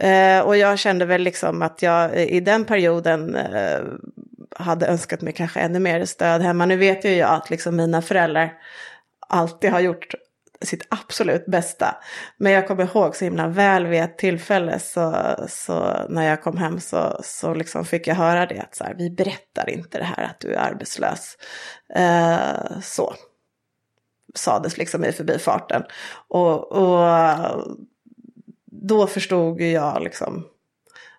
Eh, 0.00 0.40
och 0.40 0.56
jag 0.56 0.78
kände 0.78 1.04
väl 1.04 1.22
liksom 1.22 1.62
att 1.62 1.82
jag 1.82 2.16
i 2.16 2.40
den 2.40 2.64
perioden 2.64 3.34
eh, 3.34 3.80
hade 4.56 4.86
önskat 4.86 5.20
mig 5.20 5.32
kanske 5.32 5.60
ännu 5.60 5.78
mer 5.78 6.04
stöd 6.04 6.42
hemma. 6.42 6.66
Nu 6.66 6.76
vet 6.76 7.04
ju 7.04 7.14
jag 7.14 7.30
att 7.30 7.50
liksom 7.50 7.76
mina 7.76 8.02
föräldrar 8.02 8.52
alltid 9.28 9.70
har 9.70 9.80
gjort 9.80 10.14
sitt 10.62 10.86
absolut 10.88 11.46
bästa. 11.46 11.96
Men 12.36 12.52
jag 12.52 12.68
kommer 12.68 12.84
ihåg 12.84 13.16
så 13.16 13.24
himla 13.24 13.48
väl 13.48 13.86
vid 13.86 14.00
ett 14.00 14.18
tillfälle 14.18 14.78
så, 14.78 15.34
så 15.48 16.06
när 16.08 16.22
jag 16.22 16.42
kom 16.42 16.56
hem 16.56 16.80
så, 16.80 17.20
så 17.24 17.54
liksom 17.54 17.84
fick 17.84 18.06
jag 18.06 18.14
höra 18.14 18.46
det 18.46 18.60
att 18.60 18.74
så 18.74 18.84
här, 18.84 18.94
vi 18.98 19.10
berättar 19.10 19.70
inte 19.70 19.98
det 19.98 20.04
här 20.04 20.24
att 20.24 20.40
du 20.40 20.54
är 20.54 20.58
arbetslös. 20.58 21.36
Eh, 21.94 22.80
så 22.82 23.14
sades 24.38 24.78
liksom 24.78 25.04
i 25.04 25.12
förbifarten. 25.12 25.82
Och, 26.28 26.72
och 26.72 27.08
då 28.66 29.06
förstod 29.06 29.60
jag 29.60 30.02
liksom 30.02 30.44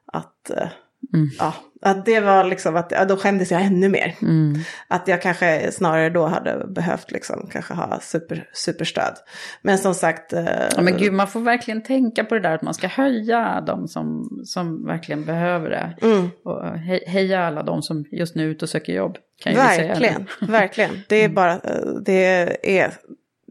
att, 0.05 0.49
eh, 0.49 0.69
mm. 1.13 1.29
ja, 1.39 1.53
att 1.81 2.05
det 2.05 2.19
var 2.19 2.43
liksom 2.43 2.75
att, 2.75 2.91
ja, 2.91 3.05
då 3.05 3.17
skämdes 3.17 3.51
jag 3.51 3.61
ännu 3.61 3.89
mer. 3.89 4.15
Mm. 4.21 4.59
Att 4.87 5.07
jag 5.07 5.21
kanske 5.21 5.71
snarare 5.71 6.09
då 6.09 6.25
hade 6.25 6.67
behövt 6.67 7.11
liksom 7.11 7.49
kanske 7.51 7.73
ha 7.73 7.99
super, 7.99 8.49
superstöd. 8.53 9.13
Men 9.61 9.77
som 9.77 9.95
sagt. 9.95 10.33
Eh, 10.33 10.45
ja, 10.75 10.81
men 10.81 10.97
gud, 10.97 11.13
man 11.13 11.27
får 11.27 11.39
verkligen 11.39 11.83
tänka 11.83 12.23
på 12.23 12.35
det 12.35 12.41
där 12.41 12.55
att 12.55 12.61
man 12.61 12.73
ska 12.73 12.87
höja 12.87 13.63
de 13.67 13.87
som, 13.87 14.29
som 14.45 14.85
verkligen 14.85 15.25
behöver 15.25 15.69
det. 15.69 15.95
Mm. 16.01 16.29
Och 16.43 16.77
heja 17.07 17.47
alla 17.47 17.63
de 17.63 17.81
som 17.81 18.05
just 18.11 18.35
nu 18.35 18.43
är 18.43 18.47
ute 18.47 18.65
och 18.65 18.69
söker 18.69 18.93
jobb. 18.93 19.17
Kan 19.43 19.55
verkligen, 19.55 20.27
verkligen. 20.41 21.01
Det 21.09 21.15
är 21.15 21.25
mm. 21.25 21.35
bara, 21.35 21.53
eh, 21.53 21.85
det 22.05 22.79
är, 22.79 22.93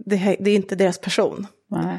det, 0.09 0.37
det 0.41 0.51
är 0.51 0.55
inte 0.55 0.77
deras 0.77 1.01
person. 1.01 1.47
Nej. 1.67 1.99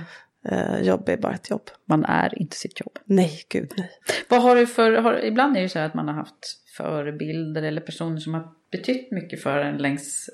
Uh, 0.52 0.82
jobb 0.82 1.10
är 1.10 1.18
bara 1.18 1.34
ett 1.34 1.50
jobb. 1.50 1.70
Man 1.86 2.06
är 2.06 2.42
inte 2.42 2.56
sitt 2.56 2.80
jobb. 2.80 3.00
Nej, 3.06 3.42
gud 3.50 3.74
nej. 3.78 3.90
Vad 4.30 4.42
har 4.42 4.56
du 4.56 4.68
för, 4.68 4.92
har, 4.92 5.26
ibland 5.26 5.58
är 5.58 5.62
det 5.62 5.70
så 5.70 5.80
här 5.80 5.86
att 5.86 5.94
man 5.94 6.08
har 6.08 6.16
haft 6.16 6.60
förebilder 6.78 7.64
eller 7.64 7.82
personer 7.82 8.20
som 8.20 8.34
har 8.34 8.48
betytt 8.72 9.12
mycket 9.12 9.44
för 9.44 9.60
en 9.60 9.78
längs, 9.78 10.30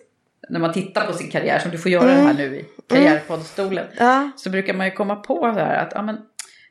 när 0.50 0.60
man 0.60 0.74
tittar 0.74 1.06
på 1.06 1.14
sin 1.14 1.32
karriär 1.32 1.60
som 1.60 1.72
du 1.72 1.78
får 1.78 1.92
göra 1.92 2.12
mm. 2.12 2.26
här 2.26 2.34
nu 2.34 2.56
i 2.56 2.66
karriärpoddstolen. 2.88 3.86
Mm. 3.86 3.96
Ja. 3.98 4.32
Så 4.38 4.50
brukar 4.50 4.74
man 4.74 4.86
ju 4.86 4.92
komma 4.92 5.16
på 5.16 5.40
så 5.40 5.60
här 5.60 5.86
att, 5.86 5.92
ja 5.96 6.02
men, 6.02 6.18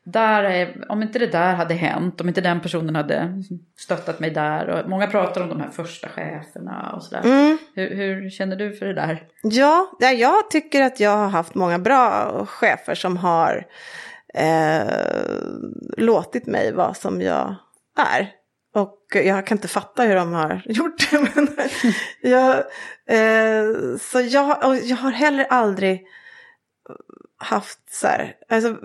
där 0.05 0.45
är, 0.45 0.85
om 0.89 1.03
inte 1.03 1.19
det 1.19 1.27
där 1.27 1.55
hade 1.55 1.75
hänt, 1.75 2.21
om 2.21 2.29
inte 2.29 2.41
den 2.41 2.61
personen 2.61 2.97
hade 2.97 3.43
stöttat 3.79 4.21
mig 4.21 4.31
där. 4.31 4.69
Och 4.69 4.91
många 4.91 5.07
pratar 5.07 5.41
om 5.41 5.49
de 5.49 5.61
här 5.61 5.71
första 5.71 6.09
cheferna 6.09 6.93
och 6.97 7.03
sådär. 7.03 7.23
Mm. 7.25 7.59
Hur, 7.75 7.95
hur 7.97 8.31
känner 8.31 8.57
du 8.57 8.73
för 8.73 8.87
det 8.87 8.95
där? 8.95 9.23
Ja, 9.43 9.91
ja, 10.01 10.11
jag 10.11 10.51
tycker 10.51 10.83
att 10.83 11.01
jag 11.01 11.17
har 11.17 11.29
haft 11.29 11.55
många 11.55 11.79
bra 11.79 12.47
chefer 12.47 12.95
som 12.95 13.17
har 13.17 13.67
eh, 14.35 14.87
låtit 15.97 16.47
mig 16.47 16.73
vara 16.73 16.95
som 16.95 17.23
jag 17.23 17.55
är. 17.99 18.31
Och 18.75 18.99
jag 19.15 19.47
kan 19.47 19.59
inte 19.59 19.69
fatta 19.69 20.03
hur 20.03 20.15
de 20.15 20.33
har 20.33 20.63
gjort 20.69 21.11
det. 21.11 21.19
Men 21.35 21.49
jag, 22.21 22.57
eh, 23.07 23.97
så 24.01 24.21
jag, 24.21 24.79
jag 24.83 24.97
har 24.97 25.11
heller 25.11 25.47
aldrig 25.51 26.07
haft 27.39 27.95
så 27.95 28.07
här, 28.07 28.37
alltså, 28.49 28.77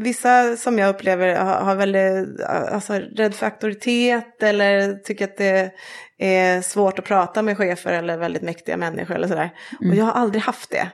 vissa 0.00 0.56
som 0.56 0.78
jag 0.78 0.88
upplever 0.88 1.34
har, 1.34 1.54
har 1.54 1.74
väldigt, 1.74 2.40
alltså 2.44 2.92
rädd 2.92 3.34
för 3.34 3.46
auktoritet 3.46 4.42
eller 4.42 4.94
tycker 4.94 5.24
att 5.24 5.36
det 5.36 5.72
är 6.18 6.62
svårt 6.62 6.98
att 6.98 7.04
prata 7.04 7.42
med 7.42 7.56
chefer 7.56 7.92
eller 7.92 8.18
väldigt 8.18 8.42
mäktiga 8.42 8.76
människor 8.76 9.14
eller 9.14 9.28
sådär. 9.28 9.50
Mm. 9.80 9.90
Och 9.90 9.98
jag 9.98 10.04
har 10.04 10.12
aldrig 10.12 10.42
haft 10.42 10.70
det. 10.70 10.90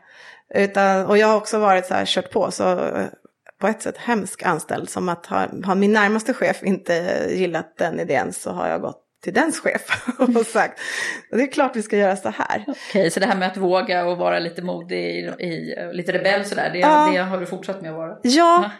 Utan, 0.54 1.06
och 1.06 1.18
jag 1.18 1.26
har 1.26 1.36
också 1.36 1.58
varit 1.58 1.86
så 1.86 1.94
här, 1.94 2.04
kört 2.06 2.30
på, 2.30 2.50
så 2.50 2.90
på 3.60 3.68
ett 3.68 3.82
sätt 3.82 3.96
hemsk 3.96 4.42
anställd. 4.42 4.90
Som 4.90 5.08
att 5.08 5.26
ha, 5.26 5.46
har 5.64 5.74
min 5.74 5.92
närmaste 5.92 6.34
chef 6.34 6.62
inte 6.62 7.26
gillat 7.30 7.76
den 7.76 8.00
idén 8.00 8.32
så 8.32 8.50
har 8.50 8.68
jag 8.68 8.80
gått 8.80 9.05
till 9.26 9.34
dens 9.34 9.60
chef 9.60 10.06
och 10.18 10.46
sagt 10.46 10.80
det 11.30 11.42
är 11.42 11.46
klart 11.46 11.76
vi 11.76 11.82
ska 11.82 11.96
göra 11.96 12.16
så 12.16 12.28
här. 12.28 12.64
Okej, 12.66 13.10
så 13.10 13.20
det 13.20 13.26
här 13.26 13.36
med 13.36 13.48
att 13.48 13.56
våga 13.56 14.04
och 14.06 14.18
vara 14.18 14.38
lite 14.38 14.62
modig, 14.62 14.96
i, 14.98 15.44
i 15.44 15.74
lite 15.92 16.12
rebell 16.12 16.44
sådär, 16.44 16.70
det, 16.72 16.78
ja. 16.78 17.10
det 17.12 17.18
har 17.18 17.40
du 17.40 17.46
fortsatt 17.46 17.82
med 17.82 17.90
att 17.90 17.96
vara? 17.96 18.16
Ja, 18.22 18.70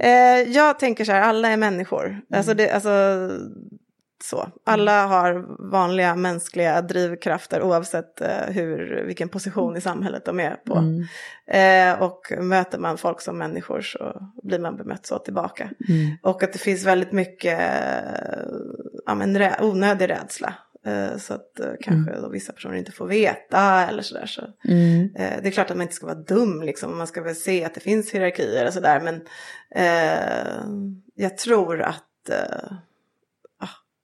eh, 0.00 0.10
jag 0.52 0.78
tänker 0.78 1.04
så 1.04 1.12
här, 1.12 1.20
alla 1.20 1.48
är 1.48 1.56
människor. 1.56 2.06
Mm. 2.06 2.22
Alltså, 2.34 2.54
det, 2.54 2.70
alltså 2.70 2.90
så. 4.22 4.48
Alla 4.64 5.06
har 5.06 5.46
vanliga 5.70 6.16
mänskliga 6.16 6.82
drivkrafter 6.82 7.62
oavsett 7.62 8.20
eh, 8.20 8.46
hur, 8.48 9.04
vilken 9.06 9.28
position 9.28 9.76
i 9.76 9.80
samhället 9.80 10.24
de 10.24 10.40
är 10.40 10.54
på. 10.54 10.76
Mm. 10.76 11.06
Eh, 11.46 12.02
och 12.02 12.32
möter 12.38 12.78
man 12.78 12.98
folk 12.98 13.20
som 13.20 13.38
människor 13.38 13.80
så 13.80 14.30
blir 14.42 14.58
man 14.58 14.76
bemött 14.76 15.06
så 15.06 15.18
tillbaka. 15.18 15.70
Mm. 15.88 16.16
Och 16.22 16.42
att 16.42 16.52
det 16.52 16.58
finns 16.58 16.84
väldigt 16.84 17.12
mycket 17.12 17.60
ja, 19.06 19.14
men, 19.14 19.38
rä 19.38 19.56
onödig 19.60 20.10
rädsla. 20.10 20.54
Eh, 20.86 21.16
så 21.16 21.34
att 21.34 21.60
eh, 21.60 21.72
kanske 21.80 22.12
mm. 22.12 22.30
vissa 22.32 22.52
personer 22.52 22.76
inte 22.76 22.92
får 22.92 23.06
veta 23.06 23.86
eller 23.88 24.02
sådär. 24.02 24.26
Så. 24.26 24.42
Mm. 24.68 25.02
Eh, 25.16 25.42
det 25.42 25.48
är 25.48 25.50
klart 25.50 25.70
att 25.70 25.76
man 25.76 25.82
inte 25.82 25.94
ska 25.94 26.06
vara 26.06 26.18
dum 26.18 26.62
liksom. 26.62 26.98
Man 26.98 27.06
ska 27.06 27.22
väl 27.22 27.36
se 27.36 27.64
att 27.64 27.74
det 27.74 27.80
finns 27.80 28.14
hierarkier 28.14 28.66
och 28.66 28.72
sådär. 28.72 29.00
Men 29.00 29.20
jag 31.14 31.38
tror 31.38 31.82
att 31.82 32.30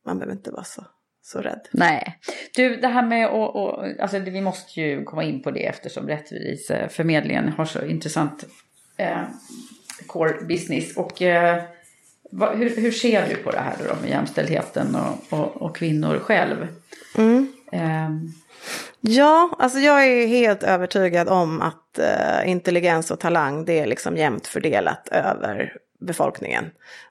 man 0.07 0.19
behöver 0.19 0.33
inte 0.33 0.51
vara 0.51 0.65
så, 0.65 0.85
så 1.23 1.41
rädd. 1.41 1.69
Nej. 1.71 2.19
Du, 2.55 2.77
det 2.77 2.89
här 2.89 3.07
med 3.07 3.27
att, 3.27 3.55
och, 3.55 3.85
alltså 4.01 4.19
vi 4.19 4.41
måste 4.41 4.81
ju 4.81 5.05
komma 5.05 5.25
in 5.25 5.43
på 5.43 5.51
det 5.51 5.67
eftersom 5.67 6.09
Rättviseförmedlingen 6.09 7.49
har 7.49 7.65
så 7.65 7.85
intressant 7.85 8.45
eh, 8.97 9.23
core 10.07 10.45
business. 10.45 10.97
Och 10.97 11.23
eh, 11.23 11.63
vad, 12.31 12.59
hur, 12.59 12.77
hur, 12.77 12.91
ser 12.91 13.29
du 13.29 13.37
på 13.37 13.51
det 13.51 13.61
här 13.61 13.77
då 13.89 13.95
med 14.01 14.11
jämställdheten 14.11 14.97
och, 14.97 15.39
och, 15.39 15.63
och 15.63 15.77
kvinnor 15.77 16.19
själv? 16.19 16.69
Mm. 17.19 17.53
Eh. 17.73 18.11
Ja, 19.01 19.57
alltså 19.59 19.79
jag 19.79 20.07
är 20.07 20.27
helt 20.27 20.63
övertygad 20.63 21.29
om 21.29 21.61
att 21.61 21.99
eh, 21.99 22.51
intelligens 22.51 23.11
och 23.11 23.21
talang 23.21 23.65
det 23.65 23.81
är 23.81 23.87
liksom 23.87 24.17
jämnt 24.17 24.47
fördelat 24.47 25.09
över 25.09 25.77
befolkningen. 26.07 26.65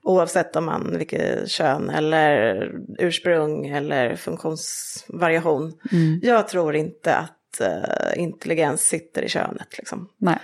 Oavsett 0.04 0.56
om 0.56 0.66
man 0.66 0.98
vilket 0.98 1.50
kön 1.50 1.90
eller 1.90 2.72
ursprung 3.00 3.68
eller 3.68 4.16
funktionsvariation. 4.16 5.74
Mm. 5.92 6.20
Jag 6.24 6.48
tror 6.48 6.76
inte 6.76 7.16
att 7.16 7.62
uh, 7.62 8.22
intelligens 8.22 8.82
sitter 8.82 9.22
i 9.22 9.30
könet. 9.30 9.78
Liksom. 9.78 10.10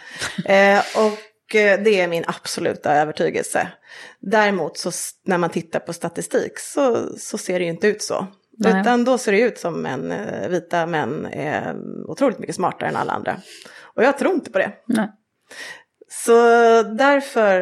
Eh, 0.46 0.80
och 0.96 1.56
eh, 1.56 1.84
det 1.84 2.02
är 2.02 2.08
min 2.08 2.24
absoluta 2.28 2.94
övertygelse. 2.94 3.68
Däremot 4.20 4.78
så 4.78 4.92
när 5.26 5.38
man 5.38 5.50
tittar 5.50 5.80
på 5.80 5.94
statistik 5.94 6.60
så, 6.60 7.10
så 7.18 7.38
ser 7.38 7.60
det 7.60 7.66
ju 7.66 7.72
inte 7.72 7.88
ut 7.88 8.02
så. 8.02 8.28
Nej. 8.58 8.82
Utan 8.82 9.04
då 9.04 9.18
ser 9.18 9.32
det 9.32 9.40
ut 9.40 9.58
som 9.58 9.86
en 9.86 10.12
uh, 10.12 10.50
vita 10.50 10.86
män 10.86 11.26
är 11.26 11.76
otroligt 12.08 12.40
mycket 12.40 12.56
smartare 12.56 12.90
än 12.90 12.96
alla 12.96 13.14
andra. 13.14 13.38
Och 13.82 14.04
jag 14.04 14.18
tror 14.18 14.34
inte 14.34 14.52
på 14.52 14.58
det. 14.58 14.72
Nej. 14.86 15.10
Så 16.10 16.34
därför 16.84 17.62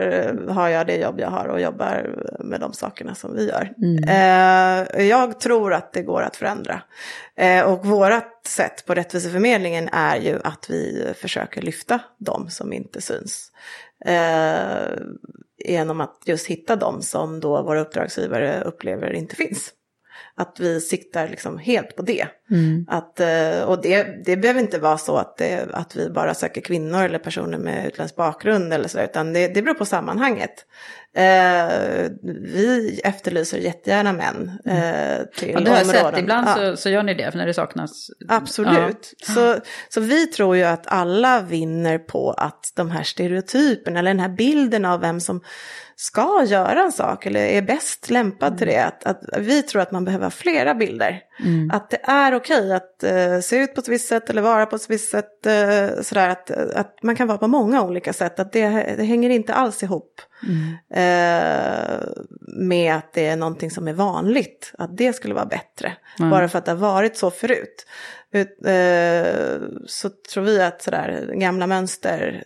har 0.50 0.70
jag 0.70 0.88
det 0.88 0.96
jobb 0.96 1.20
jag 1.20 1.30
har 1.30 1.48
och 1.48 1.62
jobbar 1.62 2.16
med 2.40 2.60
de 2.60 2.74
sakerna 2.74 3.16
som 3.16 3.36
vi 3.36 3.50
gör. 3.50 3.74
Mm. 3.78 4.04
Eh, 4.04 5.08
jag 5.08 5.40
tror 5.40 5.74
att 5.74 5.94
det 5.94 6.02
går 6.02 6.22
att 6.22 6.36
förändra. 6.36 6.82
Eh, 7.36 7.62
och 7.62 7.86
vårt 7.86 8.46
sätt 8.48 8.86
på 8.86 8.94
Rättviseförmedlingen 8.94 9.90
är 9.92 10.18
ju 10.18 10.40
att 10.44 10.70
vi 10.70 11.14
försöker 11.18 11.62
lyfta 11.62 12.00
de 12.18 12.50
som 12.50 12.74
inte 12.74 13.02
syns. 13.02 13.52
Eh, 14.06 15.00
genom 15.66 16.02
att 16.02 16.22
just 16.26 16.48
hitta 16.48 16.76
de 16.76 17.02
som 17.02 17.40
då 17.40 17.64
våra 17.64 17.82
uppdragsgivare 17.82 18.62
upplever 18.62 19.14
inte 19.14 19.36
finns. 19.36 19.74
Att 20.38 20.60
vi 20.60 20.82
siktar 20.82 21.28
liksom 21.28 21.58
helt 21.58 21.96
på 21.96 22.02
det. 22.02 22.28
Mm. 22.52 22.86
Att, 22.90 23.20
eh, 23.20 23.62
och 23.66 23.82
det, 23.82 24.26
det 24.26 24.38
behöver 24.38 24.62
inte 24.62 24.80
vara 24.80 24.98
så 24.98 25.18
att, 25.18 25.38
det, 25.38 25.68
att 25.74 25.96
vi 25.96 26.10
bara 26.10 26.34
söker 26.34 26.62
kvinnor 26.62 27.04
eller 27.04 27.20
personer 27.20 27.58
med 27.58 27.88
utländsk 27.88 28.16
bakgrund 28.16 28.74
eller 28.74 28.88
så, 28.88 29.00
utan 29.00 29.34
det, 29.34 29.48
det 29.48 29.62
beror 29.62 29.74
på 29.74 29.86
sammanhanget. 29.86 30.66
Eh, 31.18 32.10
vi 32.24 33.02
efterlyser 33.04 33.58
jättegärna 33.58 34.14
män 34.14 34.52
eh, 34.66 35.26
till 35.38 35.50
ja, 35.50 35.60
det 35.60 35.70
har 35.70 35.78
jag 35.78 35.88
sett, 35.88 36.18
ibland 36.18 36.48
ja. 36.48 36.56
så, 36.56 36.78
så 36.78 36.90
gör 36.90 37.04
ni 37.04 37.14
det 37.14 37.36
när 37.36 37.46
det 37.46 37.54
saknas. 37.54 38.12
Absolut. 38.28 39.14
Ja. 39.18 39.34
Så, 39.34 39.56
så 39.90 40.02
vi 40.02 40.28
tror 40.28 40.56
ju 40.56 40.64
att 40.64 40.88
alla 40.88 41.42
vinner 41.42 41.98
på 41.98 42.32
att 42.32 42.72
de 42.76 42.92
här 42.92 43.04
stereotyperna 43.04 44.00
eller 44.00 44.10
den 44.10 44.20
här 44.20 44.30
bilden 44.30 44.86
av 44.86 45.02
vem 45.02 45.20
som 45.20 45.42
ska 45.96 46.44
göra 46.46 46.84
en 46.84 46.92
sak 46.92 47.26
eller 47.26 47.40
är 47.40 47.62
bäst 47.62 48.10
lämpad 48.10 48.48
mm. 48.48 48.58
till 48.58 48.68
det. 48.68 48.86
Att, 48.86 49.06
att, 49.06 49.22
vi 49.38 49.64
tror 49.64 49.82
att 49.82 49.92
man 49.92 50.06
behöver 50.06 50.30
flera 50.30 50.76
bilder. 50.76 51.22
Mm. 51.40 51.72
Att 51.72 51.90
det 51.90 52.00
är 52.04 52.36
okej 52.36 52.74
att 52.74 53.04
uh, 53.04 53.40
se 53.40 53.58
ut 53.58 53.76
på 53.76 53.82
ett 53.82 53.88
visst 53.88 54.08
sätt 54.08 54.30
eller 54.30 54.42
vara 54.42 54.66
på 54.66 54.76
ett 54.76 54.90
visst 54.90 55.12
sätt. 55.12 55.48
Uh, 55.48 56.02
sådär 56.02 56.30
att, 56.30 56.52
att 56.52 57.04
man 57.04 57.16
kan 57.16 57.28
vara 57.28 57.38
på 57.38 57.48
många 57.48 57.84
olika 57.84 58.14
sätt. 58.14 58.40
Att 58.40 58.54
det, 58.54 58.68
det 58.98 59.04
hänger 59.04 59.30
inte 59.30 59.54
alls 59.54 59.84
ihop 59.84 60.22
mm. 60.44 60.68
uh, 60.92 62.08
med 62.68 62.96
att 62.96 63.14
det 63.14 63.28
är 63.28 63.36
någonting 63.36 63.72
som 63.72 63.88
är 63.88 63.94
vanligt. 63.94 64.72
Att 64.78 64.98
det 64.98 65.14
skulle 65.14 65.34
vara 65.34 65.46
bättre. 65.46 65.94
Bara 66.20 66.50
för 66.50 66.58
att 66.58 66.66
det 66.66 66.72
har 66.72 66.78
varit 66.78 67.18
så 67.18 67.32
förut. 67.32 67.86
Ut, 68.32 68.58
så 69.88 70.10
tror 70.34 70.44
vi 70.44 70.62
att 70.62 70.82
sådär 70.82 71.32
gamla 71.34 71.68
mönster 71.68 72.44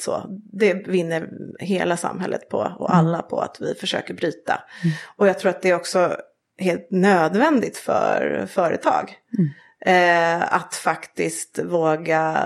så, 0.00 0.26
det 0.52 0.88
vinner 0.88 1.28
hela 1.60 1.96
samhället 1.96 2.48
på 2.48 2.58
och 2.58 2.90
mm. 2.90 3.06
alla 3.06 3.22
på 3.22 3.40
att 3.40 3.56
vi 3.60 3.74
försöker 3.74 4.14
bryta. 4.14 4.62
Mm. 4.84 4.96
Och 5.16 5.28
jag 5.28 5.38
tror 5.38 5.50
att 5.50 5.62
det 5.62 5.70
är 5.70 5.74
också 5.74 6.16
helt 6.58 6.90
nödvändigt 6.90 7.76
för 7.76 8.46
företag. 8.46 9.14
Mm. 9.38 9.50
Eh, 9.80 10.54
att 10.54 10.74
faktiskt 10.74 11.58
våga 11.64 12.38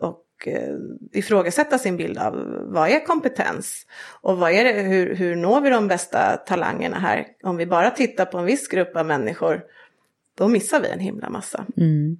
och 0.00 0.24
eh, 0.46 0.74
ifrågasätta 1.12 1.78
sin 1.78 1.96
bild 1.96 2.18
av 2.18 2.34
vad 2.62 2.88
är 2.88 3.06
kompetens 3.06 3.86
och 4.20 4.38
vad 4.38 4.52
är 4.52 4.64
det, 4.64 4.72
hur, 4.72 5.14
hur 5.14 5.36
når 5.36 5.60
vi 5.60 5.70
de 5.70 5.88
bästa 5.88 6.36
talangerna 6.36 6.98
här? 6.98 7.26
Om 7.42 7.56
vi 7.56 7.66
bara 7.66 7.90
tittar 7.90 8.24
på 8.24 8.38
en 8.38 8.44
viss 8.44 8.68
grupp 8.68 8.96
av 8.96 9.06
människor, 9.06 9.62
då 10.34 10.48
missar 10.48 10.80
vi 10.80 10.88
en 10.88 11.00
himla 11.00 11.30
massa. 11.30 11.64
Mm. 11.76 12.18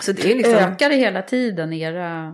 Så 0.00 0.12
det 0.12 0.32
är 0.32 0.34
liksom... 0.34 0.54
Ökar 0.54 0.88
det 0.88 0.96
hela 0.96 1.22
tiden 1.22 1.72
era 1.72 2.32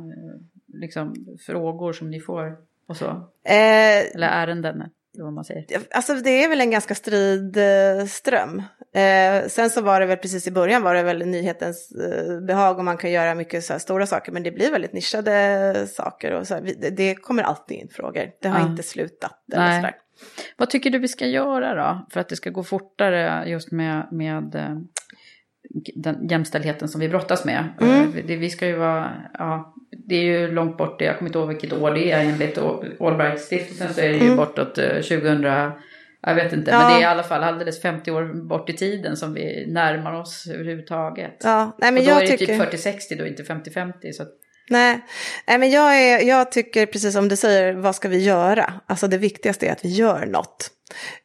liksom, 0.83 1.15
frågor 1.47 1.93
som 1.93 2.11
ni 2.11 2.21
får 2.21 2.57
och 2.89 2.97
så? 2.97 3.07
Eh, 3.45 4.15
Eller 4.15 4.29
ärenden? 4.29 4.83
Vad 5.19 5.33
man 5.33 5.45
säger. 5.45 5.67
Alltså 5.91 6.15
det 6.15 6.45
är 6.45 6.49
väl 6.49 6.61
en 6.61 6.71
ganska 6.71 6.95
strid 6.95 7.57
eh, 7.57 8.07
ström. 8.07 8.63
Eh, 8.95 9.49
sen 9.49 9.71
så 9.71 9.81
var 9.81 10.01
det 10.01 10.07
väl 10.07 10.17
precis 10.19 10.47
i 10.47 10.51
början 10.51 10.83
var 10.83 10.95
det 10.95 11.03
väl 11.03 11.27
nyhetens 11.27 11.93
eh, 11.93 12.41
behag 12.41 12.79
och 12.79 12.85
man 12.85 12.97
kan 12.97 13.11
göra 13.11 13.35
mycket 13.35 13.65
så 13.65 13.79
stora 13.79 14.07
saker 14.07 14.33
men 14.33 14.43
det 14.43 14.51
blir 14.51 14.71
väldigt 14.71 14.93
nischade 14.93 15.87
saker 15.87 16.33
och 16.33 16.47
så 16.47 16.55
här, 16.55 16.63
det, 16.81 16.91
det, 16.91 17.15
kommer 17.15 17.43
alltid 17.43 17.77
in 17.77 17.89
frågor. 17.89 18.31
Det 18.41 18.49
har 18.49 18.61
ja. 18.61 18.71
inte 18.71 18.83
slutat. 18.83 19.39
Eller 19.53 19.95
Vad 20.57 20.71
tycker 20.71 20.91
du 20.91 20.99
vi 20.99 21.09
ska 21.09 21.27
göra 21.27 21.75
då 21.75 22.07
för 22.11 22.21
att 22.21 22.29
det 22.29 22.37
ska 22.37 22.51
gå 22.51 22.65
fortare 22.65 23.49
just 23.49 23.73
med, 23.73 24.09
med 24.13 24.55
eh, 24.55 24.77
den 25.95 26.29
jämställdheten 26.29 26.89
som 26.89 27.01
vi 27.01 27.09
brottas 27.09 27.45
med. 27.45 27.69
Mm. 27.81 28.13
Det, 28.27 28.37
vi 28.37 28.51
ska 28.51 28.67
ju 28.67 28.77
vara, 28.77 29.13
ja, 29.39 29.75
det 29.91 30.15
är 30.15 30.23
ju 30.23 30.53
långt 30.53 30.77
bort, 30.77 31.01
jag 31.01 31.19
kommer 31.19 31.29
inte 31.29 31.39
ihåg 31.39 31.49
vilket 31.49 31.73
år 31.73 31.91
det 31.91 32.11
är 32.11 32.25
enligt 32.25 32.59
Allbright-stiftelsen 33.01 33.93
så 33.93 34.01
är 34.01 34.09
det 34.09 34.17
ju 34.17 34.25
mm. 34.25 34.37
bortåt 34.37 34.75
2000 34.75 35.45
eh, 35.45 35.71
jag 36.27 36.35
vet 36.35 36.53
inte, 36.53 36.71
ja. 36.71 36.79
men 36.79 36.89
det 36.89 36.99
är 36.99 37.01
i 37.01 37.05
alla 37.05 37.23
fall 37.23 37.43
alldeles 37.43 37.83
50 37.83 38.11
år 38.11 38.49
bort 38.49 38.71
i 38.71 38.73
tiden 38.73 39.17
som 39.17 39.35
vi 39.35 39.67
närmar 39.67 40.21
oss 40.21 40.47
överhuvudtaget. 40.47 41.41
Ja, 41.45 41.77
nej 41.79 41.93
men 41.93 42.01
och 42.01 42.07
då 42.07 42.11
jag 42.11 42.17
är 42.17 42.21
det 42.21 42.37
typ 42.37 42.39
tycker... 42.39 42.67
typ 42.67 43.11
40-60 43.11 43.19
då, 43.19 43.27
inte 43.27 43.43
50-50. 43.43 44.13
Så 44.13 44.23
att... 44.23 44.29
Nej, 44.71 45.01
Nej 45.47 45.59
men 45.59 45.71
jag, 45.71 46.03
är, 46.03 46.21
jag 46.21 46.53
tycker 46.53 46.87
precis 46.87 47.13
som 47.13 47.29
du 47.29 47.37
säger, 47.37 47.73
vad 47.73 47.97
ska 47.97 48.09
vi 48.09 48.25
göra? 48.25 48.75
Alltså 48.87 49.09
det 49.09 49.19
viktigaste 49.19 49.67
är 49.67 49.73
att 49.73 49.85
vi 49.85 49.89
gör 49.89 50.27
något. 50.27 50.71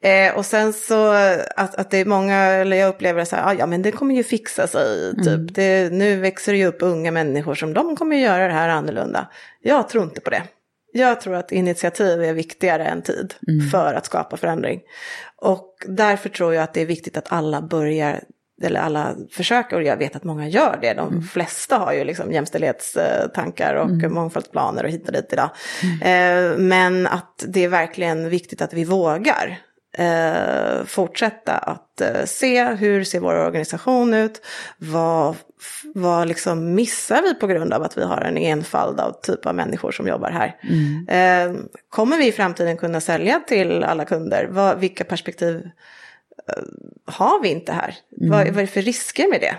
Eh, 0.01 0.37
och 0.37 0.45
sen 0.45 0.73
så 0.73 1.11
att, 1.55 1.75
att 1.75 1.91
det 1.91 1.97
är 1.97 2.05
många, 2.05 2.35
eller 2.35 2.77
jag 2.77 2.89
upplever 2.89 3.19
det 3.19 3.25
så 3.25 3.35
här, 3.35 3.47
ah, 3.47 3.53
ja 3.53 3.65
men 3.65 3.81
det 3.81 3.91
kommer 3.91 4.15
ju 4.15 4.23
fixa 4.23 4.67
sig, 4.67 5.15
typ. 5.15 5.27
Mm. 5.27 5.47
Det, 5.51 5.93
nu 5.93 6.15
växer 6.15 6.51
det 6.51 6.57
ju 6.57 6.65
upp 6.65 6.81
unga 6.81 7.11
människor 7.11 7.55
som 7.55 7.73
de 7.73 7.95
kommer 7.95 8.15
göra 8.15 8.47
det 8.47 8.53
här 8.53 8.69
annorlunda. 8.69 9.27
Jag 9.61 9.89
tror 9.89 10.03
inte 10.03 10.21
på 10.21 10.29
det. 10.29 10.43
Jag 10.93 11.21
tror 11.21 11.35
att 11.35 11.51
initiativ 11.51 12.23
är 12.23 12.33
viktigare 12.33 12.85
än 12.85 13.01
tid 13.01 13.33
mm. 13.47 13.69
för 13.69 13.93
att 13.93 14.05
skapa 14.05 14.37
förändring. 14.37 14.81
Och 15.35 15.75
därför 15.87 16.29
tror 16.29 16.53
jag 16.53 16.63
att 16.63 16.73
det 16.73 16.81
är 16.81 16.85
viktigt 16.85 17.17
att 17.17 17.31
alla 17.31 17.61
börjar 17.61 18.23
eller 18.63 18.79
alla 18.79 19.15
försöker, 19.31 19.75
och 19.75 19.83
jag 19.83 19.97
vet 19.97 20.15
att 20.15 20.23
många 20.23 20.47
gör 20.47 20.79
det, 20.81 20.93
de 20.93 21.07
mm. 21.07 21.23
flesta 21.23 21.77
har 21.77 21.93
ju 21.93 22.03
liksom 22.03 22.31
jämställdhetstankar 22.31 23.75
och 23.75 23.89
mm. 23.89 24.13
mångfaldsplaner 24.13 24.83
och 24.83 24.89
hit 24.89 25.07
och 25.07 25.13
dit 25.13 25.33
idag. 25.33 25.49
Mm. 25.83 26.01
Eh, 26.01 26.57
men 26.57 27.07
att 27.07 27.45
det 27.47 27.63
är 27.63 27.69
verkligen 27.69 28.29
viktigt 28.29 28.61
att 28.61 28.73
vi 28.73 28.83
vågar 28.83 29.59
eh, 29.97 30.85
fortsätta 30.85 31.53
att 31.53 32.01
eh, 32.01 32.25
se 32.25 32.65
hur 32.65 33.03
ser 33.03 33.19
vår 33.19 33.35
organisation 33.35 34.13
ut, 34.13 34.41
vad, 34.77 35.35
vad 35.93 36.27
liksom 36.27 36.75
missar 36.75 37.21
vi 37.21 37.33
på 37.33 37.47
grund 37.47 37.73
av 37.73 37.83
att 37.83 37.97
vi 37.97 38.03
har 38.03 38.21
en 38.21 38.37
enfald 38.37 38.99
av 38.99 39.11
typ 39.21 39.45
av 39.45 39.55
människor 39.55 39.91
som 39.91 40.07
jobbar 40.07 40.31
här. 40.31 40.55
Mm. 40.69 41.67
Kommer 41.89 42.17
vi 42.17 42.27
i 42.27 42.31
framtiden 42.31 42.77
kunna 42.77 43.01
sälja 43.01 43.39
till 43.47 43.83
alla 43.83 44.05
kunder? 44.05 44.47
Vad, 44.51 44.79
vilka 44.79 45.03
perspektiv 45.03 45.69
har 47.05 47.41
vi 47.41 47.49
inte 47.49 47.71
här? 47.71 47.95
Mm. 48.21 48.29
Vad, 48.29 48.47
vad 48.47 48.57
är 48.57 48.61
det 48.61 48.67
för 48.67 48.81
risker 48.81 49.29
med 49.29 49.41
det? 49.41 49.55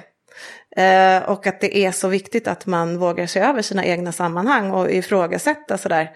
Eh, 0.83 1.23
och 1.23 1.47
att 1.47 1.61
det 1.61 1.79
är 1.79 1.93
så 1.93 2.09
viktigt 2.09 2.49
att 2.49 2.67
man 2.67 2.99
vågar 2.99 3.27
se 3.27 3.41
över 3.41 3.63
sina 3.63 3.85
egna 3.85 4.13
sammanhang 4.13 4.71
och 4.71 4.91
ifrågasätta 4.91 5.79
sådär, 5.79 6.11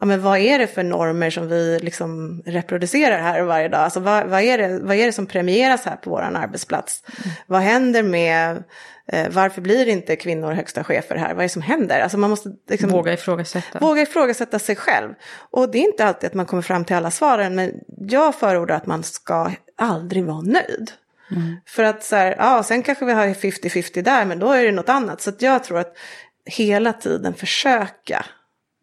ja 0.00 0.06
men 0.06 0.22
vad 0.22 0.38
är 0.38 0.58
det 0.58 0.66
för 0.66 0.82
normer 0.82 1.30
som 1.30 1.48
vi 1.48 1.78
liksom 1.82 2.42
reproducerar 2.46 3.18
här 3.18 3.42
varje 3.42 3.68
dag? 3.68 3.80
Alltså 3.80 4.00
vad, 4.00 4.26
vad, 4.26 4.40
är, 4.40 4.58
det, 4.58 4.78
vad 4.82 4.96
är 4.96 5.06
det 5.06 5.12
som 5.12 5.26
premieras 5.26 5.84
här 5.84 5.96
på 5.96 6.10
vår 6.10 6.20
arbetsplats? 6.20 7.04
Mm. 7.06 7.36
Vad 7.46 7.60
händer 7.60 8.02
med 8.02 8.62
Eh, 9.06 9.28
varför 9.30 9.60
blir 9.60 9.88
inte 9.88 10.16
kvinnor 10.16 10.52
högsta 10.52 10.84
chefer 10.84 11.16
här? 11.16 11.28
Vad 11.28 11.38
är 11.38 11.42
det 11.42 11.48
som 11.48 11.62
händer? 11.62 12.00
Alltså 12.00 12.18
man 12.18 12.30
måste 12.30 12.52
liksom, 12.68 12.90
våga 12.90 13.12
ifrågasätta. 13.12 13.78
Våga 13.78 14.02
ifrågasätta 14.02 14.58
sig 14.58 14.76
själv. 14.76 15.14
Och 15.50 15.70
det 15.70 15.78
är 15.78 15.82
inte 15.82 16.04
alltid 16.04 16.26
att 16.26 16.34
man 16.34 16.46
kommer 16.46 16.62
fram 16.62 16.84
till 16.84 16.96
alla 16.96 17.10
svaren, 17.10 17.54
men 17.54 17.72
jag 17.98 18.34
förordar 18.34 18.76
att 18.76 18.86
man 18.86 19.02
ska 19.02 19.50
aldrig 19.76 20.24
vara 20.24 20.40
nöjd. 20.40 20.92
Mm. 21.30 21.56
För 21.66 21.82
att 21.82 22.04
så 22.04 22.16
här, 22.16 22.36
ja, 22.38 22.62
sen 22.62 22.82
kanske 22.82 23.04
vi 23.04 23.12
har 23.12 23.26
50-50 23.26 24.02
där, 24.02 24.24
men 24.24 24.38
då 24.38 24.50
är 24.50 24.64
det 24.64 24.72
något 24.72 24.88
annat. 24.88 25.20
Så 25.20 25.32
jag 25.38 25.64
tror 25.64 25.78
att 25.78 25.96
hela 26.44 26.92
tiden 26.92 27.34
försöka 27.34 28.24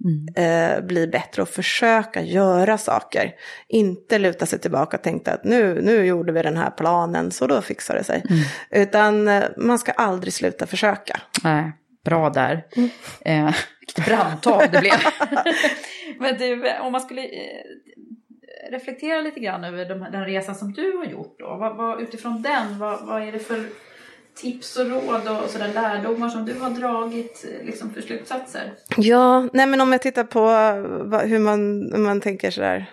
Mm. 0.06 0.28
Eh, 0.36 0.86
bli 0.86 1.08
bättre 1.08 1.41
och 1.41 1.50
försöka 1.50 2.22
göra 2.22 2.78
saker. 2.78 3.36
Inte 3.68 4.20
luta 4.20 4.45
sig 4.45 4.60
tillbaka 4.60 4.97
och 4.97 5.04
tänka 5.04 5.34
att 5.34 5.43
nu, 5.43 5.82
nu 5.82 6.06
gjorde 6.06 6.32
vi 6.32 6.41
den 6.41 6.58
här 6.58 6.70
planen 6.70 7.32
så 7.32 7.47
då 7.47 7.62
fixar 7.62 7.95
det 7.95 8.04
sig. 8.04 8.24
Mm. 8.30 8.43
Utan 8.84 9.28
eh, 9.28 9.43
man 9.58 9.80
ska 9.80 9.91
aldrig 9.91 10.34
sluta 10.34 10.68
försöka. 10.68 11.22
Nej, 11.43 11.72
bra 12.06 12.30
där. 12.30 12.66
Mm. 12.76 12.89
Eh, 13.22 13.56
vilket 13.80 14.06
brandtal 14.06 14.64
det 14.72 14.80
blev. 14.80 14.93
Men 16.20 16.38
du, 16.38 16.78
om 16.80 16.91
man 16.91 17.02
skulle 17.02 17.22
eh, 17.22 18.72
reflektera 18.72 19.22
lite 19.22 19.39
grann 19.39 19.64
över 19.64 19.86
de, 19.86 20.00
den 20.12 20.26
resan 20.26 20.56
som 20.56 20.74
du 20.74 20.97
har 20.97 21.06
gjort 21.06 21.39
då. 21.39 21.58
Vad, 21.60 21.78
vad, 21.78 22.02
utifrån 22.02 22.41
den, 22.41 22.80
vad, 22.80 23.08
vad 23.08 23.28
är 23.28 23.32
det 23.32 23.39
för 23.39 23.66
tips 24.42 24.78
och 24.78 24.90
råd 24.90 25.28
och 25.28 25.50
sådär 25.50 25.74
lärdomar 25.74 26.30
som 26.30 26.46
du 26.46 26.60
har 26.60 26.70
dragit 26.70 27.46
liksom, 27.64 27.94
för 27.94 28.02
slutsatser? 28.02 28.74
Ja, 28.98 29.48
nej 29.54 29.68
men 29.68 29.82
om 29.82 29.92
jag 29.92 30.02
tittar 30.02 30.24
på 30.24 30.50
hur 31.18 31.40
man, 31.40 31.92
hur 31.94 32.04
man 32.04 32.22
tänker 32.22 32.52
sådär 32.52 32.86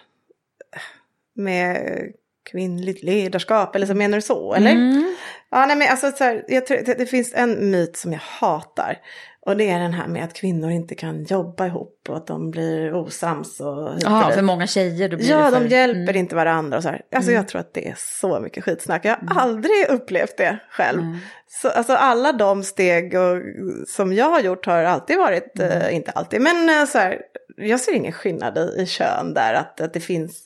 med 1.34 2.02
kvinnligt 2.50 3.02
ledarskap 3.02 3.76
eller 3.76 3.86
så 3.86 3.94
menar 3.94 4.18
du 4.18 4.22
så 4.22 4.54
eller? 4.54 4.70
Mm. 4.70 5.14
Ja, 5.50 5.66
nej 5.66 5.76
men 5.76 5.88
alltså 5.90 6.12
så 6.12 6.24
här, 6.24 6.44
jag 6.48 6.66
tror, 6.66 6.76
det, 6.76 6.94
det, 6.94 7.06
finns 7.06 7.34
en 7.34 7.70
myt 7.70 7.96
som 7.96 8.12
jag 8.12 8.20
hatar 8.20 8.98
och 9.46 9.56
det 9.56 9.70
är 9.70 9.78
den 9.78 9.92
här 9.92 10.08
med 10.08 10.24
att 10.24 10.32
kvinnor 10.32 10.70
inte 10.70 10.94
kan 10.94 11.24
jobba 11.24 11.66
ihop 11.66 12.06
och 12.08 12.16
att 12.16 12.26
de 12.26 12.50
blir 12.50 12.94
osams. 12.94 13.60
Ja, 14.00 14.30
för 14.34 14.42
många 14.42 14.66
tjejer. 14.66 15.08
Då 15.08 15.16
blir 15.16 15.30
ja, 15.30 15.50
för... 15.50 15.60
de 15.60 15.68
hjälper 15.68 16.02
mm. 16.02 16.16
inte 16.16 16.34
varandra 16.34 16.76
och 16.76 16.82
så 16.82 16.88
här. 16.88 17.02
Alltså 17.12 17.30
mm. 17.30 17.40
jag 17.40 17.48
tror 17.48 17.60
att 17.60 17.74
det 17.74 17.88
är 17.88 17.94
så 17.98 18.40
mycket 18.40 18.64
skitsnack. 18.64 19.04
Jag 19.04 19.10
har 19.10 19.20
mm. 19.22 19.36
aldrig 19.36 19.86
upplevt 19.88 20.36
det 20.36 20.58
själv. 20.70 21.00
Mm. 21.00 21.18
Så, 21.48 21.68
alltså 21.68 21.92
alla 21.92 22.32
de 22.32 22.62
steg 22.62 23.14
och, 23.14 23.42
som 23.88 24.12
jag 24.12 24.30
har 24.30 24.40
gjort 24.40 24.66
har 24.66 24.84
alltid 24.84 25.18
varit, 25.18 25.58
mm. 25.58 25.82
eh, 25.82 25.96
inte 25.96 26.10
alltid, 26.10 26.40
men 26.40 26.68
eh, 26.68 26.86
så 26.86 26.98
här, 26.98 27.20
jag 27.56 27.80
ser 27.80 27.92
ingen 27.92 28.12
skillnad 28.12 28.58
i, 28.58 28.82
i 28.82 28.86
kön 28.86 29.34
där. 29.34 29.54
Att, 29.54 29.80
att 29.80 29.94
det 29.94 30.00
finns 30.00 30.42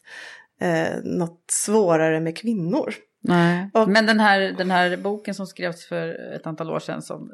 eh, 0.61 0.97
något 1.03 1.45
svårare 1.51 2.21
med 2.21 2.37
kvinnor. 2.37 2.95
Nej. 3.23 3.71
Och, 3.75 3.89
Men 3.89 4.07
den 4.07 4.21
här, 4.21 4.41
den 4.41 4.71
här 4.71 4.97
boken 4.97 5.35
som 5.35 5.47
skrevs 5.47 5.87
för 5.87 6.35
ett 6.35 6.47
antal 6.47 6.71
år 6.71 6.79
sedan, 6.79 7.03
som 7.03 7.33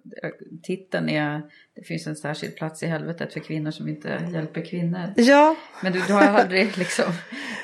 titeln 0.62 1.08
är 1.08 1.42
Det 1.74 1.86
finns 1.86 2.06
en 2.06 2.16
särskild 2.16 2.56
plats 2.56 2.82
i 2.82 2.86
helvetet 2.86 3.32
för 3.32 3.40
kvinnor 3.40 3.70
som 3.70 3.88
inte 3.88 4.28
hjälper 4.32 4.64
kvinnor. 4.64 5.14
Ja. 5.16 5.56
Men 5.82 5.92
du, 5.92 6.02
du 6.06 6.12
har 6.12 6.22
aldrig 6.22 6.78
liksom 6.78 7.12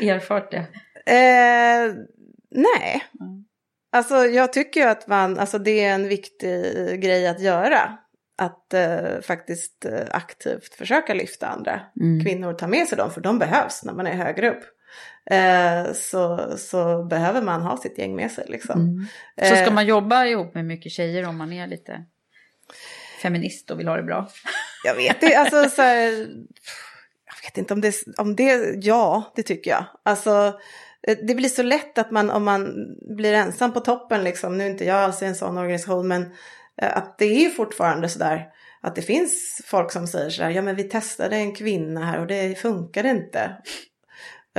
erfart 0.01 0.51
det? 0.51 0.67
Eh, 1.07 1.95
nej. 2.51 3.03
Mm. 3.21 3.45
Alltså 3.93 4.15
jag 4.15 4.53
tycker 4.53 4.81
ju 4.81 4.87
att 4.87 5.07
man, 5.07 5.39
alltså 5.39 5.59
det 5.59 5.85
är 5.85 5.95
en 5.95 6.09
viktig 6.09 6.51
grej 7.03 7.29
att 7.29 7.41
göra. 7.41 7.99
Att 8.39 8.75
eh, 8.75 9.21
faktiskt 9.23 9.85
eh, 9.85 10.07
aktivt 10.11 10.75
försöka 10.75 11.15
lyfta 11.15 11.47
andra 11.47 11.81
mm. 12.01 12.25
kvinnor, 12.25 12.53
ta 12.53 12.67
med 12.67 12.89
sig 12.89 12.99
dem, 12.99 13.11
för 13.11 13.21
de 13.21 13.39
behövs 13.39 13.85
när 13.85 13.93
man 13.93 14.07
är 14.07 14.15
högre 14.15 14.51
upp 14.51 14.65
eh, 15.31 15.93
så, 15.93 16.55
så 16.59 17.05
behöver 17.05 17.43
man 17.43 17.63
ha 17.63 17.77
sitt 17.77 17.99
gäng 17.99 18.17
med 18.17 18.31
sig. 18.31 18.45
Liksom. 18.49 18.81
Mm. 18.81 19.07
Så 19.51 19.57
ska 19.57 19.67
eh, 19.67 19.75
man 19.75 19.87
jobba 19.87 20.25
ihop 20.25 20.55
med 20.55 20.65
mycket 20.65 20.93
tjejer 20.93 21.29
om 21.29 21.37
man 21.37 21.53
är 21.53 21.67
lite 21.67 22.05
feminist 23.23 23.71
och 23.71 23.81
vill 23.81 23.89
ha 23.89 23.97
det 23.97 24.03
bra? 24.03 24.29
Jag 24.85 24.95
vet 24.95 25.23
inte, 25.23 25.39
alltså 25.39 25.71
så 25.71 25.83
här, 25.83 26.11
jag 27.27 27.45
vet 27.45 27.59
inte 27.59 27.75
om 27.75 27.81
det, 27.81 27.95
om 28.19 28.37
det, 28.37 28.85
ja 28.85 29.33
det 29.37 29.43
tycker 29.43 29.71
jag. 29.71 29.85
Alltså 30.03 30.61
eh, 31.09 31.19
det 31.27 31.35
blir 31.35 31.49
så 31.49 31.63
lätt 31.63 31.99
att 31.99 32.11
man 32.11 32.31
om 32.31 32.45
man 32.45 32.75
blir 33.17 33.33
ensam 33.33 33.73
på 33.73 33.81
toppen 33.81 34.25
liksom, 34.25 34.59
nu 34.59 34.65
är 34.65 34.71
inte 34.71 34.85
jag 34.85 34.97
alls 34.97 35.23
i 35.23 35.27
en 35.27 35.35
sån 35.35 35.59
organisation 35.59 36.09
men 36.09 36.33
att 36.83 37.19
det 37.19 37.25
är 37.25 37.41
ju 37.41 37.51
fortfarande 37.51 38.09
sådär 38.09 38.49
att 38.83 38.95
det 38.95 39.03
finns 39.03 39.63
folk 39.65 39.93
som 39.93 40.07
säger 40.07 40.31
sådär, 40.31 40.51
ja 40.51 40.63
men 40.63 40.77
vi 40.77 40.85
testade 40.85 41.37
en 41.37 41.55
kvinna 41.55 42.05
här 42.05 42.21
och 42.21 42.27
det 42.27 42.59
funkade 42.59 43.09
inte. 43.09 43.57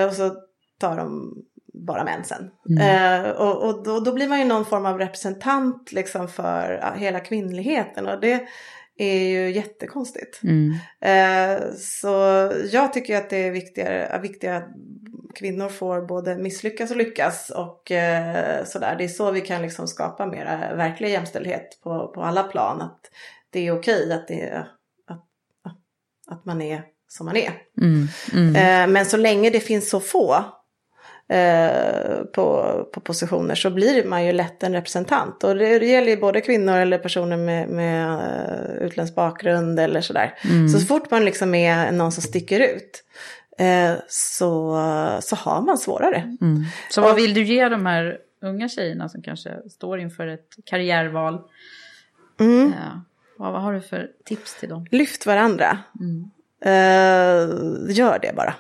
Och 0.08 0.14
så 0.14 0.36
tar 0.84 0.98
de 0.98 1.36
bara 1.74 2.04
män 2.04 2.24
sen. 2.24 2.52
Mm. 2.70 3.26
Eh, 3.26 3.32
och, 3.32 3.64
och 3.64 3.84
då, 3.84 4.00
då, 4.00 4.14
blir 4.14 4.28
man 4.28 4.40
ju 4.40 4.46
någon 4.46 4.66
form 4.66 4.86
av 4.86 5.00
representant 5.00 5.92
liksom 5.92 6.28
för 6.28 6.94
hela 6.98 7.20
kvinnligheten 7.20 8.08
och 8.08 8.20
det 8.20 8.48
är 8.98 9.18
ju 9.18 9.52
jättekonstigt. 9.52 10.42
Mm. 10.44 10.74
Eh, 11.02 11.64
så 11.78 12.10
jag 12.72 12.94
tycker 12.94 13.18
att 13.18 13.30
det 13.30 13.38
är 13.38 13.52
viktigare, 13.52 14.20
viktiga 14.22 14.58
att 14.58 14.70
kvinnor 15.36 15.70
får 15.70 16.02
både 16.02 16.38
misslyckas 16.38 16.92
och 16.92 16.98
lyckas 16.98 17.50
och 17.50 17.92
eh, 17.92 18.66
sådär. 18.66 18.96
Det 18.98 19.04
är 19.04 19.08
så 19.08 19.32
vi 19.32 19.42
kan 19.42 19.62
liksom 19.62 19.88
skapa 19.88 20.26
mera 20.26 20.76
verklig 20.76 21.10
jämställdhet 21.10 21.80
på, 21.84 22.12
på 22.16 22.22
alla 22.22 22.44
plan. 22.44 22.82
Att 22.82 23.00
det 23.50 23.68
är 23.68 23.80
okej 23.80 24.14
att, 24.14 24.28
det, 24.28 24.68
att, 25.08 25.26
att 26.28 26.46
man 26.46 26.62
är 26.62 26.84
som 27.08 27.26
man 27.26 27.36
är. 27.36 27.54
Mm, 27.82 28.08
mm. 28.34 28.56
Eh, 28.56 28.94
men 28.94 29.06
så 29.06 29.18
länge 29.18 29.50
det 29.50 29.60
finns 29.60 29.90
så 29.90 30.00
få 30.00 30.46
eh, 31.28 32.24
på, 32.24 32.78
på 32.94 33.00
positioner 33.00 33.56
så 33.56 33.70
blir 33.70 34.06
man 34.06 34.26
ju 34.26 34.32
lätt 34.32 34.64
en 34.64 34.74
representant. 34.74 35.44
Och 35.44 35.56
det, 35.56 35.80
det 35.80 35.86
gäller 35.86 36.10
ju 36.10 36.18
både 36.18 36.42
kvinnor 36.42 36.78
eller 36.78 36.98
personer 36.98 37.38
med, 37.38 37.70
med 37.70 38.08
uh, 38.08 38.88
utländsk 38.88 39.16
bakgrund 39.16 39.80
eller 39.80 40.02
sådär. 40.02 40.34
Mm. 40.44 40.70
Så, 40.70 40.80
så 40.80 40.86
fort 40.86 41.12
man 41.12 41.26
liksom 41.26 41.56
är 41.56 41.92
någon 41.92 42.12
som 42.12 42.24
sticker 42.24 42.60
ut 42.60 43.04
uh, 43.62 44.00
så, 44.08 44.78
så 45.22 45.36
har 45.36 45.62
man 45.62 45.78
svårare. 45.78 46.38
Mm. 46.42 46.64
Så 46.90 47.02
vad 47.02 47.16
vill 47.16 47.34
du 47.34 47.44
ge 47.44 47.70
de 47.70 47.86
här 47.86 48.18
unga 48.42 48.70
tjejerna 48.70 49.10
som 49.10 49.22
kanske 49.22 49.70
står 49.70 50.00
inför 50.00 50.28
ett 50.28 50.50
karriärval? 50.66 51.42
Mm. 52.40 52.68
Uh, 52.68 52.74
vad, 53.38 53.54
vad, 53.54 53.62
har 53.62 53.74
du 53.74 53.82
för 53.82 54.10
tips 54.26 54.60
till 54.60 54.70
dem? 54.70 54.86
Lyft 54.92 55.26
varandra. 55.26 55.78
Mm. 56.00 56.32
gör 57.90 58.20
det 58.20 58.34
bara. 58.36 58.54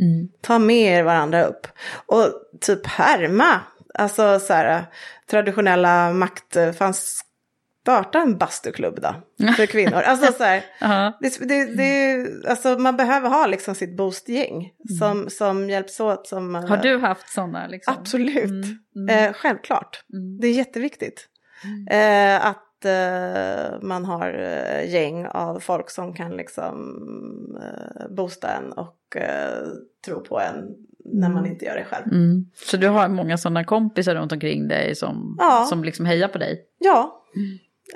Mm. 0.00 0.28
Ta 0.40 0.58
med 0.58 0.98
er 0.98 1.02
varandra 1.02 1.44
upp. 1.44 1.66
Och 2.06 2.32
typ 2.60 2.86
härma. 2.86 3.60
Alltså 3.94 4.40
så 4.40 4.52
här, 4.52 4.84
traditionella 5.30 6.12
makt... 6.12 6.56
Fanns 6.78 7.24
starta 7.84 8.18
en 8.18 8.38
bastuklubb 8.38 9.00
då, 9.00 9.14
för 9.56 9.66
kvinnor. 9.66 10.02
Alltså 10.06 10.32
så 10.32 10.44
här, 10.44 10.64
uh-huh. 10.80 11.12
det, 11.20 11.48
det, 11.48 11.64
det, 11.64 12.26
alltså 12.50 12.78
man 12.78 12.96
behöver 12.96 13.28
ha 13.28 13.46
liksom 13.46 13.74
sitt 13.74 13.96
boostgäng 13.96 14.54
mm. 14.54 14.98
som, 14.98 15.30
som 15.30 15.70
hjälps 15.70 16.00
åt. 16.00 16.26
Som, 16.26 16.54
Har 16.54 16.76
du 16.76 16.98
haft 16.98 17.28
sådana? 17.28 17.66
Liksom? 17.66 17.94
Absolut, 18.00 18.44
mm. 18.44 18.78
Mm. 18.96 19.08
Eh, 19.08 19.32
självklart. 19.32 20.04
Mm. 20.12 20.40
Det 20.40 20.46
är 20.46 20.52
jätteviktigt. 20.52 21.28
Mm. 21.64 22.36
Eh, 22.36 22.46
att 22.46 22.73
eh, 22.84 23.80
man 23.82 24.04
har 24.04 24.34
eh, 24.38 24.92
gäng 24.94 25.26
av 25.26 25.60
folk 25.60 25.90
som 25.90 26.14
kan 26.14 26.36
liksom 26.36 26.76
eh, 27.62 28.14
boosta 28.16 28.48
en 28.48 28.72
och 28.72 29.16
eh, 29.16 29.62
tro 30.06 30.20
på 30.20 30.40
en 30.40 30.54
när 31.04 31.28
man 31.28 31.46
inte 31.46 31.64
gör 31.64 31.74
det 31.76 31.84
själv. 31.84 32.06
Mm. 32.12 32.46
Så 32.54 32.76
du 32.76 32.88
har 32.88 33.08
många 33.08 33.38
sådana 33.38 33.64
kompisar 33.64 34.14
runt 34.14 34.32
omkring 34.32 34.68
dig 34.68 34.94
som, 34.94 35.36
Ja. 35.38 35.66
som 35.68 35.84
liksom 35.84 36.06
hejar 36.06 36.28
på 36.28 36.38
dig? 36.38 36.60
Ja. 36.78 37.22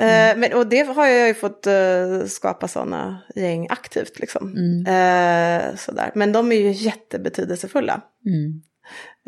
Eh, 0.00 0.36
men, 0.38 0.52
och 0.54 0.66
det 0.66 0.80
har 0.82 1.06
jag 1.06 1.28
ju 1.28 1.34
fått 1.34 1.66
eh, 1.66 2.24
skapa 2.26 2.68
sådana 2.68 3.22
gäng 3.34 3.66
aktivt 3.70 4.18
liksom. 4.18 4.54
Eh, 4.88 5.74
sådär. 5.76 6.10
Men 6.14 6.32
de 6.32 6.52
är 6.52 6.56
ju 6.56 6.70
jättebetydelsefulla. 6.72 8.00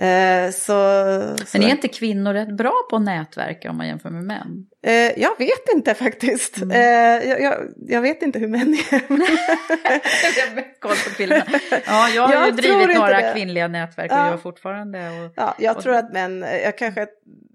Mm. 0.02 0.44
Eh, 0.46 0.50
så, 0.50 0.72
Men 1.52 1.62
är 1.62 1.68
inte 1.70 1.88
kvinnor 1.88 2.32
rätt 2.32 2.56
bra 2.56 2.72
på 2.90 2.96
att 2.96 3.02
nätverka 3.02 3.70
om 3.70 3.76
man 3.76 3.86
jämför 3.88 4.10
med 4.10 4.24
män? 4.24 4.66
eh, 4.86 5.20
jag 5.20 5.38
vet 5.38 5.68
inte 5.74 5.94
faktiskt. 5.94 6.56
Mm. 6.62 6.70
Eh, 6.70 7.28
jag, 7.30 7.40
jag, 7.42 7.54
jag 7.76 8.00
vet 8.02 8.22
inte 8.22 8.38
hur 8.38 8.48
män 8.48 8.74
är. 8.74 8.92
Jag 10.36 10.46
har 10.54 10.80
koll 10.80 10.90
på 10.96 11.10
kvinnorna. 11.16 11.44
Ja, 11.86 12.08
jag 12.08 12.22
har 12.22 12.28
ju 12.34 12.38
Jag 12.38 12.62
tror 12.62 12.78
drivit 12.78 12.96
några 12.96 13.20
det. 13.20 13.32
kvinnliga 13.34 13.68
nätverk 13.68 14.10
och 14.12 14.18
Ja. 14.18 14.30
gör 14.30 14.36
fortfarande. 14.36 14.98
Och, 15.08 15.32
ja, 15.36 15.54
jag 15.58 15.76
Och- 15.76 15.82
tror 15.82 15.94
att 15.94 16.12
män, 16.12 16.40
jag 16.64 16.78
kanske, 16.78 17.06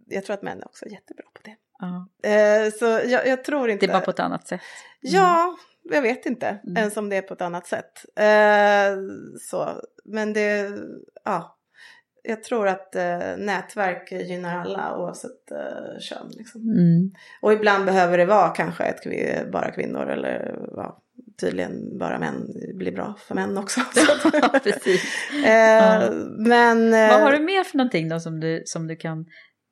jag 0.08 0.26
tror 0.26 0.34
att 0.34 0.42
män 0.44 0.60
är 0.62 0.66
också 0.66 0.86
jättebra 0.86 1.24
på 1.34 1.42
det. 1.44 1.56
ja. 1.80 2.08
Eh, 2.30 2.72
så 2.80 3.10
jag, 3.12 3.28
jag 3.28 3.44
tror 3.44 3.70
inte. 3.70 3.86
Det 3.86 3.92
är 3.92 3.94
bara 3.94 4.06
på 4.06 4.12
ett 4.12 4.20
annat 4.20 4.48
sätt. 4.48 4.62
Ja, 5.02 5.56
jag 5.84 6.02
vet 6.02 6.26
inte 6.26 6.48
Mm. 6.48 6.78
ens 6.78 6.98
om 6.98 7.10
det 7.10 7.16
är 7.16 7.22
på 7.22 7.34
ett 7.34 7.42
annat 7.42 7.68
sätt. 7.68 7.92
Så, 9.50 9.82
men 10.06 10.34
det, 10.34 10.72
ja. 11.26 11.55
Jag 12.28 12.44
tror 12.44 12.68
att 12.68 12.96
eh, 12.96 13.38
nätverk 13.38 14.12
gynnar 14.12 14.60
alla 14.60 14.98
oavsett 14.98 15.52
eh, 15.52 16.00
kön. 16.00 16.28
Liksom. 16.38 16.62
Mm. 16.62 17.12
Och 17.42 17.54
ibland 17.54 17.86
behöver 17.86 18.18
det 18.18 18.26
vara 18.26 18.50
kanske 18.50 18.84
ett, 18.84 19.52
bara 19.52 19.72
kvinnor 19.72 20.10
eller 20.10 20.60
ja, 20.76 21.02
tydligen 21.42 21.98
bara 21.98 22.20
män. 22.20 22.48
Blir 22.74 22.92
bra 22.92 23.16
för 23.28 23.36
män 23.36 23.58
också. 23.58 23.82
Ja, 24.34 24.60
precis. 24.64 25.04
eh, 25.46 25.52
Ja. 25.52 26.12
Men... 26.38 26.94
eh, 26.94 27.10
Vad 27.10 27.22
har 27.22 27.32
du 27.32 27.40
mer 27.40 27.64
för 27.64 27.78
någonting 27.78 28.10
då 28.10 28.20
som 28.20 28.40
du, 28.40 28.64
som 28.66 28.88
du 28.88 28.96
kan 28.96 29.26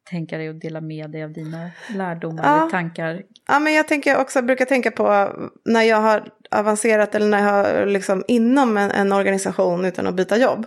tänka 0.10 0.38
dig 0.38 0.49
att 0.49 0.62
dela 0.62 0.82
med 0.82 1.12
dig 1.12 1.24
av 1.24 1.32
dina 1.34 1.70
lärdomar 1.95 2.43
Ja. 2.43 2.58
eller 2.62 2.70
tankar? 2.70 3.22
Ja, 3.47 3.60
men 3.60 3.74
jag 3.74 3.88
tänker 3.88 4.18
också, 4.18 4.41
brukar 4.41 4.66
tänka 4.66 4.91
på 4.91 5.30
när 5.66 5.84
jag 5.84 5.97
har 5.97 6.24
avancerat 6.51 7.16
eller 7.16 7.28
när 7.28 7.43
jag 7.43 7.51
har 7.51 7.86
liksom 7.86 8.24
inom 8.28 8.78
en, 8.78 8.91
en 8.91 9.12
organisation 9.12 9.86
utan 9.86 10.08
att 10.08 10.16
byta 10.16 10.38
jobb. 10.38 10.66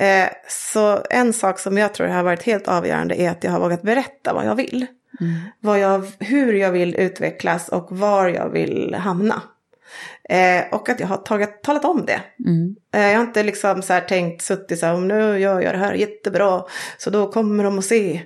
Eh, 0.00 0.28
så 0.48 0.98
en 1.10 1.32
sak 1.32 1.58
som 1.58 1.78
jag 1.78 1.94
tror 1.94 2.06
har 2.06 2.22
varit 2.22 2.42
helt 2.42 2.68
avgörande 2.68 3.20
är 3.20 3.30
att 3.30 3.44
jag 3.44 3.50
har 3.50 3.60
vågat 3.60 3.82
berätta 3.82 4.32
vad 4.34 4.46
jag 4.46 4.54
vill. 4.54 4.86
Vad 5.60 5.78
jag, 5.78 6.06
hur 6.18 6.52
jag 6.52 6.70
vill 6.70 6.96
utvecklas 6.96 7.68
och 7.68 7.98
var 7.98 8.28
jag 8.28 8.48
vill 8.48 8.94
hamna. 8.94 9.42
Eh, 10.30 10.64
och 10.72 10.88
att 10.88 11.00
jag 11.00 11.06
har 11.06 11.16
tagit, 11.16 11.62
talat 11.62 11.84
om 11.84 12.06
det. 12.06 12.20
Mm. 12.46 12.76
Eh, 12.94 13.10
jag 13.10 13.18
har 13.18 13.24
inte 13.24 13.42
liksom 13.42 13.82
så 13.82 13.92
här 13.92 14.00
tänkt, 14.00 14.42
suttit 14.42 14.78
så 14.78 14.86
här, 14.86 14.94
"Om 14.94 15.08
nu 15.08 15.38
gör 15.38 15.60
jag 15.60 15.74
det 15.74 15.78
här 15.78 15.94
jättebra, 15.94 16.62
så 16.98 17.10
då 17.10 17.32
kommer 17.32 17.64
de 17.64 17.78
att 17.78 17.84
se. 17.84 18.22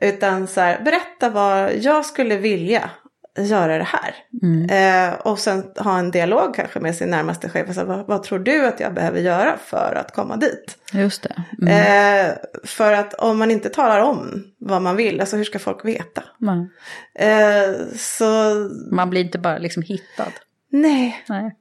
Utan 0.00 0.46
så 0.46 0.60
här, 0.60 0.80
berätta 0.84 1.30
vad 1.30 1.76
jag 1.76 2.04
skulle 2.06 2.36
vilja 2.36 2.90
göra 3.38 3.78
det 3.78 3.86
här. 3.88 4.14
Eh, 4.70 5.14
och 5.14 5.38
sen 5.38 5.64
ha 5.76 5.98
en 5.98 6.10
dialog 6.10 6.54
kanske 6.54 6.80
med 6.80 6.96
sin 6.96 7.10
närmaste 7.10 7.48
chef. 7.48 7.68
Och 7.68 7.74
så 7.74 7.80
här, 7.80 7.86
vad, 7.86 8.06
vad 8.06 8.22
tror 8.22 8.38
du 8.38 8.66
att 8.66 8.80
jag 8.80 8.94
behöver 8.94 9.20
göra 9.20 9.56
för 9.64 9.94
att 9.94 10.14
komma 10.14 10.36
dit? 10.36 10.78
Just 10.92 11.22
det. 11.22 11.42
Mm. 11.62 12.26
Eh, 12.26 12.34
för 12.64 12.92
att 12.92 13.14
om 13.14 13.38
man 13.38 13.50
inte 13.50 13.68
talar 13.68 14.00
om 14.00 14.44
vad 14.58 14.82
man 14.82 14.96
vill, 14.96 15.20
alltså 15.20 15.36
hur 15.36 15.44
ska 15.44 15.58
folk 15.58 15.84
veta? 15.84 16.22
Man, 16.38 16.70
Eh, 17.14 17.96
så 17.96 18.54
man 18.90 19.10
blir 19.10 19.20
inte 19.20 19.38
bara 19.38 19.58
liksom 19.58 19.82
hittad. 19.82 20.32
Nej, 20.70 21.24
Nej. 21.28 21.56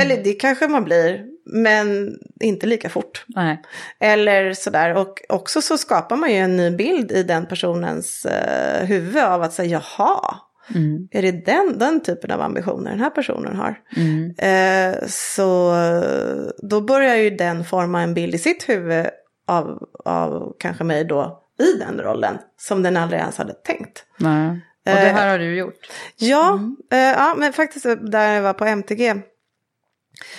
eller 0.00 0.24
det 0.24 0.32
kanske 0.32 0.68
man 0.68 0.84
blir, 0.84 1.24
men 1.46 2.18
inte 2.40 2.66
lika 2.66 2.88
fort. 2.88 3.24
Nej. 3.28 3.62
Eller 4.00 4.52
sådär. 4.52 4.94
Och 4.94 5.22
också 5.28 5.62
så 5.62 5.78
skapar 5.78 6.16
man 6.16 6.30
ju 6.30 6.36
en 6.36 6.56
ny 6.56 6.70
bild 6.70 7.12
i 7.12 7.22
den 7.22 7.46
personens 7.46 8.26
eh, 8.26 8.86
huvud 8.86 9.22
av 9.22 9.42
att 9.42 9.52
säga 9.52 9.82
jaha. 9.98 10.36
Mm. 10.74 11.08
Är 11.10 11.22
det 11.22 11.32
den, 11.32 11.78
den 11.78 12.00
typen 12.02 12.30
av 12.30 12.40
ambitioner 12.40 12.90
den 12.90 13.00
här 13.00 13.10
personen 13.10 13.56
har? 13.56 13.80
Mm. 13.96 14.34
Eh, 14.38 15.06
så 15.06 15.74
eh, 15.74 16.50
då 16.62 16.80
börjar 16.80 17.16
ju 17.16 17.30
den 17.30 17.64
forma 17.64 18.02
en 18.02 18.14
bild 18.14 18.34
i 18.34 18.38
sitt 18.38 18.68
huvud 18.68 19.06
av, 19.46 19.88
av 20.04 20.56
kanske 20.58 20.84
mig 20.84 21.04
då 21.04 21.42
i 21.58 21.78
den 21.78 22.00
rollen. 22.00 22.38
Som 22.56 22.82
den 22.82 22.96
aldrig 22.96 23.20
ens 23.20 23.38
hade 23.38 23.52
tänkt. 23.52 24.04
Nej. 24.18 24.60
Och 24.86 24.92
det 24.92 25.08
här 25.08 25.30
har 25.30 25.38
du 25.38 25.56
gjort. 25.56 25.90
Ja, 26.16 26.60
eh, 26.92 26.98
ja 26.98 27.34
men 27.38 27.52
faktiskt 27.52 27.86
där 28.00 28.34
jag 28.34 28.42
var 28.42 28.52
på 28.52 28.64
MTG 28.64 29.14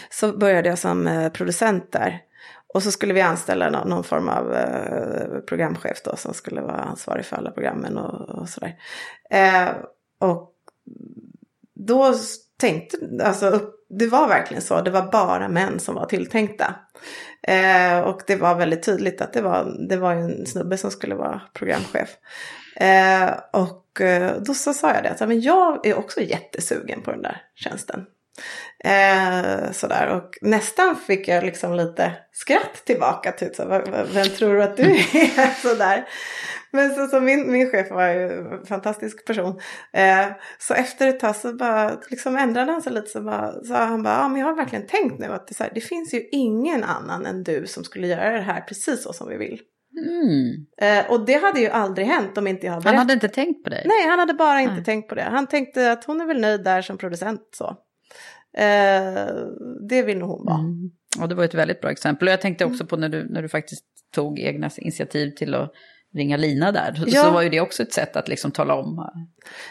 så 0.09 0.37
började 0.37 0.69
jag 0.69 0.79
som 0.79 1.07
eh, 1.07 1.29
producent 1.31 1.91
där. 1.91 2.19
Och 2.73 2.83
så 2.83 2.91
skulle 2.91 3.13
vi 3.13 3.21
anställa 3.21 3.69
någon, 3.69 3.89
någon 3.89 4.03
form 4.03 4.29
av 4.29 4.53
eh, 4.53 5.39
programchef 5.47 6.01
då 6.05 6.15
som 6.15 6.33
skulle 6.33 6.61
vara 6.61 6.81
ansvarig 6.81 7.25
för 7.25 7.35
alla 7.37 7.51
programmen 7.51 7.97
och, 7.97 8.29
och 8.29 8.49
sådär. 8.49 8.75
Eh, 9.29 9.69
och 10.19 10.53
då 11.75 12.13
tänkte, 12.59 12.97
alltså 13.23 13.47
upp- 13.49 13.79
det 13.89 14.07
var 14.07 14.27
verkligen 14.27 14.61
så, 14.63 14.81
det 14.81 14.91
var 14.91 15.11
bara 15.11 15.47
män 15.49 15.79
som 15.79 15.95
var 15.95 16.05
tilltänkta. 16.05 16.75
Eh, 17.47 17.99
och 17.99 18.21
det 18.27 18.35
var 18.35 18.55
väldigt 18.55 18.83
tydligt 18.83 19.21
att 19.21 19.33
det 19.33 19.41
var, 19.41 19.87
det 19.89 19.97
var 19.97 20.13
en 20.13 20.45
snubbe 20.45 20.77
som 20.77 20.91
skulle 20.91 21.15
vara 21.15 21.41
programchef. 21.53 22.09
Eh, 22.75 23.31
och 23.53 23.69
eh, 23.69 23.82
Eh, 24.01 24.31
då 24.45 24.53
så 24.53 24.73
sa 24.73 24.93
jag 24.93 25.03
det, 25.03 25.09
att 25.09 25.27
men 25.27 25.41
jag 25.41 25.85
är 25.85 25.97
också 25.97 26.21
jättesugen 26.21 27.01
på 27.01 27.11
den 27.11 27.21
där 27.21 27.41
tjänsten. 27.55 28.05
Eh, 28.83 29.71
sådär, 29.71 30.07
och 30.07 30.37
nästan 30.41 30.95
fick 30.95 31.27
jag 31.27 31.43
liksom 31.43 31.73
lite 31.73 32.13
skratt 32.31 32.85
tillbaka. 32.85 33.31
Typ, 33.31 33.55
så, 33.55 33.65
vem 34.13 34.29
tror 34.29 34.55
du 34.55 34.63
att 34.63 34.77
du 34.77 34.83
är? 34.83 35.61
sådär. 35.67 36.07
Men 36.71 36.95
så, 36.95 37.07
så 37.07 37.19
min, 37.19 37.51
min 37.51 37.71
chef 37.71 37.91
var 37.91 38.07
ju 38.07 38.31
en 38.31 38.65
fantastisk 38.65 39.25
person. 39.25 39.59
Eh, 39.93 40.27
så 40.59 40.73
efter 40.73 41.07
ett 41.07 41.19
tag 41.19 41.35
så 41.35 41.53
bara 41.53 41.99
liksom 42.09 42.37
ändrade 42.37 42.71
han 42.71 42.81
sig 42.81 42.93
lite. 42.93 43.09
Så 43.09 43.21
bara, 43.21 43.63
sa 43.63 43.85
han 43.85 44.03
bara, 44.03 44.13
ja 44.13 44.27
men 44.27 44.39
jag 44.39 44.47
har 44.47 44.55
verkligen 44.55 44.87
tänkt 44.87 45.19
nu 45.19 45.25
att 45.25 45.47
det, 45.47 45.53
så 45.53 45.63
här, 45.63 45.71
det 45.75 45.81
finns 45.81 46.13
ju 46.13 46.27
ingen 46.31 46.83
annan 46.83 47.25
än 47.25 47.43
du 47.43 47.67
som 47.67 47.83
skulle 47.83 48.07
göra 48.07 48.31
det 48.31 48.41
här 48.41 48.61
precis 48.61 49.03
så 49.03 49.13
som 49.13 49.29
vi 49.29 49.37
vill. 49.37 49.59
Mm. 49.97 50.65
Eh, 50.81 51.11
och 51.11 51.25
det 51.25 51.33
hade 51.33 51.59
ju 51.59 51.67
aldrig 51.69 52.07
hänt 52.07 52.37
om 52.37 52.47
inte 52.47 52.65
jag 52.65 52.73
Han 52.73 52.81
berättat. 52.81 52.97
hade 52.99 53.13
inte 53.13 53.27
tänkt 53.27 53.63
på 53.63 53.69
dig? 53.69 53.83
Nej, 53.87 54.09
han 54.09 54.19
hade 54.19 54.33
bara 54.33 54.61
inte 54.61 54.75
Nej. 54.75 54.83
tänkt 54.83 55.09
på 55.09 55.15
det. 55.15 55.21
Han 55.21 55.47
tänkte 55.47 55.91
att 55.91 56.03
hon 56.05 56.21
är 56.21 56.25
väl 56.25 56.41
nöjd 56.41 56.63
där 56.63 56.81
som 56.81 56.97
producent 56.97 57.41
så. 57.51 57.77
Eh, 58.57 59.27
det 59.89 60.03
vill 60.03 60.17
nog 60.17 60.29
hon 60.29 60.45
vara. 60.45 60.59
Mm. 60.59 60.91
Och 61.21 61.29
det 61.29 61.35
var 61.35 61.43
ett 61.43 61.53
väldigt 61.53 61.81
bra 61.81 61.91
exempel. 61.91 62.27
Och 62.27 62.31
jag 62.31 62.41
tänkte 62.41 62.65
också 62.65 62.85
på 62.85 62.97
när 62.97 63.09
du, 63.09 63.29
när 63.29 63.41
du 63.41 63.49
faktiskt 63.49 63.85
tog 64.15 64.39
egna 64.39 64.69
initiativ 64.77 65.29
till 65.31 65.55
att 65.55 65.71
ringa 66.15 66.37
Lina 66.37 66.71
där. 66.71 67.03
Ja. 67.07 67.23
så 67.23 67.31
var 67.31 67.41
ju 67.41 67.49
det 67.49 67.61
också 67.61 67.83
ett 67.83 67.93
sätt 67.93 68.15
att 68.15 68.27
liksom 68.27 68.51
tala 68.51 68.75
om. 68.75 69.11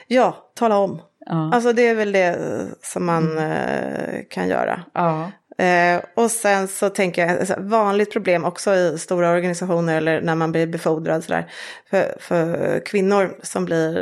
Ja, 0.06 0.52
tala 0.54 0.76
om. 0.78 1.00
Ja. 1.26 1.50
Alltså 1.54 1.72
det 1.72 1.88
är 1.88 1.94
väl 1.94 2.12
det 2.12 2.38
som 2.80 3.06
man 3.06 3.38
Mm. 3.38 3.52
eh, 3.52 4.20
kan 4.30 4.48
göra. 4.48 4.82
ja. 4.94 5.30
Eh, 5.62 6.00
och 6.14 6.30
sen 6.30 6.68
så 6.68 6.88
tänker 6.88 7.26
jag, 7.26 7.38
alltså, 7.38 7.54
vanligt 7.58 8.12
problem 8.12 8.44
också 8.44 8.74
i 8.74 8.98
stora 8.98 9.30
organisationer 9.30 9.96
eller 9.96 10.20
när 10.20 10.34
man 10.34 10.52
blir 10.52 10.66
befordrad 10.66 11.24
sådär. 11.24 11.46
För, 11.90 12.16
för 12.20 12.80
kvinnor 12.86 13.36
som 13.42 13.64
blir 13.64 13.98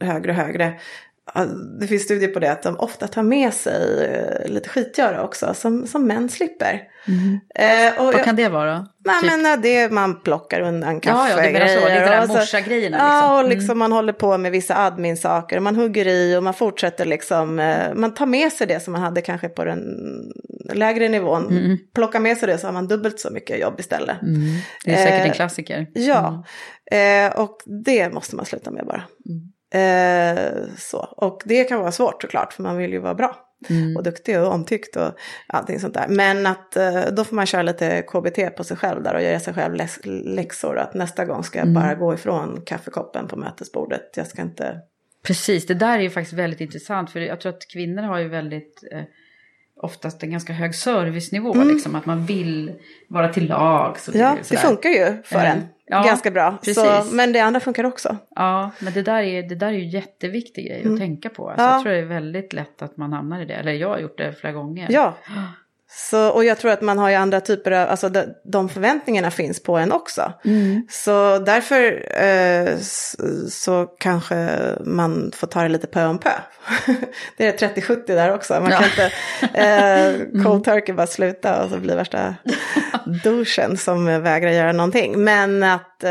eh, 0.00 0.06
högre 0.08 0.30
och 0.30 0.36
högre 0.36 0.80
ja, 1.34 1.44
Det 1.80 1.86
finns 1.86 2.02
studier 2.02 2.28
på 2.28 2.38
det 2.38 2.52
att 2.52 2.62
de 2.62 2.76
ofta 2.78 3.08
tar 3.08 3.22
med 3.22 3.54
sig 3.54 4.04
eh, 4.04 4.50
lite 4.50 4.68
skitgöra 4.68 5.22
också 5.24 5.54
som, 5.54 5.86
som 5.86 6.06
män 6.06 6.28
slipper. 6.28 6.82
Eh, 7.54 7.98
och 7.98 8.04
Vad 8.04 8.14
jag- 8.14 8.24
kan 8.24 8.36
det 8.36 8.48
vara? 8.48 8.86
Nej 9.04 9.20
Typ- 9.22 9.30
men 9.30 9.42
när 9.42 9.56
det 9.56 9.92
man 9.92 10.20
plockar 10.20 10.60
undan 10.60 11.00
Ja, 11.02 11.28
ja, 11.28 11.36
kaffegrejer. 11.36 11.52
du 11.52 11.58
menar 11.58 11.66
så. 11.80 11.88
Lite 11.88 12.16
där 12.16 12.26
morsa-grejerna, 12.26 12.96
Ja, 12.98 13.04
liksom. 13.12 13.32
och 13.32 13.38
Mm. 13.40 13.50
liksom 13.50 13.78
man 13.78 13.92
håller 13.92 14.12
på 14.12 14.38
med 14.38 14.52
vissa 14.52 14.76
admin-saker. 14.76 15.60
Man 15.60 15.76
hugger 15.76 16.06
i 16.08 16.36
och 16.36 16.42
man 16.42 16.54
fortsätter 16.54 17.04
liksom. 17.04 17.58
eh, 17.58 17.94
Man 17.94 18.14
tar 18.14 18.26
med 18.26 18.52
sig 18.52 18.66
det 18.66 18.80
som 18.80 18.92
man 18.92 19.02
hade 19.02 19.20
kanske 19.20 19.48
på 19.48 19.64
den 19.64 19.80
lägre 20.74 21.08
nivån. 21.08 21.78
Plockar 21.94 22.20
med 22.20 22.36
sig 22.38 22.48
det 22.48 22.58
så 22.58 22.66
har 22.66 22.72
man 22.72 22.88
dubbelt 22.88 23.20
så 23.20 23.30
mycket 23.30 23.60
jobb 23.60 23.80
istället. 23.80 24.22
Mm. 24.22 24.40
Det 24.84 24.92
är 24.92 24.96
säkert 24.96 25.20
en 25.20 25.26
Eh, 25.26 25.32
klassiker. 25.32 25.86
Ja, 25.94 26.44
eh, 26.90 27.40
och 27.40 27.56
det 27.86 28.10
måste 28.14 28.36
man 28.36 28.44
sluta 28.44 28.70
med 28.70 28.86
bara. 28.86 29.02
Eh, 29.70 30.52
så. 30.78 30.98
Och 30.98 31.42
det 31.44 31.64
kan 31.64 31.80
vara 31.80 31.92
svårt 31.92 32.22
såklart, 32.22 32.52
för 32.52 32.62
man 32.62 32.76
vill 32.76 32.92
ju 32.92 32.98
vara 32.98 33.14
bra. 33.14 33.36
Och 33.96 34.02
duktig 34.02 34.40
och 34.40 34.52
omtyckt 34.52 34.96
och 34.96 35.12
allting 35.46 35.80
sånt 35.80 35.94
där. 35.94 36.06
Men 36.08 36.46
att 36.46 36.76
eh, 36.76 37.02
då 37.12 37.24
får 37.24 37.36
man 37.36 37.46
köra 37.46 37.62
lite 37.62 38.02
KBT 38.02 38.56
på 38.56 38.64
sig 38.64 38.76
själv 38.76 39.02
där 39.02 39.14
och 39.14 39.22
göra 39.22 39.40
sig 39.40 39.54
själv 39.54 39.74
läxor. 40.24 40.78
Att 40.78 40.94
nästa 40.94 41.24
gång 41.24 41.44
ska 41.44 41.58
jag 41.58 41.72
bara 41.72 41.94
gå 41.94 42.14
ifrån 42.14 42.62
kaffekoppen 42.66 43.28
på 43.28 43.36
mötesbordet. 43.36 44.16
Jag 44.16 44.26
ska 44.26 44.42
inte... 44.42 44.80
Precis, 45.22 45.66
det 45.66 45.74
där 45.74 45.98
är 45.98 46.02
ju 46.02 46.10
faktiskt 46.10 46.38
väldigt 46.38 46.60
intressant. 46.60 47.10
För 47.10 47.20
jag 47.20 47.40
tror 47.40 47.52
att 47.52 47.68
kvinnor 47.72 48.02
har 48.02 48.18
ju 48.18 48.28
väldigt... 48.28 48.82
Eh, 49.78 49.84
oftast 49.84 50.22
en 50.22 50.30
ganska 50.30 50.52
hög 50.52 50.74
servicenivå. 50.74 51.54
Mm. 51.54 51.68
Liksom, 51.68 51.94
att 51.94 52.06
man 52.06 52.24
vill 52.26 52.72
vara 53.08 53.28
till 53.28 53.48
lag. 53.48 53.98
Så 53.98 54.10
Ja, 54.14 54.34
det 54.38 54.44
sådär. 54.44 54.60
funkar 54.60 54.88
ju 54.90 55.22
för 55.24 55.36
Eh, 55.36 55.50
en. 55.50 55.60
ja, 55.86 56.02
Ganska 56.02 56.30
bra. 56.30 56.58
Så, 56.74 57.04
men 57.12 57.32
det 57.32 57.40
andra 57.40 57.60
funkar 57.60 57.84
också. 57.84 58.16
Ja, 58.36 58.70
men 58.80 58.92
det 58.92 59.02
där 59.02 59.22
är, 59.22 59.42
det 59.42 59.54
där 59.54 59.66
är 59.66 59.72
ju 59.72 59.82
en 59.82 59.90
jätteviktig 59.90 60.66
grej 60.66 60.92
att 60.92 60.98
tänka 60.98 61.28
på. 61.28 61.48
Alltså, 61.50 61.62
Mm. 61.64 61.70
Ja. 61.70 61.76
Jag 61.76 61.82
tror 61.82 61.92
det 61.92 61.98
är 61.98 62.04
väldigt 62.20 62.52
lätt 62.52 62.82
att 62.82 62.96
man 62.96 63.12
hamnar 63.12 63.40
i 63.40 63.44
det. 63.44 63.54
Eller 63.54 63.72
jag 63.72 63.88
har 63.88 63.98
gjort 63.98 64.18
det 64.18 64.32
flera 64.32 64.52
gånger. 64.52 64.86
Ja. 64.90 65.14
Så, 65.90 66.28
och 66.30 66.44
jag 66.44 66.58
tror 66.58 66.70
att 66.70 66.80
man 66.82 66.98
har 66.98 67.08
ju 67.10 67.14
andra 67.14 67.40
typer 67.40 67.70
av, 67.70 67.88
alltså 67.88 68.08
de, 68.08 68.24
de 68.44 68.68
förväntningarna 68.68 69.30
finns 69.30 69.62
på 69.62 69.76
en 69.76 69.92
också. 69.92 70.32
Mm. 70.44 70.86
Så 70.90 71.38
därför 71.38 72.04
eh, 72.22 72.76
så 73.50 73.86
kanske 73.86 74.48
man 74.84 75.32
får 75.34 75.46
ta 75.46 75.62
det 75.62 75.68
lite 75.68 75.86
pö 75.86 76.06
om 76.06 76.18
pö. 76.18 76.30
det 77.36 77.62
är 77.62 77.68
30-70 77.68 78.06
där 78.06 78.34
också. 78.34 78.60
Man 78.60 78.70
Ja. 78.70 78.78
kan 78.78 78.84
inte 78.84 79.12
eh, 79.58 80.44
cold 80.44 80.64
turkey 80.64 80.94
bara 80.94 81.06
sluta 81.06 81.64
och 81.64 81.70
så 81.70 81.76
blir 81.76 81.96
värsta 81.96 82.34
douchen 83.24 83.76
som 83.76 84.22
vägrar 84.22 84.50
göra 84.50 84.72
någonting. 84.72 85.24
Men 85.24 85.62
att... 85.62 86.04
Eh, 86.04 86.10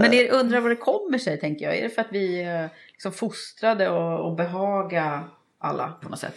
Men 0.00 0.14
är, 0.14 0.32
undrar 0.32 0.60
vad 0.60 0.70
det 0.70 0.76
kommer 0.76 1.18
sig, 1.18 1.40
tänker 1.40 1.64
jag. 1.64 1.76
Är 1.78 1.82
det 1.82 1.88
för 1.90 2.00
att 2.00 2.08
vi 2.12 2.42
är 2.42 2.68
liksom 2.92 3.12
fostrade 3.12 3.88
och, 3.88 4.26
och 4.30 4.36
behaga 4.36 5.24
alla 5.60 5.88
på 5.88 6.08
något 6.08 6.18
sätt? 6.18 6.34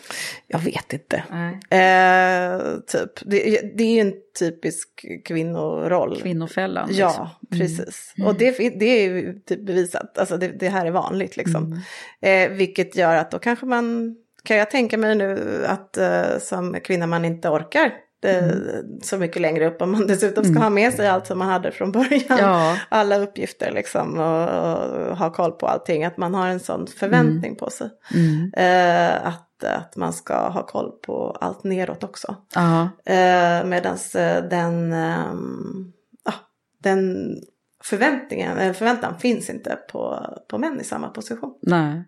Jag 0.48 0.60
vet 0.60 0.94
inte. 0.94 1.24
Eh, 1.70 2.80
typ. 2.88 3.12
Det, 3.26 3.62
det 3.78 3.84
är 3.84 3.94
ju 3.94 4.00
en 4.00 4.14
typisk 4.40 5.06
kvinnoroll. 5.26 6.22
Kvinnofällan. 6.22 6.88
liksom. 6.88 7.04
Ja, 7.04 7.32
precis. 7.58 8.14
Och 8.26 8.36
det, 8.36 8.52
det 8.80 8.86
är 8.86 9.10
ju 9.10 9.40
typ 9.40 9.66
bevisat. 9.66 10.18
Alltså 10.18 10.38
det, 10.38 10.48
det 10.48 10.70
här 10.70 10.86
är 10.86 10.92
vanligt 10.92 11.38
liksom. 11.38 11.82
Eh, 12.22 12.50
vilket 12.50 12.96
gör 12.96 13.16
att 13.16 13.32
då 13.32 13.40
kanske 13.40 13.66
man, 13.66 14.16
kan 14.44 14.58
jag 14.58 14.72
tänka 14.72 14.98
mig 14.98 15.16
nu 15.16 15.64
att 15.66 15.98
eh, 15.98 16.38
som 16.40 16.80
kvinna 16.84 17.08
man 17.08 17.26
inte 17.26 17.50
orkar 17.50 17.92
eh, 18.26 18.52
så 19.02 19.18
mycket 19.18 19.42
längre 19.42 19.68
upp. 19.68 19.82
Om 19.82 19.92
man 19.92 20.08
dessutom 20.08 20.44
ska 20.44 20.60
ha 20.60 20.70
med 20.70 20.94
sig 20.94 21.08
allt 21.08 21.28
som 21.28 21.40
man 21.40 21.48
hade 21.48 21.72
från 21.72 21.92
början. 21.92 22.38
Ja. 22.40 22.78
Alla 22.90 23.18
uppgifter 23.18 23.72
liksom 23.72 24.18
och, 24.18 25.10
och 25.10 25.18
ha 25.18 25.30
koll 25.30 25.52
på 25.52 25.68
allting. 25.68 26.04
Att 26.04 26.18
man 26.18 26.34
har 26.34 26.48
en 26.48 26.60
sån 26.60 26.88
förväntning 26.88 27.56
på 27.56 27.70
sig. 27.70 27.90
Eh, 28.58 29.28
att, 29.28 29.64
att 29.64 29.96
man 29.96 30.14
ska 30.14 30.50
ha 30.50 30.66
koll 30.66 30.92
på 31.06 31.38
allt 31.42 31.64
neråt 31.64 32.04
också. 32.04 32.36
Eh, 33.06 33.66
Medan 33.66 33.98
den, 34.50 34.94
ehm, 34.94 35.92
ja, 36.26 36.34
den 36.84 37.36
förväntningen, 37.84 38.58
eller 38.58 38.74
förväntan 38.74 39.20
finns 39.20 39.50
inte 39.50 39.78
på, 39.92 40.26
på 40.48 40.58
män 40.58 40.82
i 40.82 40.84
samma 40.84 41.08
position. 41.08 41.54
Nej. 41.62 42.04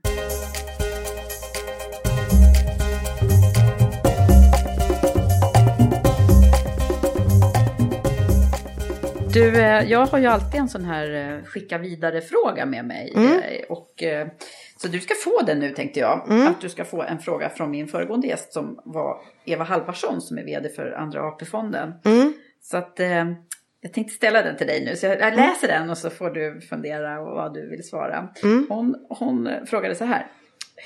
Du, 9.34 9.62
eh, 9.62 9.92
jag 9.92 10.06
har 10.06 10.20
ju 10.20 10.26
alltid 10.26 10.60
en 10.60 10.70
sån 10.70 10.86
här 10.86 11.14
eh, 11.14 11.46
skicka 11.46 11.78
vidare-fråga 11.78 12.66
med 12.66 12.86
mig. 12.86 13.14
Mm. 13.16 13.32
eh, 13.32 13.66
Och, 13.70 14.04
så 14.78 14.88
du 14.88 15.00
ska 15.00 15.14
få 15.16 15.42
den 15.46 15.60
nu 15.60 15.70
tänkte 15.70 16.00
jag. 16.00 16.28
Mm. 16.30 16.48
Att 16.48 16.62
du 16.62 16.70
ska 16.70 16.86
få 16.86 17.02
en 17.04 17.20
fråga 17.20 17.50
från 17.50 17.72
min 17.72 17.88
föregående 17.88 18.28
gäst 18.28 18.54
som 18.54 18.80
var 18.86 19.22
Eva 19.46 19.64
Halvarsson 19.64 20.22
som 20.22 20.38
är 20.38 20.44
vd 20.44 20.70
för 20.70 20.92
Andra 20.92 21.28
AP-fonden. 21.28 21.94
Mm. 22.06 22.34
Så 22.62 22.78
att 22.78 23.00
jag 23.82 23.94
tänkte 23.94 24.14
ställa 24.14 24.42
den 24.42 24.58
till 24.58 24.68
dig 24.68 24.86
nu. 24.86 24.96
Så 24.96 25.06
jag, 25.06 25.36
läser 25.36 25.68
den 25.68 25.90
och 25.90 25.98
så 25.98 26.10
får 26.10 26.30
du 26.30 26.62
fundera 26.62 27.22
och 27.22 27.36
vad 27.36 27.54
du 27.54 27.70
vill 27.70 27.84
svara. 27.84 28.30
Mm. 28.44 28.66
Hon, 28.70 28.96
hon 29.10 29.50
frågade 29.66 29.96
så 29.96 30.06
här. 30.06 30.28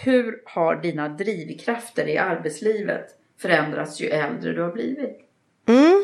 Hur 0.04 0.41
har 0.45 0.76
dina 0.76 1.10
drivkrafter 1.10 2.08
i 2.08 2.18
arbetslivet 2.18 3.06
förändrats 3.41 4.02
ju 4.02 4.08
äldre 4.08 4.54
du 4.54 4.62
har 4.62 4.72
blivit? 4.72 5.18
Mm. 5.68 6.04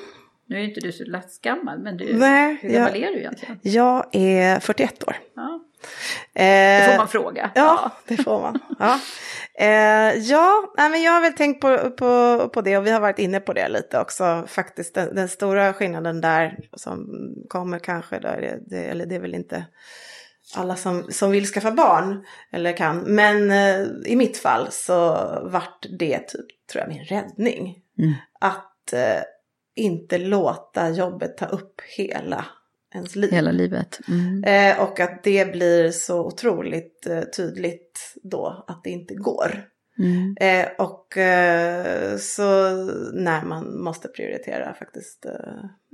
Nu 0.54 0.60
är 0.60 0.64
inte 0.64 0.80
du 0.80 0.92
så 0.92 1.04
gammal, 1.42 1.80
men 1.80 1.98
du, 1.98 2.18
Nej, 2.18 2.58
hur 2.62 2.70
gammal 2.70 3.00
jag- 3.00 3.10
är 3.10 3.14
du 3.14 3.20
egentligen? 3.20 3.60
Jag 3.62 4.06
är 4.12 4.60
41 4.60 5.04
år. 5.08 5.16
Ja. 5.36 5.60
Eh, 6.34 6.44
Det 6.44 6.88
får 6.92 6.98
man 6.98 7.08
fråga. 7.08 7.52
Ja, 7.56 7.92
det 8.08 8.18
får 8.18 8.42
man. 8.42 8.60
Ja, 8.80 9.00
eh, 9.60 10.14
ja 10.18 10.74
men 10.78 11.02
jag 11.02 11.12
har 11.12 11.22
väl 11.22 11.34
tänkt 11.34 11.62
på, 11.62 11.78
på, 11.92 12.50
på 12.54 12.62
det 12.62 12.78
och 12.78 12.86
vi 12.88 12.92
har 12.92 13.00
varit 13.00 13.20
inne 13.20 13.40
på 13.40 13.54
det 13.54 13.70
lite 13.70 14.00
också. 14.00 14.44
Faktiskt 14.48 14.96
den, 14.96 15.16
den 15.16 15.28
stora 15.30 15.74
skillnaden 15.74 16.22
där 16.22 16.60
som 16.74 17.08
kommer 17.50 17.80
kanske, 17.80 18.20
där, 18.20 18.60
det, 18.68 18.78
eller 18.78 19.06
det 19.06 19.16
är 19.16 19.20
väl 19.20 19.36
inte 19.36 19.66
alla 20.56 20.76
som, 20.76 21.04
som 21.12 21.32
vill 21.32 21.46
skaffa 21.46 21.72
barn 21.72 22.26
eller 22.52 22.78
kan. 22.78 22.98
Men 22.98 23.52
eh, 23.52 23.88
i 24.06 24.16
mitt 24.16 24.38
fall 24.38 24.68
så 24.72 25.10
vart 25.44 25.86
det 26.00 26.20
typ, 26.20 26.68
tror 26.72 26.82
jag, 26.84 26.88
min 26.90 27.04
räddning. 27.06 27.76
Att 28.40 28.94
eh, 28.94 29.22
inte 29.76 30.18
låta 30.18 30.90
jobbet 30.90 31.38
ta 31.38 31.46
upp 31.46 31.82
hela 31.98 32.46
ens 32.96 33.16
liv. 33.16 33.32
Hela 33.32 33.52
livet. 33.52 34.00
Mm. 34.08 34.44
Eh, 34.44 34.84
och 34.84 35.00
att 35.00 35.24
det 35.24 35.52
blir 35.52 35.92
så 35.92 36.26
otroligt 36.26 37.08
eh, 37.08 37.22
tydligt 37.22 38.14
då 38.24 38.66
att 38.68 38.84
det 38.84 38.90
inte 38.90 39.16
går. 39.16 39.66
Mm. 40.00 40.36
Eh, 40.40 40.68
och 40.78 41.18
eh, 41.18 42.18
så 42.18 42.44
när 43.14 43.46
man 43.46 43.84
måste 43.84 44.08
prioritera 44.08 44.74
faktiskt 44.74 45.26
eh, 45.26 45.32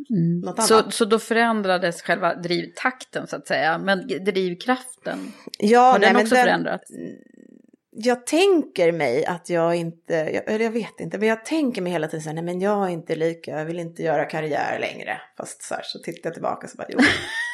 Mm. 0.09 0.39
något 0.39 0.63
Så, 0.63 0.79
annat. 0.79 0.93
så 0.93 1.05
då 1.05 1.19
förändrades 1.19 2.01
själva 2.01 2.35
drivtakten 2.35 3.27
så 3.27 3.35
att 3.35 3.47
säga. 3.47 3.77
Men 3.77 4.07
drivkraften, 4.07 5.31
ja, 5.59 5.91
har 5.91 5.99
nej, 5.99 6.13
den 6.13 6.21
också 6.21 6.35
förändrats? 6.35 6.91
Jag 8.01 8.25
tänker 8.25 8.91
mig 8.91 9.25
att 9.25 9.49
jag 9.49 9.75
inte, 9.75 10.13
jag, 10.13 10.53
eller 10.53 10.65
jag 10.65 10.71
vet 10.71 10.99
inte, 10.99 11.17
men 11.17 11.27
jag 11.27 11.45
tänker 11.45 11.81
mig 11.81 11.91
hela 11.91 12.07
tiden 12.07 12.21
så 12.21 12.29
här, 12.29 12.33
nej 12.33 12.43
men 12.43 12.59
jag 12.61 12.85
är 12.85 12.89
inte 12.89 13.15
lika, 13.15 13.51
jag 13.51 13.65
vill 13.65 13.79
inte 13.79 14.03
göra 14.03 14.25
karriär 14.25 14.79
längre. 14.79 15.21
Fast 15.37 15.63
så 15.63 15.75
här 15.75 15.81
så 15.85 15.99
tittar 15.99 16.27
jag 16.29 16.33
tillbaka 16.33 16.67
så 16.67 16.77
bara, 16.77 16.87
jo, 16.89 16.99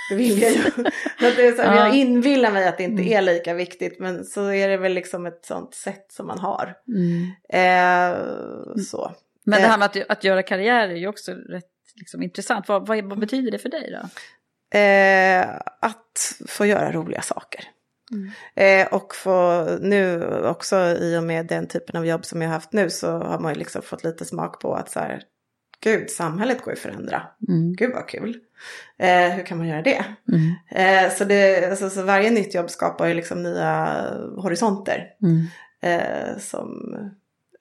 det 0.09 0.15
vill 0.15 0.41
jag 0.41 0.51
ju. 0.51 0.57
Att 1.27 1.35
det 1.35 1.47
är 1.47 1.51
så 1.55 1.61
här, 1.61 1.75
Ja. 1.75 1.85
Jag 1.87 1.95
inbillar 1.95 2.51
mig 2.51 2.67
att 2.67 2.77
det 2.77 2.83
inte 2.83 3.03
är 3.03 3.21
lika 3.21 3.53
viktigt, 3.53 3.99
men 3.99 4.25
så 4.25 4.47
är 4.51 4.67
det 4.67 4.77
väl 4.77 4.93
liksom 4.93 5.25
ett 5.25 5.45
sånt 5.45 5.73
sätt 5.73 6.05
som 6.11 6.27
man 6.27 6.39
har. 6.39 6.75
Eh, 7.49 8.17
så. 8.91 9.11
Men 9.45 9.59
det 9.59 9.65
Eh. 9.65 9.69
här 9.71 9.77
med 9.77 9.85
att, 9.85 9.97
att 10.09 10.23
göra 10.23 10.43
karriär 10.43 10.89
är 10.89 10.95
ju 10.95 11.07
också 11.07 11.31
rätt 11.33 11.65
liksom, 11.95 12.23
intressant. 12.23 12.67
Vad, 12.67 12.87
vad, 12.87 13.05
vad 13.05 13.19
betyder 13.19 13.51
det 13.51 13.57
för 13.59 13.69
dig 13.69 13.91
då? 14.01 14.09
Eh, 14.79 15.47
att 15.81 16.33
få 16.47 16.65
göra 16.65 16.91
roliga 16.91 17.21
saker. 17.21 17.63
Eh, 18.55 18.87
och 18.87 19.15
få 19.15 19.65
nu 19.81 20.25
också 20.43 20.75
i 20.77 21.17
och 21.17 21.23
med 21.23 21.45
den 21.45 21.67
typen 21.67 21.99
av 21.99 22.05
jobb 22.05 22.25
som 22.25 22.41
jag 22.41 22.49
har 22.49 22.53
haft 22.53 22.73
nu 22.73 22.89
så 22.89 23.17
har 23.17 23.39
man 23.39 23.53
ju 23.53 23.59
liksom 23.59 23.81
fått 23.81 24.03
lite 24.03 24.25
smak 24.25 24.61
på 24.61 24.75
att 24.75 24.91
så 24.91 24.99
här, 24.99 25.21
gud, 25.79 26.09
samhället 26.09 26.61
går 26.61 26.67
ju 26.67 26.73
att 26.73 26.79
förändra. 26.79 27.21
Gud 27.77 27.91
vad 27.93 28.07
kul. 28.07 28.37
Eh, 28.99 29.29
hur 29.29 29.43
kan 29.45 29.57
man 29.57 29.67
göra 29.67 29.81
det? 29.81 30.05
Eh, 30.71 31.11
så, 31.13 31.23
det 31.23 31.69
alltså, 31.69 31.89
så 31.89 32.03
varje 32.03 32.31
nytt 32.31 32.55
jobb 32.55 32.69
skapar 32.69 33.07
ju 33.07 33.13
liksom 33.13 33.43
nya 33.43 34.03
horisonter. 34.37 35.07
Eh, 35.81 36.37
som, 36.39 36.95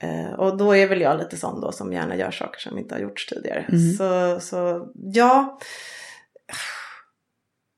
eh, 0.00 0.32
och 0.32 0.56
då 0.56 0.76
är 0.76 0.88
väl 0.88 1.00
jag 1.00 1.18
lite 1.18 1.36
sån 1.36 1.60
då 1.60 1.72
som 1.72 1.92
gärna 1.92 2.16
gör 2.16 2.30
saker 2.30 2.60
som 2.60 2.78
inte 2.78 2.94
har 2.94 3.00
gjorts 3.00 3.26
tidigare. 3.26 3.66
Så, 3.98 4.40
så 4.40 4.88
ja. 4.94 5.58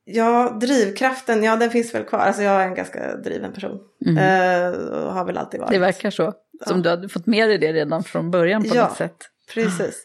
Ja, 0.09 0.59
drivkraften, 0.61 1.43
ja 1.43 1.57
den 1.57 1.71
finns 1.71 1.95
väl 1.95 2.05
kvar. 2.05 2.19
Alltså 2.19 2.43
jag 2.43 2.63
är 2.63 2.69
en 2.69 2.75
ganska 2.75 3.17
driven 3.17 3.53
person. 3.53 3.81
Eh, 4.07 4.69
och 5.05 5.13
har 5.13 5.25
väl 5.25 5.37
alltid 5.39 5.61
varit. 5.61 5.71
Det 5.71 5.79
verkar 5.79 6.11
så. 6.11 6.33
Som 6.67 6.83
du 6.83 6.89
hade 6.91 7.09
fått 7.09 7.27
med 7.27 7.49
dig 7.49 7.59
det 7.59 7.73
redan 7.73 8.05
från 8.05 8.31
början 8.31 8.63
på 8.63 8.77
Ja. 8.77 8.89
något 8.89 8.97
sätt. 8.97 9.17
Precis. 9.55 10.05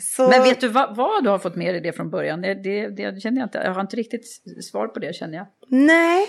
Så, 0.16 0.28
Men 0.28 0.42
vet 0.42 0.60
du 0.60 0.68
vad, 0.68 0.96
vad 0.96 1.24
du 1.24 1.30
har 1.30 1.38
fått 1.38 1.56
med 1.56 1.74
dig 1.74 1.80
det 1.80 1.92
från 1.92 2.10
början? 2.10 2.40
Det, 2.40 2.54
det, 2.54 2.88
det 2.88 3.20
känner 3.20 3.38
jag 3.40 3.46
inte. 3.46 3.58
Jag 3.64 3.74
har 3.74 3.80
inte 3.80 3.96
riktigt 3.96 4.24
svar 4.70 4.88
på 4.88 4.98
det 5.00 5.14
känner 5.14 5.38
jag. 5.38 5.46
Nej. 5.68 6.26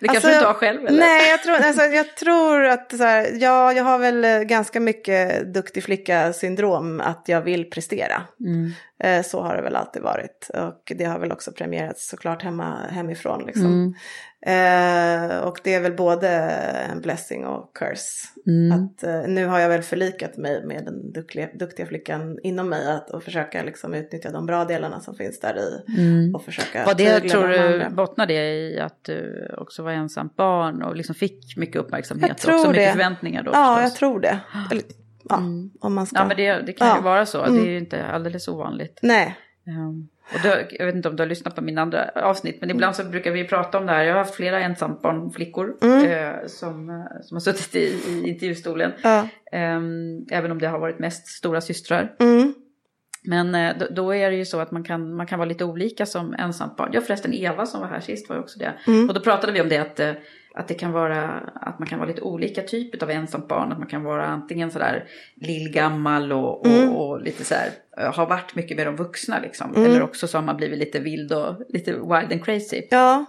Det 0.00 0.08
kanske 0.08 0.28
du 0.28 0.34
inte 0.34 0.46
har 0.46 0.54
själv 0.54 0.86
eller? 0.86 0.98
Nej, 0.98 1.30
jag 1.30 1.42
tror, 1.42 1.54
alltså, 1.54 1.82
jag 1.82 2.16
tror 2.16 2.64
att 2.64 2.96
så 2.96 3.04
här, 3.04 3.28
ja, 3.40 3.72
jag 3.72 3.84
har 3.84 3.98
väl 3.98 4.24
eh, 4.24 4.40
ganska 4.40 4.80
mycket 4.80 5.54
duktig 5.54 5.84
flicka-syndrom 5.84 7.00
att 7.00 7.24
jag 7.26 7.40
vill 7.40 7.70
prestera. 7.70 8.22
Mm. 8.40 8.72
Eh, 9.00 9.22
så 9.22 9.42
har 9.42 9.56
det 9.56 9.62
väl 9.62 9.76
alltid 9.76 10.02
varit. 10.02 10.50
Och 10.54 10.92
det 10.96 11.04
har 11.04 11.18
väl 11.18 11.32
också 11.32 11.52
premierats 11.52 12.08
såklart 12.08 12.42
hemma, 12.42 12.76
hemifrån. 12.90 13.46
Liksom. 13.46 13.94
Mm. 14.46 15.30
Eh, 15.30 15.38
och 15.38 15.60
det 15.64 15.74
är 15.74 15.80
väl 15.80 15.92
både 15.96 16.28
en 16.92 17.00
blessing 17.00 17.46
och 17.46 17.76
curse. 17.76 18.28
Mm. 18.46 18.72
Att, 18.84 19.02
eh, 19.02 19.22
nu 19.28 19.46
har 19.46 19.58
jag 19.60 19.68
väl 19.68 19.82
förlikat 19.82 20.36
mig 20.36 20.66
med 20.66 20.84
den 20.84 21.12
duktiga, 21.12 21.48
duktiga 21.54 21.86
flickan 21.86 22.38
inom 22.42 22.68
mig. 22.68 22.90
Att, 22.90 23.10
och 23.10 23.22
försöka 23.22 23.62
liksom, 23.62 23.94
utnyttja 23.94 24.30
de 24.30 24.46
bra 24.46 24.64
delarna 24.64 25.00
som 25.00 25.14
finns 25.14 25.40
där 25.40 25.56
i. 25.58 25.84
Och 26.34 26.42
försöka 26.44 26.84
Var 26.84 26.94
det, 26.94 27.20
tror 27.20 27.48
du, 27.48 27.58
andra. 27.58 27.90
bottnar 27.90 28.26
det 28.26 28.54
i 28.54 28.80
att 28.80 29.04
du 29.04 29.48
också 29.58 29.82
var 29.82 29.90
ensamt 29.92 30.36
barn 30.36 30.82
och 30.82 30.96
liksom 30.96 31.14
fick 31.14 31.56
mycket 31.56 31.76
uppmärksamhet 31.76 32.28
Jag 32.28 32.34
och 32.34 32.40
tror 32.40 32.54
också 32.54 32.68
mycket 32.70 32.84
det. 32.86 32.92
förväntningar 32.92 33.42
då 33.42 33.50
Ja, 33.54 33.74
förstås? 33.76 33.90
jag 33.92 33.98
tror 33.98 34.20
det. 34.20 34.38
Eller, 34.70 34.84
ja, 35.28 35.36
om 35.80 35.94
man 35.94 36.06
ska. 36.06 36.16
Ja, 36.18 36.24
men 36.24 36.36
det, 36.36 36.52
det 36.66 36.72
kan 36.72 36.88
Ja. 36.88 36.96
ju 36.96 37.02
vara 37.02 37.26
så. 37.26 37.46
Det 37.46 37.60
är 37.60 37.66
ju 37.70 37.78
inte 37.78 38.04
alldeles 38.06 38.48
ovanligt. 38.48 38.98
Nej, 39.02 39.36
Um, 39.66 40.08
och 40.32 40.40
då, 40.42 40.48
jag 40.70 40.86
vet 40.86 40.94
inte 40.94 41.08
om 41.08 41.16
du 41.16 41.22
har 41.22 41.28
lyssnat 41.28 41.54
på 41.54 41.62
min 41.62 41.78
andra 41.78 42.10
avsnitt, 42.14 42.56
men 42.60 42.70
ibland 42.70 42.96
så 42.96 43.04
brukar 43.04 43.30
vi 43.30 43.44
prata 43.44 43.78
om 43.78 43.86
det 43.86 43.92
här. 43.92 44.04
Jag 44.04 44.12
har 44.12 44.18
haft 44.18 44.34
flera 44.34 44.60
ensambarnflickor 44.60 45.76
mm. 45.82 46.10
eh, 46.10 46.46
som, 46.46 46.90
eh, 46.90 47.20
som 47.22 47.34
har 47.34 47.40
suttit 47.40 47.74
i, 47.74 47.78
i 47.78 48.28
intervjustolen. 48.28 48.92
Ja. 49.02 49.28
Um, 49.52 50.26
även 50.30 50.50
om 50.50 50.58
det 50.58 50.68
har 50.68 50.78
varit 50.78 50.98
mest 50.98 51.26
stora 51.26 51.60
systrar. 51.60 52.14
Mm. 52.20 52.54
Men 53.24 53.54
eh, 53.54 53.78
då, 53.78 53.86
då, 53.90 54.14
är 54.14 54.30
det 54.30 54.36
ju 54.36 54.44
så 54.44 54.60
att 54.60 54.70
man 54.70 54.84
kan, 54.84 55.14
man 55.14 55.26
kan 55.26 55.38
vara 55.38 55.48
lite 55.48 55.64
olika 55.64 56.06
som 56.06 56.34
ensamt 56.34 56.76
barn. 56.76 56.90
Ja 56.92 57.00
förresten 57.00 57.34
Eva 57.34 57.66
som 57.66 57.80
var 57.80 57.88
här 57.88 58.00
sist 58.00 58.28
var 58.28 58.36
ju 58.36 58.42
också 58.42 58.58
det. 58.58 58.74
Mm. 58.86 59.08
Och 59.08 59.14
då 59.14 59.20
pratade 59.20 59.52
vi 59.52 59.60
om 59.60 59.68
det 59.68 59.78
att, 59.78 60.00
eh, 60.00 60.12
att 60.56 60.68
det 60.68 60.74
kan 60.74 60.92
vara 60.92 61.30
att 61.54 61.78
man 61.78 61.88
kan 61.88 61.98
vara 61.98 62.08
lite 62.08 62.22
olika 62.22 62.62
typer 62.62 63.02
av 63.02 63.10
ensamt 63.10 63.48
barn. 63.48 63.72
Att 63.72 63.78
man 63.78 63.88
kan 63.88 64.02
vara 64.02 64.26
antingen 64.26 64.70
sådär 64.70 65.08
lillgammal 65.34 66.32
och, 66.32 66.66
mm. 66.66 66.92
och, 66.92 67.10
och, 67.10 67.22
lite 67.22 67.44
så 67.44 67.54
här, 67.54 67.70
eh, 67.96 68.14
har 68.14 68.26
varit 68.26 68.54
mycket 68.54 68.76
med 68.76 68.86
de 68.86 68.96
vuxna 68.96 69.38
liksom. 69.38 69.74
Mm. 69.74 69.90
Eller 69.90 70.02
också 70.02 70.28
så 70.28 70.38
har 70.38 70.42
man 70.42 70.56
blivit 70.56 70.78
lite 70.78 70.98
vild 70.98 71.32
och 71.32 71.56
lite 71.68 71.92
wild 71.92 72.32
and 72.32 72.44
crazy. 72.44 72.82
Ja, 72.90 73.24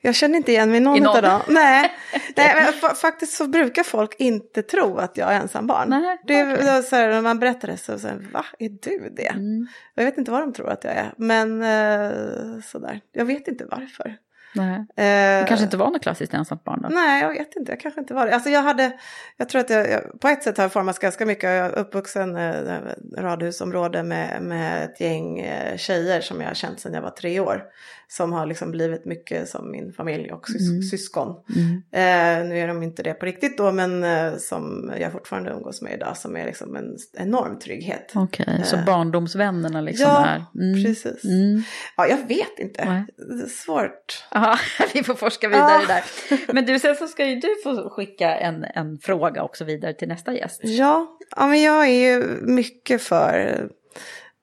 jag 0.00 0.14
känner 0.14 0.36
inte 0.36 0.52
igen 0.52 0.70
mig 0.70 0.80
någon, 0.80 0.98
någon? 1.02 1.16
av 1.16 1.22
dem. 1.22 1.40
Nej, 1.48 1.92
Nej 2.36 2.72
faktiskt 3.02 3.32
så 3.32 3.48
brukar 3.48 3.82
folk 3.82 4.14
inte 4.18 4.62
tro 4.62 4.96
att 4.96 5.16
jag 5.16 5.34
är 5.34 5.40
ensambarn. 5.40 5.88
Nej, 5.88 6.18
det 6.26 6.34
är 6.34 6.54
okay. 6.54 6.82
så 6.82 6.96
här, 6.96 7.08
när 7.08 7.22
man 7.22 7.38
berättar 7.38 7.68
det 7.68 7.76
så 7.76 7.98
säger 7.98 8.18
va, 8.32 8.44
är 8.58 8.68
du 8.68 9.12
det? 9.16 9.26
Mm. 9.26 9.66
Jag 9.94 10.04
vet 10.04 10.18
inte 10.18 10.30
vad 10.30 10.40
de 10.40 10.52
tror 10.52 10.70
att 10.70 10.84
jag 10.84 10.92
är, 10.92 11.14
men 11.16 11.62
eh, 11.62 12.62
sådär. 12.64 13.00
Jag 13.12 13.24
vet 13.24 13.48
inte 13.48 13.64
varför. 13.70 14.16
Nej. 14.54 14.86
Eh, 14.96 15.46
kanske 15.46 15.64
inte 15.64 15.76
var 15.76 15.90
något 15.90 16.02
klassiskt 16.02 16.34
ensamt 16.34 16.64
barn 16.64 16.82
då? 16.82 16.88
Nej, 16.88 17.22
jag 17.22 17.28
vet 17.28 17.56
inte. 17.56 17.72
Jag 17.72 17.80
kanske 17.80 18.00
inte 18.00 18.14
var 18.14 18.26
det. 18.26 18.34
Alltså 18.34 18.50
jag 18.50 18.62
hade, 18.62 18.92
jag 19.36 19.48
tror 19.48 19.60
att 19.60 19.70
jag, 19.70 19.90
jag 19.90 20.20
på 20.20 20.28
ett 20.28 20.42
sätt 20.42 20.56
har 20.56 20.64
jag 20.64 20.72
formats 20.72 20.98
ganska 20.98 21.26
mycket. 21.26 21.44
Jag 21.44 21.52
är 21.52 21.78
uppvuxen 21.78 22.36
i 22.36 22.80
eh, 23.16 23.22
radhusområde 23.22 24.02
med, 24.02 24.42
med 24.42 24.84
ett 24.84 25.00
gäng 25.00 25.38
eh, 25.38 25.76
tjejer 25.76 26.20
som 26.20 26.40
jag 26.40 26.48
har 26.48 26.54
känt 26.54 26.80
sedan 26.80 26.94
jag 26.94 27.02
var 27.02 27.10
tre 27.10 27.40
år 27.40 27.62
som 28.10 28.32
har 28.32 28.46
liksom 28.46 28.70
blivit 28.70 29.04
mycket 29.04 29.48
som 29.48 29.70
min 29.70 29.92
familj 29.92 30.32
och 30.32 30.48
sys 30.48 30.70
mm. 30.70 30.82
syskon. 30.82 31.34
Mm. 31.56 31.82
Eh, 31.92 32.48
nu 32.48 32.58
är 32.58 32.68
de 32.68 32.82
inte 32.82 33.02
det 33.02 33.14
på 33.14 33.26
riktigt 33.26 33.58
då, 33.58 33.72
men 33.72 34.04
eh, 34.04 34.36
som 34.36 34.92
jag 35.00 35.12
fortfarande 35.12 35.50
umgås 35.50 35.82
med 35.82 35.92
idag, 35.92 36.16
som 36.16 36.36
är 36.36 36.46
liksom 36.46 36.76
en 36.76 36.96
enorm 37.14 37.58
trygghet. 37.58 38.12
Okej, 38.14 38.44
okay, 38.44 38.60
eh. 38.60 38.64
så 38.64 38.76
barndomsvännerna 38.86 39.80
liksom 39.80 40.08
ja, 40.08 40.26
är? 40.26 40.44
Mm. 40.54 40.84
precis. 40.84 41.24
Mm. 41.24 41.62
Ja, 41.96 42.06
jag 42.06 42.28
vet 42.28 42.58
inte. 42.58 42.84
Nej. 42.84 43.48
Svårt. 43.48 44.26
Ja, 44.40 44.58
vi 44.94 45.02
får 45.02 45.14
forska 45.14 45.48
vidare 45.48 45.82
ah. 45.84 45.86
där. 45.86 46.04
Men 46.52 46.66
du, 46.66 46.78
sen 46.78 46.96
så 46.96 47.08
ska 47.08 47.26
ju 47.26 47.36
du 47.36 47.56
få 47.62 47.90
skicka 47.90 48.36
en, 48.36 48.64
en 48.74 48.98
fråga 48.98 49.42
också 49.42 49.64
vidare 49.64 49.94
till 49.94 50.08
nästa 50.08 50.34
gäst. 50.34 50.60
Ja, 50.62 51.18
ja 51.36 51.46
men 51.46 51.62
jag 51.62 51.88
är 51.88 52.10
ju 52.12 52.40
mycket 52.42 53.02
för 53.02 53.68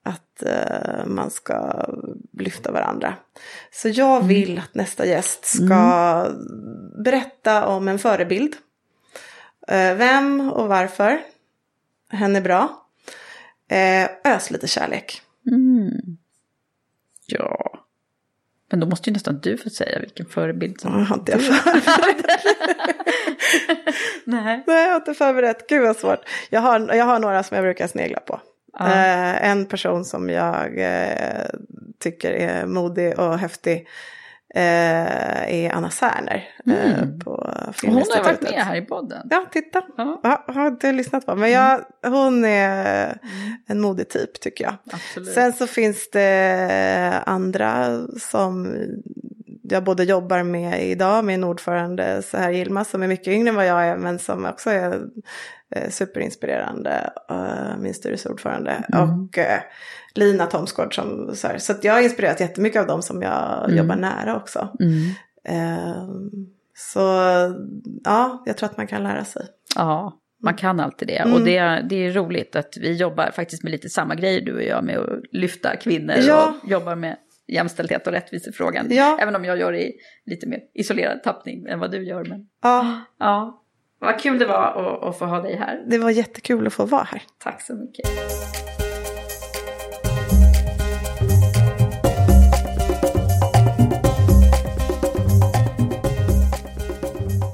att 0.02 0.42
uh, 0.46 1.06
man 1.06 1.30
ska 1.30 1.86
lyfta 2.32 2.72
varandra. 2.72 3.14
Så 3.70 3.88
jag 3.88 4.16
mm. 4.16 4.28
vill 4.28 4.58
att 4.58 4.74
nästa 4.74 5.06
gäst 5.06 5.44
ska 5.44 5.74
mm. 6.26 7.02
berätta 7.04 7.66
om 7.66 7.88
en 7.88 7.98
förebild. 7.98 8.56
Uh, 9.72 9.94
vem 9.94 10.52
och 10.52 10.68
varför. 10.68 11.20
Henne 12.10 12.40
bra. 12.40 12.86
Uh, 13.72 14.32
ös 14.34 14.50
lite 14.50 14.68
kärlek. 14.68 15.22
Mm. 15.50 16.18
Ja. 17.26 17.77
Men 18.70 18.80
då 18.80 18.86
måste 18.86 19.10
ju 19.10 19.14
nästan 19.14 19.38
du 19.38 19.56
få 19.56 19.70
säga 19.70 19.98
vilken 20.00 20.26
förebild 20.26 20.80
som... 20.80 20.98
Jag 20.98 21.06
har 21.06 21.16
inte 21.16 21.32
jag 21.32 21.40
förberett. 21.40 22.26
Nej. 24.24 24.64
Nej, 24.66 24.84
jag 24.84 24.90
har 24.90 24.96
inte 24.96 25.14
förberett. 25.14 25.68
Gud 25.68 25.82
vad 25.82 25.96
svårt. 25.96 26.20
Jag 26.50 26.60
har, 26.60 26.94
jag 26.94 27.04
har 27.04 27.18
några 27.18 27.42
som 27.42 27.54
jag 27.54 27.64
brukar 27.64 27.86
snegla 27.86 28.20
på. 28.20 28.40
Uh. 28.80 29.44
en 29.44 29.66
person 29.66 30.04
som 30.04 30.30
jag 30.30 30.78
eh, 30.78 31.46
tycker 31.98 32.32
är 32.32 32.66
modig 32.66 33.18
och 33.18 33.38
häftig 33.38 33.88
eh, 34.54 35.54
är 35.54 35.70
Anna 35.70 35.90
Särner 35.90 36.48
mm. 36.66 37.18
på 37.18 37.52
Filminstitutet. 37.72 38.16
Hon 38.16 38.24
har 38.24 38.32
varit 38.32 38.42
med 38.42 38.64
här 38.64 38.76
i 38.76 38.82
podden. 38.82 39.28
Ja, 39.30 39.46
titta. 39.52 39.82
Ja. 39.96 40.20
Jag 40.46 40.54
har 40.54 40.66
inte 40.66 40.92
lyssnat 40.92 41.26
på 41.26 41.34
men 41.34 41.50
jag, 41.50 41.80
hon 42.06 42.44
är 42.44 43.04
mm. 43.04 43.56
en 43.66 43.80
modig 43.80 44.08
typ 44.08 44.40
tycker 44.40 44.64
jag. 44.64 44.74
Absolut. 44.92 45.34
Sen 45.34 45.52
så 45.52 45.66
finns 45.66 46.10
det 46.10 47.22
andra 47.26 48.00
som 48.20 48.76
jag 49.70 49.84
både 49.84 50.04
jobbar 50.04 50.42
med 50.42 50.82
idag, 50.88 51.24
min 51.24 51.44
ordförande 51.44 52.22
så 52.22 52.36
här 52.36 52.52
Yilmaz 52.52 52.90
som 52.90 53.02
är 53.02 53.08
mycket 53.08 53.28
yngre 53.28 53.48
än 53.48 53.54
vad 53.54 53.66
jag 53.66 53.86
är 53.86 53.96
men 53.96 54.18
som 54.18 54.46
också 54.46 54.70
är 54.70 55.00
eh, 55.70 55.90
superinspirerande, 55.90 57.10
uh, 57.30 57.78
min 57.78 57.94
styrelseordförande. 57.94 58.84
Mm. 58.92 59.02
Och 59.02 59.38
uh, 59.38 59.44
Lina 60.18 60.46
Thomsgård 60.46 60.94
som 60.94 61.34
så 61.34 61.46
här, 61.46 61.58
så 61.58 61.74
jag 61.82 61.92
har 61.92 62.00
inspirerat 62.00 62.40
jättemycket 62.40 62.80
av 62.80 62.86
dem 62.86 63.02
som 63.02 63.22
jag 63.22 63.64
mm. 63.64 63.76
jobbar 63.76 63.96
nära 63.96 64.36
också. 64.36 64.68
Mm. 64.80 64.98
Uh, 65.48 66.08
så 66.74 67.00
ja, 68.04 68.42
jag 68.46 68.56
tror 68.56 68.68
att 68.68 68.76
man 68.76 68.86
kan 68.86 69.02
lära 69.02 69.24
sig. 69.24 69.46
Ja, 69.74 70.20
man 70.42 70.54
kan 70.54 70.80
alltid 70.80 71.08
det. 71.08 71.16
Mm. 71.16 71.34
Och 71.34 71.40
det, 71.40 71.86
det 71.88 72.06
är 72.06 72.12
roligt 72.12 72.56
att 72.56 72.76
vi 72.80 72.96
jobbar 72.96 73.30
faktiskt 73.30 73.62
med 73.62 73.72
lite 73.72 73.88
samma 73.88 74.14
grejer 74.14 74.40
du 74.40 74.54
och 74.54 74.62
jag 74.62 74.84
med 74.84 74.98
att 74.98 75.08
lyfta 75.32 75.76
kvinnor 75.76 76.14
ja. 76.16 76.54
och 76.62 76.70
jobbar 76.70 76.94
med 76.94 77.16
jämställdhet 77.48 78.06
och 78.06 78.12
rättvisefrågan. 78.12 78.86
Ja. 78.90 79.18
Även 79.20 79.36
om 79.36 79.44
jag 79.44 79.58
gör 79.58 79.72
det 79.72 79.82
i 79.82 79.92
lite 80.26 80.46
mer 80.46 80.60
isolerad 80.74 81.22
tappning 81.22 81.66
än 81.66 81.78
vad 81.78 81.90
du 81.90 82.04
gör. 82.04 82.24
Men... 82.24 82.46
Ja. 82.62 83.00
ja. 83.18 83.64
Vad 84.00 84.20
kul 84.20 84.38
det 84.38 84.46
var 84.46 84.64
att, 84.64 85.08
att 85.08 85.18
få 85.18 85.24
ha 85.24 85.42
dig 85.42 85.56
här. 85.56 85.84
Det 85.90 85.98
var 85.98 86.10
jättekul 86.10 86.66
att 86.66 86.72
få 86.72 86.84
vara 86.84 87.02
här. 87.02 87.22
Tack 87.38 87.62
så 87.62 87.74
mycket. 87.74 88.08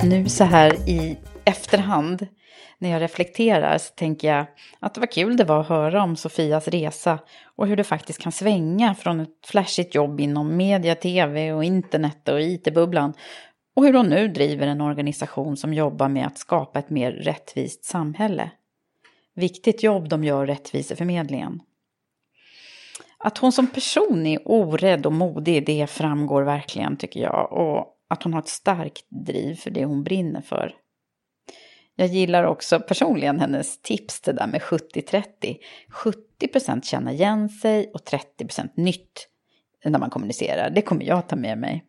Nu 0.08 0.28
så 0.28 0.44
här 0.44 0.88
i 0.88 1.16
efterhand 1.44 2.26
när 2.78 2.90
jag 2.90 3.02
reflekterar 3.02 3.78
så 3.78 3.94
tänker 3.94 4.28
jag 4.28 4.46
att 4.80 4.94
det 4.94 5.00
var 5.00 5.06
kul 5.06 5.36
det 5.36 5.44
var 5.44 5.60
att 5.60 5.68
höra 5.68 6.02
om 6.02 6.16
Sofias 6.16 6.68
resa 6.68 7.18
och 7.56 7.66
hur 7.66 7.76
det 7.76 7.84
faktiskt 7.84 8.18
kan 8.18 8.32
svänga 8.32 8.94
från 8.94 9.20
ett 9.20 9.46
flashigt 9.46 9.94
jobb 9.94 10.20
inom 10.20 10.56
media, 10.56 10.94
tv 10.94 11.52
och 11.52 11.64
internet 11.64 12.28
och 12.28 12.40
it-bubblan 12.40 13.14
och 13.76 13.84
hur 13.84 13.92
hon 13.92 14.06
nu 14.06 14.28
driver 14.28 14.66
en 14.66 14.80
organisation 14.80 15.56
som 15.56 15.74
jobbar 15.74 16.08
med 16.08 16.26
att 16.26 16.38
skapa 16.38 16.78
ett 16.78 16.90
mer 16.90 17.12
rättvist 17.12 17.84
samhälle. 17.84 18.50
Viktigt 19.34 19.82
jobb 19.82 20.08
de 20.08 20.24
gör 20.24 20.46
Rättviseförmedlingen. 20.46 21.60
Att 23.18 23.38
hon 23.38 23.52
som 23.52 23.66
person 23.66 24.26
är 24.26 24.38
orädd 24.44 25.06
och 25.06 25.12
modig, 25.12 25.66
det 25.66 25.90
framgår 25.90 26.42
verkligen 26.42 26.96
tycker 26.96 27.20
jag. 27.20 27.52
Och 27.52 27.93
att 28.08 28.22
hon 28.22 28.32
har 28.32 28.40
ett 28.40 28.48
starkt 28.48 29.04
driv 29.08 29.54
för 29.54 29.70
det 29.70 29.84
hon 29.84 30.04
brinner 30.04 30.40
för. 30.40 30.74
Jag 31.96 32.08
gillar 32.08 32.44
också 32.44 32.80
personligen 32.80 33.40
hennes 33.40 33.82
tips 33.82 34.20
det 34.20 34.32
där 34.32 34.46
med 34.46 34.60
70-30. 34.60 35.56
70%, 36.40 36.82
känna 36.82 37.12
igen 37.12 37.48
sig 37.48 37.90
och 37.94 38.00
30% 38.00 38.68
nytt 38.74 39.28
när 39.84 39.98
man 39.98 40.10
kommunicerar. 40.10 40.70
Det 40.70 40.82
kommer 40.82 41.04
jag 41.04 41.28
ta 41.28 41.36
med 41.36 41.58
mig. 41.58 41.84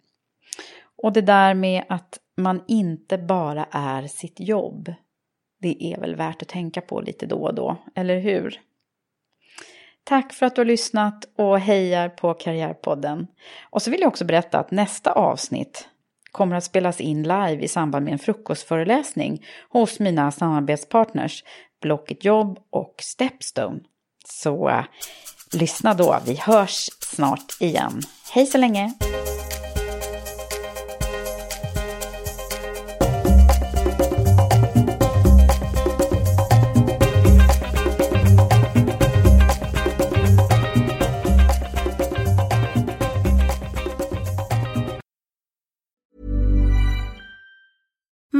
Och 0.97 1.13
det 1.13 1.21
där 1.21 1.53
med 1.53 1.83
att 1.89 2.19
man 2.37 2.63
inte 2.67 3.17
bara 3.17 3.67
är 3.71 4.07
sitt 4.07 4.39
jobb. 4.39 4.93
Det 5.61 5.93
är 5.93 5.99
väl 5.99 6.15
värt 6.15 6.41
att 6.41 6.47
tänka 6.47 6.81
på 6.81 7.01
lite 7.01 7.25
då 7.25 7.37
och 7.37 7.55
då, 7.55 7.77
eller 7.95 8.19
hur? 8.19 8.61
Tack 10.03 10.33
för 10.33 10.45
att 10.45 10.55
du 10.55 10.61
har 10.61 10.65
lyssnat 10.65 11.29
och 11.35 11.59
hejar 11.59 12.09
på 12.09 12.33
Karriärpodden. 12.33 13.27
Och 13.69 13.81
så 13.81 13.91
vill 13.91 14.01
jag 14.01 14.07
också 14.07 14.25
berätta 14.25 14.59
att 14.59 14.71
nästa 14.71 15.11
avsnitt 15.11 15.89
kommer 16.35 16.55
att 16.55 16.63
spelas 16.63 17.01
in 17.01 17.23
live 17.23 17.59
i 17.61 17.67
samband 17.67 18.05
med 18.05 18.13
en 18.13 18.19
frukostföreläsning 18.19 19.45
hos 19.69 19.99
mina 19.99 20.31
samarbetspartners 20.31 21.43
Blocket 21.81 22.25
Jobb 22.25 22.59
och 22.69 22.95
Stepstone. 23.01 23.79
Så 24.25 24.69
eh, 24.69 24.83
lyssna 25.53 25.93
då, 25.93 26.19
vi 26.25 26.35
hörs 26.35 26.89
snart 26.99 27.57
igen. 27.59 28.01
Hej 28.31 28.45
så 28.45 28.57
länge! 28.57 28.93